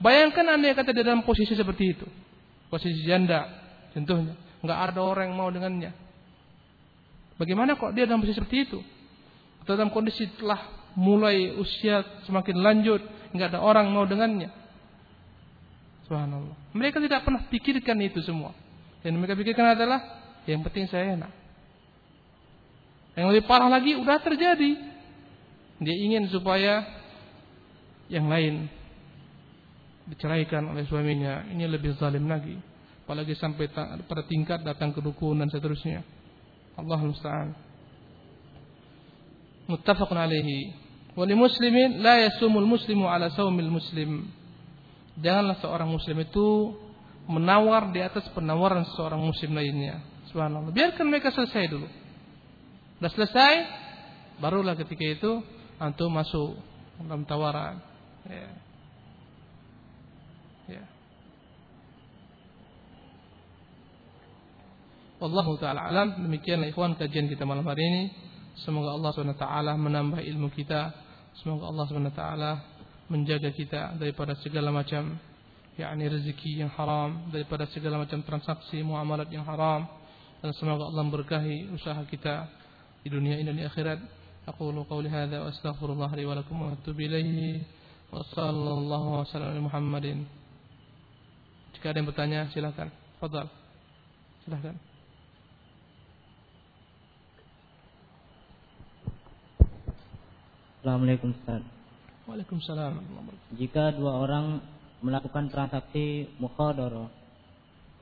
Bayangkan 0.00 0.56
anda 0.56 0.72
kata 0.72 0.90
di 0.92 1.04
dalam 1.04 1.22
posisi 1.22 1.52
seperti 1.52 1.84
itu 1.84 2.06
posisi 2.66 3.06
janda 3.06 3.46
contohnya 3.94 4.34
nggak 4.62 4.78
ada 4.90 5.00
orang 5.02 5.30
yang 5.30 5.38
mau 5.38 5.50
dengannya 5.50 5.90
bagaimana 7.38 7.78
kok 7.78 7.94
dia 7.94 8.04
dalam 8.04 8.22
posisi 8.22 8.38
seperti 8.38 8.58
itu 8.66 8.78
atau 9.62 9.72
dalam 9.78 9.90
kondisi 9.94 10.26
telah 10.38 10.90
mulai 10.98 11.54
usia 11.54 12.02
semakin 12.26 12.56
lanjut 12.58 13.00
nggak 13.34 13.54
ada 13.54 13.60
orang 13.62 13.86
mau 13.90 14.04
dengannya 14.04 14.50
subhanallah. 16.06 16.56
Mereka 16.72 17.02
tidak 17.02 17.26
pernah 17.26 17.42
pikirkan 17.50 17.98
itu 18.00 18.22
semua. 18.22 18.54
Yang 19.02 19.18
mereka 19.18 19.34
pikirkan 19.36 19.66
adalah 19.76 20.00
yang 20.46 20.62
penting 20.62 20.86
saya 20.86 21.18
enak. 21.18 21.32
Yang 23.18 23.26
lebih 23.34 23.44
parah 23.50 23.68
lagi 23.68 23.98
udah 23.98 24.18
terjadi. 24.22 24.72
Dia 25.82 25.96
ingin 26.00 26.30
supaya 26.32 26.86
yang 28.08 28.30
lain 28.30 28.70
diceraikan 30.08 30.62
oleh 30.70 30.86
suaminya. 30.86 31.44
Ini 31.50 31.66
lebih 31.66 31.98
zalim 31.98 32.30
lagi. 32.30 32.56
Apalagi 33.06 33.34
sampai 33.38 33.70
pada 34.06 34.22
tingkat 34.26 34.62
datang 34.62 34.94
ke 34.94 35.02
dukun 35.02 35.38
dan 35.38 35.50
seterusnya. 35.50 36.02
Allah 36.76 37.00
musta'an 37.00 37.66
muttafaqun 39.66 40.18
alaihi 40.18 40.70
wali 41.18 41.34
muslimin 41.34 41.98
la 42.02 42.22
yasumul 42.30 42.66
muslimu 42.66 43.10
ala 43.10 43.30
saumil 43.34 43.70
muslim 43.70 44.30
janganlah 45.20 45.56
seorang 45.60 45.88
muslim 45.88 46.16
itu 46.22 46.76
menawar 47.26 47.90
di 47.90 48.00
atas 48.04 48.28
penawaran 48.32 48.86
seorang 48.94 49.20
muslim 49.20 49.56
lainnya 49.56 50.02
subhanallah 50.30 50.70
biarkan 50.70 51.06
mereka 51.08 51.34
selesai 51.34 51.66
dulu 51.68 51.88
sudah 52.96 53.12
selesai 53.12 53.52
barulah 54.40 54.76
ketika 54.76 55.04
itu 55.04 55.32
antum 55.76 56.12
masuk 56.12 56.56
dalam 57.04 57.28
tawaran 57.28 57.76
ya. 58.24 58.48
Ya. 60.66 60.84
Wallahu 65.22 65.56
taala 65.62 65.88
alam. 65.88 66.26
Demikianlah 66.26 66.68
ikhwan 66.72 66.98
kajian 66.98 67.30
kita 67.30 67.46
malam 67.46 67.64
hari 67.64 67.82
ini. 67.86 68.04
Semoga 68.64 68.96
Allah 68.96 69.12
SWT 69.12 69.46
menambah 69.76 70.20
ilmu 70.24 70.48
kita. 70.56 70.90
Semoga 71.44 71.68
Allah 71.68 71.84
SWT 71.86 72.24
menjaga 73.06 73.50
kita 73.54 73.94
daripada 73.98 74.34
segala 74.42 74.74
macam 74.74 75.18
yakni 75.76 76.04
rezeki 76.08 76.64
yang 76.64 76.72
haram, 76.72 77.28
daripada 77.30 77.68
segala 77.70 78.00
macam 78.02 78.24
transaksi 78.24 78.80
muamalat 78.80 79.28
yang 79.28 79.44
haram 79.44 79.84
dan 80.40 80.50
semoga 80.56 80.88
Allah 80.88 81.04
memberkahi 81.04 81.72
usaha 81.76 82.00
kita 82.08 82.48
di 83.04 83.08
dunia 83.12 83.36
ini 83.38 83.46
dan 83.46 83.56
di 83.56 83.64
akhirat. 83.64 84.00
Aqulu 84.46 84.86
qawli 84.86 85.10
hadza 85.10 85.42
wa 85.42 85.50
astaghfirullah 85.50 86.10
li 86.14 86.22
wa 86.22 86.38
lakum 86.38 86.56
wa 86.62 86.70
atubu 86.70 87.02
ilaihi 87.02 87.66
wa 88.14 88.22
sallallahu 88.30 89.08
wa 89.18 89.26
sallam 89.26 89.58
Muhammadin 89.58 90.22
jika 91.74 91.92
ada 91.92 92.00
yang 92.00 92.08
bertanya 92.08 92.40
silakan. 92.56 92.88
Fadal. 93.20 93.52
Silakan. 94.48 94.80
Assalamualaikum 100.80 101.36
Ustaz. 101.36 101.75
Waalaikumsalam. 102.26 102.94
Jika 103.54 103.94
dua 103.94 104.18
orang 104.18 104.58
melakukan 105.00 105.46
transaksi 105.46 106.26
mukhadara, 106.42 107.06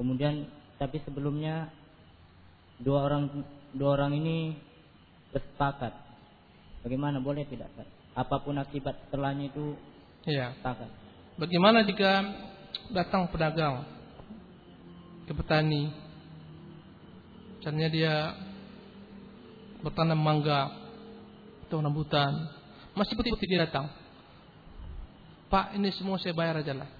kemudian 0.00 0.48
tapi 0.80 1.00
sebelumnya 1.04 1.68
dua 2.80 3.04
orang 3.04 3.28
dua 3.76 4.00
orang 4.00 4.16
ini 4.16 4.56
bersepakat, 5.28 5.92
bagaimana 6.80 7.20
boleh 7.20 7.44
tidak? 7.46 7.68
Apa 8.14 8.40
pun 8.40 8.56
akibat 8.56 8.96
setelahnya 9.08 9.50
itu 9.52 9.76
Iya. 10.24 10.56
Sepakat. 10.56 10.90
Bagaimana 11.36 11.84
jika 11.84 12.24
datang 12.96 13.28
pedagang 13.28 13.84
ke 15.28 15.32
petani. 15.36 15.92
Misalnya 17.60 17.88
dia 17.88 18.14
bertanam 19.84 20.20
mangga 20.20 20.72
atau 21.68 21.80
rambutan. 21.80 22.32
Masih 22.96 23.16
putih-putih 23.16 23.48
dia 23.48 23.68
datang. 23.68 23.88
Pak 25.54 25.78
ini 25.78 25.94
semua 25.94 26.18
saya 26.18 26.34
bayar 26.34 26.58
aja 26.58 26.74
lah. 26.74 26.90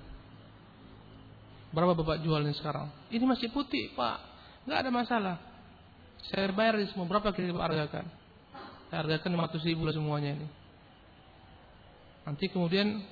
Berapa 1.74 1.98
bapak 1.98 2.22
jual 2.22 2.38
ini 2.38 2.54
sekarang? 2.54 2.86
Ini 3.10 3.26
masih 3.26 3.50
putih 3.50 3.90
pak. 3.98 4.22
Nggak 4.62 4.78
ada 4.78 4.90
masalah. 4.94 5.36
Saya 6.30 6.54
bayar 6.54 6.78
ini 6.78 6.86
semua. 6.94 7.10
Berapa 7.10 7.34
kira 7.34 7.50
hargakan? 7.50 8.06
Saya 8.86 9.02
hargakan 9.02 9.34
500 9.42 9.58
ribu 9.66 9.82
lah 9.82 9.90
semuanya 9.90 10.38
ini. 10.38 10.46
Nanti 12.30 12.46
kemudian 12.46 13.02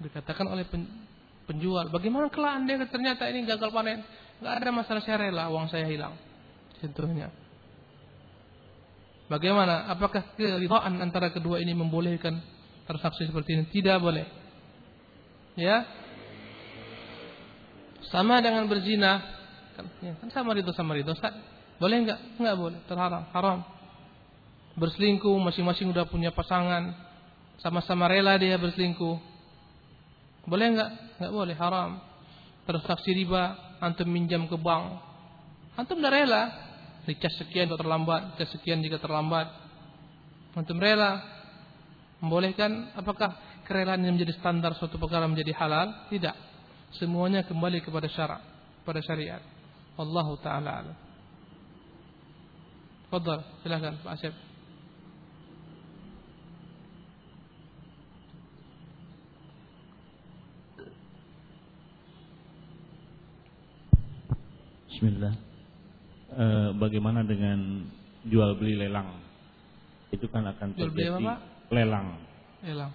dikatakan 0.00 0.56
oleh 0.56 0.64
penjual. 1.44 1.92
Bagaimana 1.92 2.32
kalau 2.32 2.48
anda 2.48 2.80
ternyata 2.88 3.28
ini 3.28 3.44
gagal 3.44 3.68
panen? 3.68 4.00
Gak 4.40 4.54
ada 4.64 4.72
masalah 4.72 5.04
saya 5.04 5.20
rela 5.20 5.52
uang 5.52 5.68
saya 5.68 5.84
hilang. 5.84 6.16
Contohnya. 6.80 7.28
Bagaimana? 9.28 9.84
Apakah 9.92 10.32
keridhaan 10.32 10.96
antara 10.96 11.28
kedua 11.28 11.60
ini 11.60 11.76
membolehkan 11.76 12.56
transaksi 12.88 13.28
seperti 13.28 13.60
ini? 13.60 13.64
Tidak 13.68 14.00
boleh. 14.00 14.24
Ya. 15.60 15.84
Sama 18.08 18.40
dengan 18.40 18.64
berzina. 18.64 19.20
Kan, 19.76 19.84
ya, 20.00 20.16
kan 20.16 20.32
sama 20.32 20.56
itu 20.56 20.72
sama 20.72 20.96
itu. 20.96 21.12
Boleh 21.76 21.96
enggak? 22.00 22.18
Enggak 22.40 22.56
boleh. 22.56 22.78
Terharam. 22.88 23.22
Haram. 23.36 23.58
Berselingkuh. 24.80 25.36
Masing-masing 25.36 25.92
udah 25.92 26.08
punya 26.08 26.32
pasangan. 26.32 26.96
Sama-sama 27.60 28.08
rela 28.08 28.40
dia 28.40 28.56
berselingkuh. 28.56 29.20
Boleh 30.48 30.72
enggak? 30.72 30.90
Enggak 31.20 31.32
boleh, 31.36 31.56
haram. 31.60 32.00
Transaksi 32.64 33.12
riba, 33.12 33.76
antum 33.84 34.08
minjam 34.08 34.48
ke 34.48 34.56
bank. 34.56 35.04
Antum 35.76 36.00
dah 36.00 36.08
rela. 36.08 36.42
Dicas 37.04 37.40
sekian 37.40 37.68
jika 37.68 37.80
terlambat, 37.80 38.36
dicas 38.36 38.52
sekian 38.52 38.84
jika 38.84 39.00
terlambat. 39.00 39.48
Antum 40.52 40.76
rela 40.76 41.37
membolehkan 42.18 42.94
apakah 42.98 43.62
kerelaan 43.68 44.02
yang 44.02 44.18
menjadi 44.18 44.34
standar 44.38 44.74
suatu 44.74 44.98
perkara 44.98 45.28
menjadi 45.30 45.54
halal? 45.54 46.08
Tidak. 46.10 46.36
Semuanya 46.96 47.44
kembali 47.44 47.84
kepada 47.84 48.08
syarak, 48.08 48.40
pada 48.82 49.00
syariat. 49.04 49.44
Allah 49.98 50.28
taala 50.40 50.70
alam. 50.72 50.96
Fadal, 53.08 53.40
silakan 53.64 53.96
Pak 54.04 54.12
Asep. 54.20 54.34
Bismillah. 64.92 65.34
E, 66.34 66.44
bagaimana 66.74 67.22
dengan 67.22 67.86
jual 68.26 68.58
beli 68.58 68.76
lelang? 68.76 69.22
Itu 70.10 70.26
kan 70.28 70.42
akan 70.42 70.74
Jual 70.74 70.90
beli 70.90 71.06
terjadi 71.06 71.22
apa, 71.22 71.28
Pak? 71.38 71.57
Lelang. 71.72 72.16
Lelang. 72.64 72.92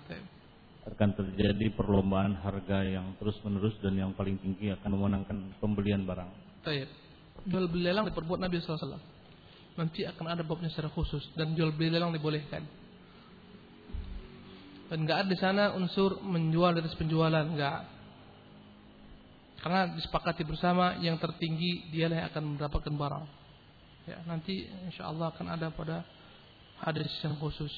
Akan 0.83 1.15
terjadi 1.15 1.71
perlombaan 1.73 2.35
harga 2.43 2.83
yang 2.83 3.15
terus 3.15 3.39
menerus 3.47 3.73
dan 3.79 3.95
yang 3.95 4.11
paling 4.11 4.35
tinggi 4.43 4.73
akan 4.75 4.89
memenangkan 4.91 5.37
pembelian 5.63 6.03
barang. 6.03 6.29
Baik. 6.67 6.87
Jual 7.47 7.67
beli 7.71 7.87
lelang 7.91 8.07
diperbuat 8.07 8.39
Nabi 8.39 8.59
SAW. 8.59 8.99
Nanti 9.73 10.05
akan 10.05 10.25
ada 10.29 10.43
babnya 10.45 10.69
secara 10.69 10.91
khusus 10.91 11.23
dan 11.33 11.55
jual 11.57 11.73
beli 11.73 11.95
lelang 11.95 12.13
dibolehkan. 12.13 12.61
Dan 14.91 15.09
nggak 15.09 15.25
ada 15.25 15.29
di 15.31 15.37
sana 15.39 15.63
unsur 15.73 16.21
menjual 16.21 16.77
dari 16.77 16.85
penjualan, 16.93 17.41
nggak. 17.49 17.79
Karena 19.63 19.89
disepakati 19.95 20.43
bersama 20.43 20.99
yang 20.99 21.15
tertinggi 21.17 21.87
dialah 21.89 22.19
yang 22.19 22.27
akan 22.29 22.43
mendapatkan 22.53 22.93
barang. 22.93 23.25
Ya, 24.03 24.19
nanti 24.27 24.67
insya 24.83 25.07
Allah 25.07 25.31
akan 25.31 25.47
ada 25.47 25.71
pada 25.71 26.03
hadis 26.83 27.09
yang 27.23 27.39
khusus. 27.39 27.71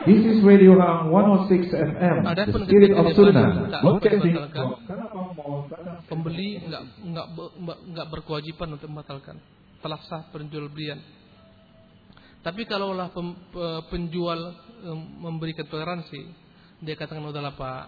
This 0.00 0.24
is 0.26 0.40
Radio 0.42 0.74
Hang 0.80 1.12
106 1.12 1.70
FM, 1.70 2.16
Ada 2.24 2.48
The 2.48 2.58
Spirit 2.66 2.90
of 2.96 3.04
Sunnah. 3.12 3.68
tidak 3.68 3.80
Broadcasting 3.84 4.34
Pembeli 6.08 6.48
nggak 6.66 6.82
nggak 7.06 7.26
nggak- 7.86 8.08
berkewajiban 8.10 8.74
untuk 8.74 8.88
membatalkan. 8.90 9.36
Telah 9.78 10.00
sah 10.08 10.26
penjual 10.32 10.66
belian. 10.66 10.98
Tapi 12.40 12.64
kalaulah 12.64 13.12
pem- 13.12 13.36
pe- 13.52 13.82
penjual 13.92 14.40
em, 14.82 14.98
memberikan 15.20 15.68
toleransi, 15.68 16.20
dia 16.80 16.96
katakan 16.96 17.22
udahlah 17.22 17.52
Pak, 17.52 17.84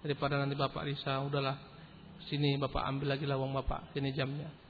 daripada 0.00 0.38
nanti 0.38 0.54
Bapak 0.54 0.86
risau, 0.86 1.26
udahlah 1.26 1.58
sini 2.30 2.54
Bapak 2.56 2.86
ambil 2.86 3.18
lagi 3.18 3.26
lawang 3.26 3.50
Bapak, 3.52 3.90
sini 3.92 4.14
jamnya. 4.14 4.63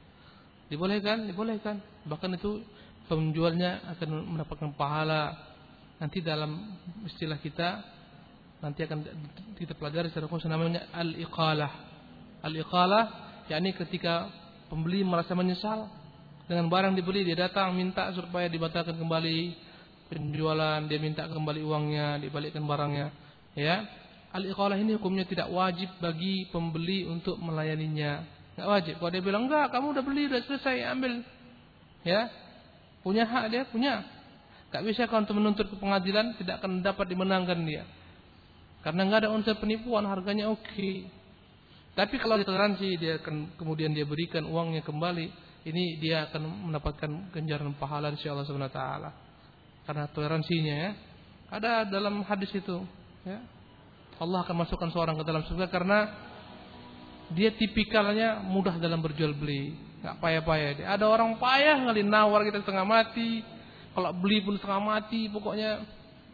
Dibolehkan, 0.69 1.29
dibolehkan. 1.29 1.81
Bahkan 2.09 2.31
itu 2.41 2.65
penjualnya 3.09 3.85
akan 3.97 4.35
mendapatkan 4.35 4.71
pahala. 4.75 5.37
Nanti 6.01 6.25
dalam 6.25 6.77
istilah 7.07 7.39
kita 7.39 7.83
nanti 8.65 8.81
akan 8.89 9.05
kita 9.61 9.77
pelajari 9.77 10.09
secara 10.09 10.25
khusus 10.27 10.49
namanya 10.49 10.89
al-iqalah. 10.97 11.73
Al-iqalah 12.41 13.05
yakni 13.53 13.77
ketika 13.77 14.33
pembeli 14.73 15.05
merasa 15.05 15.37
menyesal 15.37 15.93
dengan 16.49 16.73
barang 16.73 16.97
dibeli 16.97 17.25
dia 17.25 17.49
datang 17.49 17.77
minta 17.77 18.09
supaya 18.17 18.49
dibatalkan 18.49 18.97
kembali 18.97 19.57
penjualan, 20.13 20.85
dia 20.85 21.01
minta 21.01 21.25
kembali 21.25 21.61
uangnya, 21.65 22.21
dibalikkan 22.21 22.65
barangnya, 22.65 23.09
ya. 23.57 23.85
Al-iqalah 24.35 24.75
ini 24.77 24.99
hukumnya 24.99 25.25
tidak 25.25 25.47
wajib 25.49 25.89
bagi 26.03 26.51
pembeli 26.51 27.07
untuk 27.07 27.39
melayaninya. 27.39 28.34
Enggak 28.55 28.69
wajib. 28.71 28.95
Kalau 29.03 29.11
dia 29.11 29.23
bilang 29.23 29.51
enggak, 29.51 29.67
kamu 29.75 29.87
udah 29.99 30.05
beli, 30.07 30.23
udah 30.31 30.41
selesai, 30.47 30.77
ambil. 30.95 31.13
Ya. 32.07 32.31
Punya 33.03 33.27
hak 33.27 33.45
dia, 33.51 33.63
punya. 33.67 34.07
Tak 34.71 34.83
bisa 34.87 35.07
kau 35.07 35.23
untuk 35.23 35.39
menuntut 35.39 35.67
ke 35.71 35.77
pengadilan 35.79 36.35
tidak 36.39 36.63
akan 36.63 36.83
dapat 36.83 37.07
dimenangkan 37.11 37.63
dia. 37.67 37.87
Karena 38.83 39.07
nggak 39.07 39.21
ada 39.27 39.31
unsur 39.31 39.55
penipuan, 39.59 40.07
harganya 40.07 40.51
oke. 40.51 40.91
Tapi 41.95 42.15
kalau 42.19 42.35
ditoleransi 42.39 42.99
dia 42.99 43.23
akan 43.23 43.55
kemudian 43.55 43.95
dia 43.95 44.03
berikan 44.03 44.43
uangnya 44.51 44.83
kembali, 44.83 45.27
ini 45.67 46.03
dia 46.03 46.27
akan 46.27 46.71
mendapatkan 46.71 47.31
ganjaran 47.31 47.71
pahala 47.79 48.11
insya 48.11 48.35
Allah 48.35 48.47
Subhanahu 48.47 48.71
wa 48.71 48.77
taala. 48.77 49.11
Karena 49.87 50.05
toleransinya 50.11 50.75
ya. 50.75 50.91
Ada 51.55 51.87
dalam 51.87 52.27
hadis 52.27 52.51
itu, 52.51 52.83
ya. 53.23 53.39
Allah 54.19 54.43
akan 54.43 54.57
masukkan 54.67 54.91
seorang 54.91 55.19
ke 55.19 55.25
dalam 55.27 55.43
surga 55.47 55.67
karena 55.71 55.99
dia 57.33 57.55
tipikalnya 57.57 58.45
mudah 58.45 58.77
dalam 58.77 59.01
berjual 59.01 59.33
beli, 59.33 59.73
nggak 60.05 60.21
payah-payah. 60.21 60.85
Ada 60.85 61.05
orang 61.09 61.41
payah 61.41 61.81
kali 61.89 62.05
nawar 62.05 62.45
kita 62.45 62.61
setengah 62.61 62.85
mati, 62.85 63.41
kalau 63.97 64.11
beli 64.13 64.45
pun 64.45 64.59
setengah 64.61 64.83
mati, 64.83 65.31
pokoknya 65.33 65.81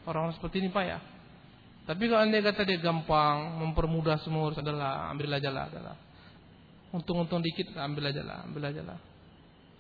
orang 0.09 0.35
seperti 0.35 0.65
ini 0.65 0.73
payah. 0.73 0.99
Tapi 1.87 2.03
kalau 2.07 2.23
anda 2.23 2.39
kata 2.43 2.63
dia 2.67 2.79
gampang, 2.83 3.63
mempermudah 3.63 4.19
semua 4.23 4.51
urus 4.51 4.59
adalah 4.59 5.11
ambil 5.11 5.39
aja 5.39 5.51
lah, 5.51 5.65
adalah. 5.71 5.97
Untung-untung 6.91 7.43
dikit, 7.43 7.71
ambil 7.79 8.11
aja 8.11 8.23
lah, 8.27 8.39
ambil 8.47 8.71
aja 8.71 8.83
lah. 8.83 8.99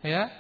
Ya, 0.01 0.31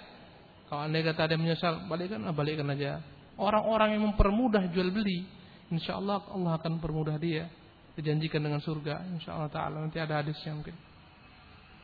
kalau 0.71 0.87
anda 0.87 1.03
kata 1.03 1.27
ada 1.27 1.37
menyesal, 1.37 1.91
balikkan, 1.91 2.23
ah, 2.27 2.35
balikkan 2.35 2.66
aja. 2.71 3.03
Orang-orang 3.35 3.99
yang 3.99 4.07
mempermudah 4.12 4.71
jual 4.71 4.89
beli, 4.95 5.27
insya 5.73 5.99
Allah 5.99 6.23
Allah 6.31 6.59
akan 6.62 6.79
permudah 6.79 7.18
dia. 7.18 7.51
Dijanjikan 7.99 8.41
dengan 8.41 8.62
surga, 8.62 9.03
insya 9.11 9.34
Allah 9.34 9.51
Taala. 9.51 9.76
Nanti 9.82 9.99
ada 9.99 10.22
hadisnya 10.22 10.55
mungkin. 10.55 10.76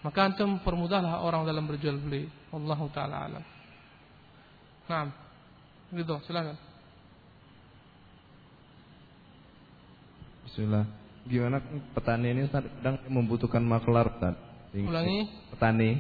Maka 0.07 0.19
antum 0.23 0.63
permudahlah 0.63 1.19
orang 1.25 1.43
dalam 1.43 1.67
berjual 1.67 1.99
beli. 1.99 2.31
Allah 2.55 2.81
Taala 2.95 3.17
alam. 3.27 3.45
Nah, 4.87 5.11
gitu, 5.91 6.15
silakan. 6.31 6.55
Bismillah. 10.47 10.87
Gimana 11.27 11.59
petani 11.91 12.31
ini 12.31 12.47
kadang 12.47 13.03
membutuhkan 13.11 13.59
maklar 13.59 14.15
Ustaz. 14.15 14.39
Ulangi. 14.73 15.27
Petani 15.51 15.99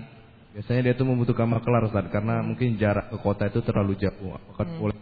biasanya 0.54 0.80
dia 0.86 0.94
tuh 0.94 1.04
membutuhkan 1.04 1.50
maklar 1.50 1.90
Ustaz 1.90 2.06
karena 2.14 2.46
mungkin 2.46 2.78
jarak 2.78 3.10
ke 3.10 3.18
kota 3.18 3.50
itu 3.50 3.58
terlalu 3.66 3.98
jauh. 3.98 4.38
Apakah 4.38 4.64
Hmm. 4.70 4.78
boleh? 4.78 4.96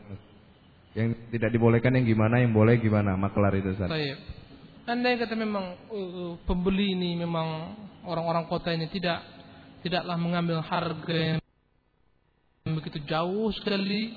Yang 0.96 1.09
tidak 1.28 1.50
dibolehkan 1.52 1.92
yang 1.92 2.07
gimana, 2.09 2.40
yang 2.40 2.57
boleh 2.57 2.80
gimana 2.80 3.20
maklar 3.20 3.52
itu 3.52 3.76
Ustaz. 3.76 3.92
Baik. 3.92 4.16
Andai 4.85 5.16
kata 5.16 5.32
memang 5.32 5.89
uh, 5.89 6.37
pembeli 6.45 6.93
ini 6.93 7.16
memang 7.16 7.72
orang-orang 8.05 8.45
kota 8.53 8.68
ini 8.68 8.85
tidak 8.93 9.24
tidaklah 9.80 10.20
mengambil 10.20 10.61
harga 10.61 11.41
yang 11.41 11.41
begitu 12.68 13.01
jauh 13.09 13.49
sekali, 13.57 14.12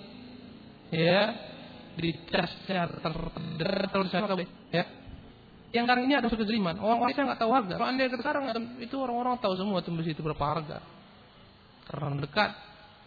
ya, 0.91 1.35
dicasnya 1.95 2.87
terlalu 2.99 4.47
ya. 4.71 4.83
Yang 5.71 5.83
sekarang 5.83 6.03
ini 6.07 6.15
ada 6.15 6.27
kezaliman. 6.31 6.75
Orang-orang 6.79 7.11
saya 7.11 7.25
nggak 7.27 7.41
tahu 7.43 7.51
harga. 7.51 7.73
Kalau 7.75 7.87
anda 7.91 8.03
kata 8.07 8.23
sekarang 8.23 8.43
itu 8.79 8.95
orang-orang 8.95 9.35
tahu 9.43 9.53
semua 9.59 9.79
tembus 9.83 10.07
itu 10.07 10.23
berapa 10.23 10.39
harga. 10.39 10.79
Karena 11.91 12.23
dekat 12.23 12.51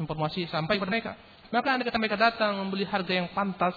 informasi 0.01 0.49
sampai 0.49 0.77
kepada 0.77 0.93
mereka. 0.93 1.13
Maka 1.53 1.69
anda 1.77 1.85
kata 1.89 1.99
mereka 2.01 2.17
datang 2.17 2.61
membeli 2.61 2.85
harga 2.85 3.13
yang 3.13 3.33
pantas, 3.33 3.77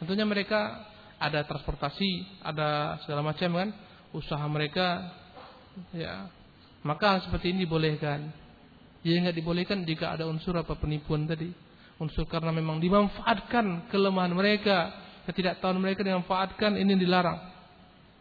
tentunya 0.00 0.24
mereka 0.24 0.92
ada 1.18 1.46
transportasi, 1.46 2.42
ada 2.42 2.98
segala 3.04 3.22
macam 3.24 3.50
kan, 3.54 3.68
usaha 4.14 4.44
mereka, 4.46 5.10
ya. 5.94 6.28
Maka 6.84 7.24
seperti 7.24 7.56
ini 7.56 7.64
dibolehkan. 7.64 8.28
Jadi 9.04 9.16
nggak 9.20 9.36
dibolehkan 9.36 9.84
jika 9.84 10.16
ada 10.16 10.24
unsur 10.28 10.56
apa 10.56 10.76
penipuan 10.76 11.28
tadi, 11.28 11.48
unsur 12.00 12.24
karena 12.28 12.52
memang 12.52 12.80
dimanfaatkan 12.80 13.88
kelemahan 13.92 14.32
mereka, 14.32 14.92
ketidaktahuan 15.28 15.80
mereka 15.80 16.04
dimanfaatkan 16.04 16.76
ini 16.76 16.96
dilarang. 16.96 17.40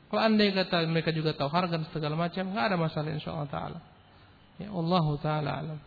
Kalau 0.08 0.22
andai 0.22 0.54
kata 0.54 0.86
mereka 0.86 1.10
juga 1.10 1.34
tahu 1.34 1.50
harga 1.50 1.80
dan 1.80 1.89
segala 1.89 2.14
macam, 2.14 2.46
nggak 2.54 2.66
ada 2.70 2.78
masalah 2.78 3.10
insya 3.10 3.34
Allah 3.34 3.50
taala. 3.50 3.80
Ya 4.62 4.70
Allah 4.70 5.06
taala 5.20 5.52
alam. 5.58 5.80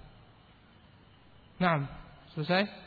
Nah, 1.57 1.77
selesai. 2.35 2.86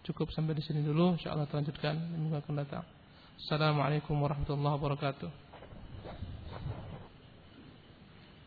Cukup 0.00 0.32
sampai 0.32 0.56
di 0.56 0.64
sini 0.64 0.80
dulu. 0.80 1.20
Insya 1.20 1.36
Allah 1.36 1.44
lanjutkan 1.50 1.92
minggu 2.16 2.40
akan 2.40 2.54
datang. 2.56 2.84
Assalamualaikum 3.40 4.16
warahmatullahi 4.16 4.74
wabarakatuh. 4.80 5.49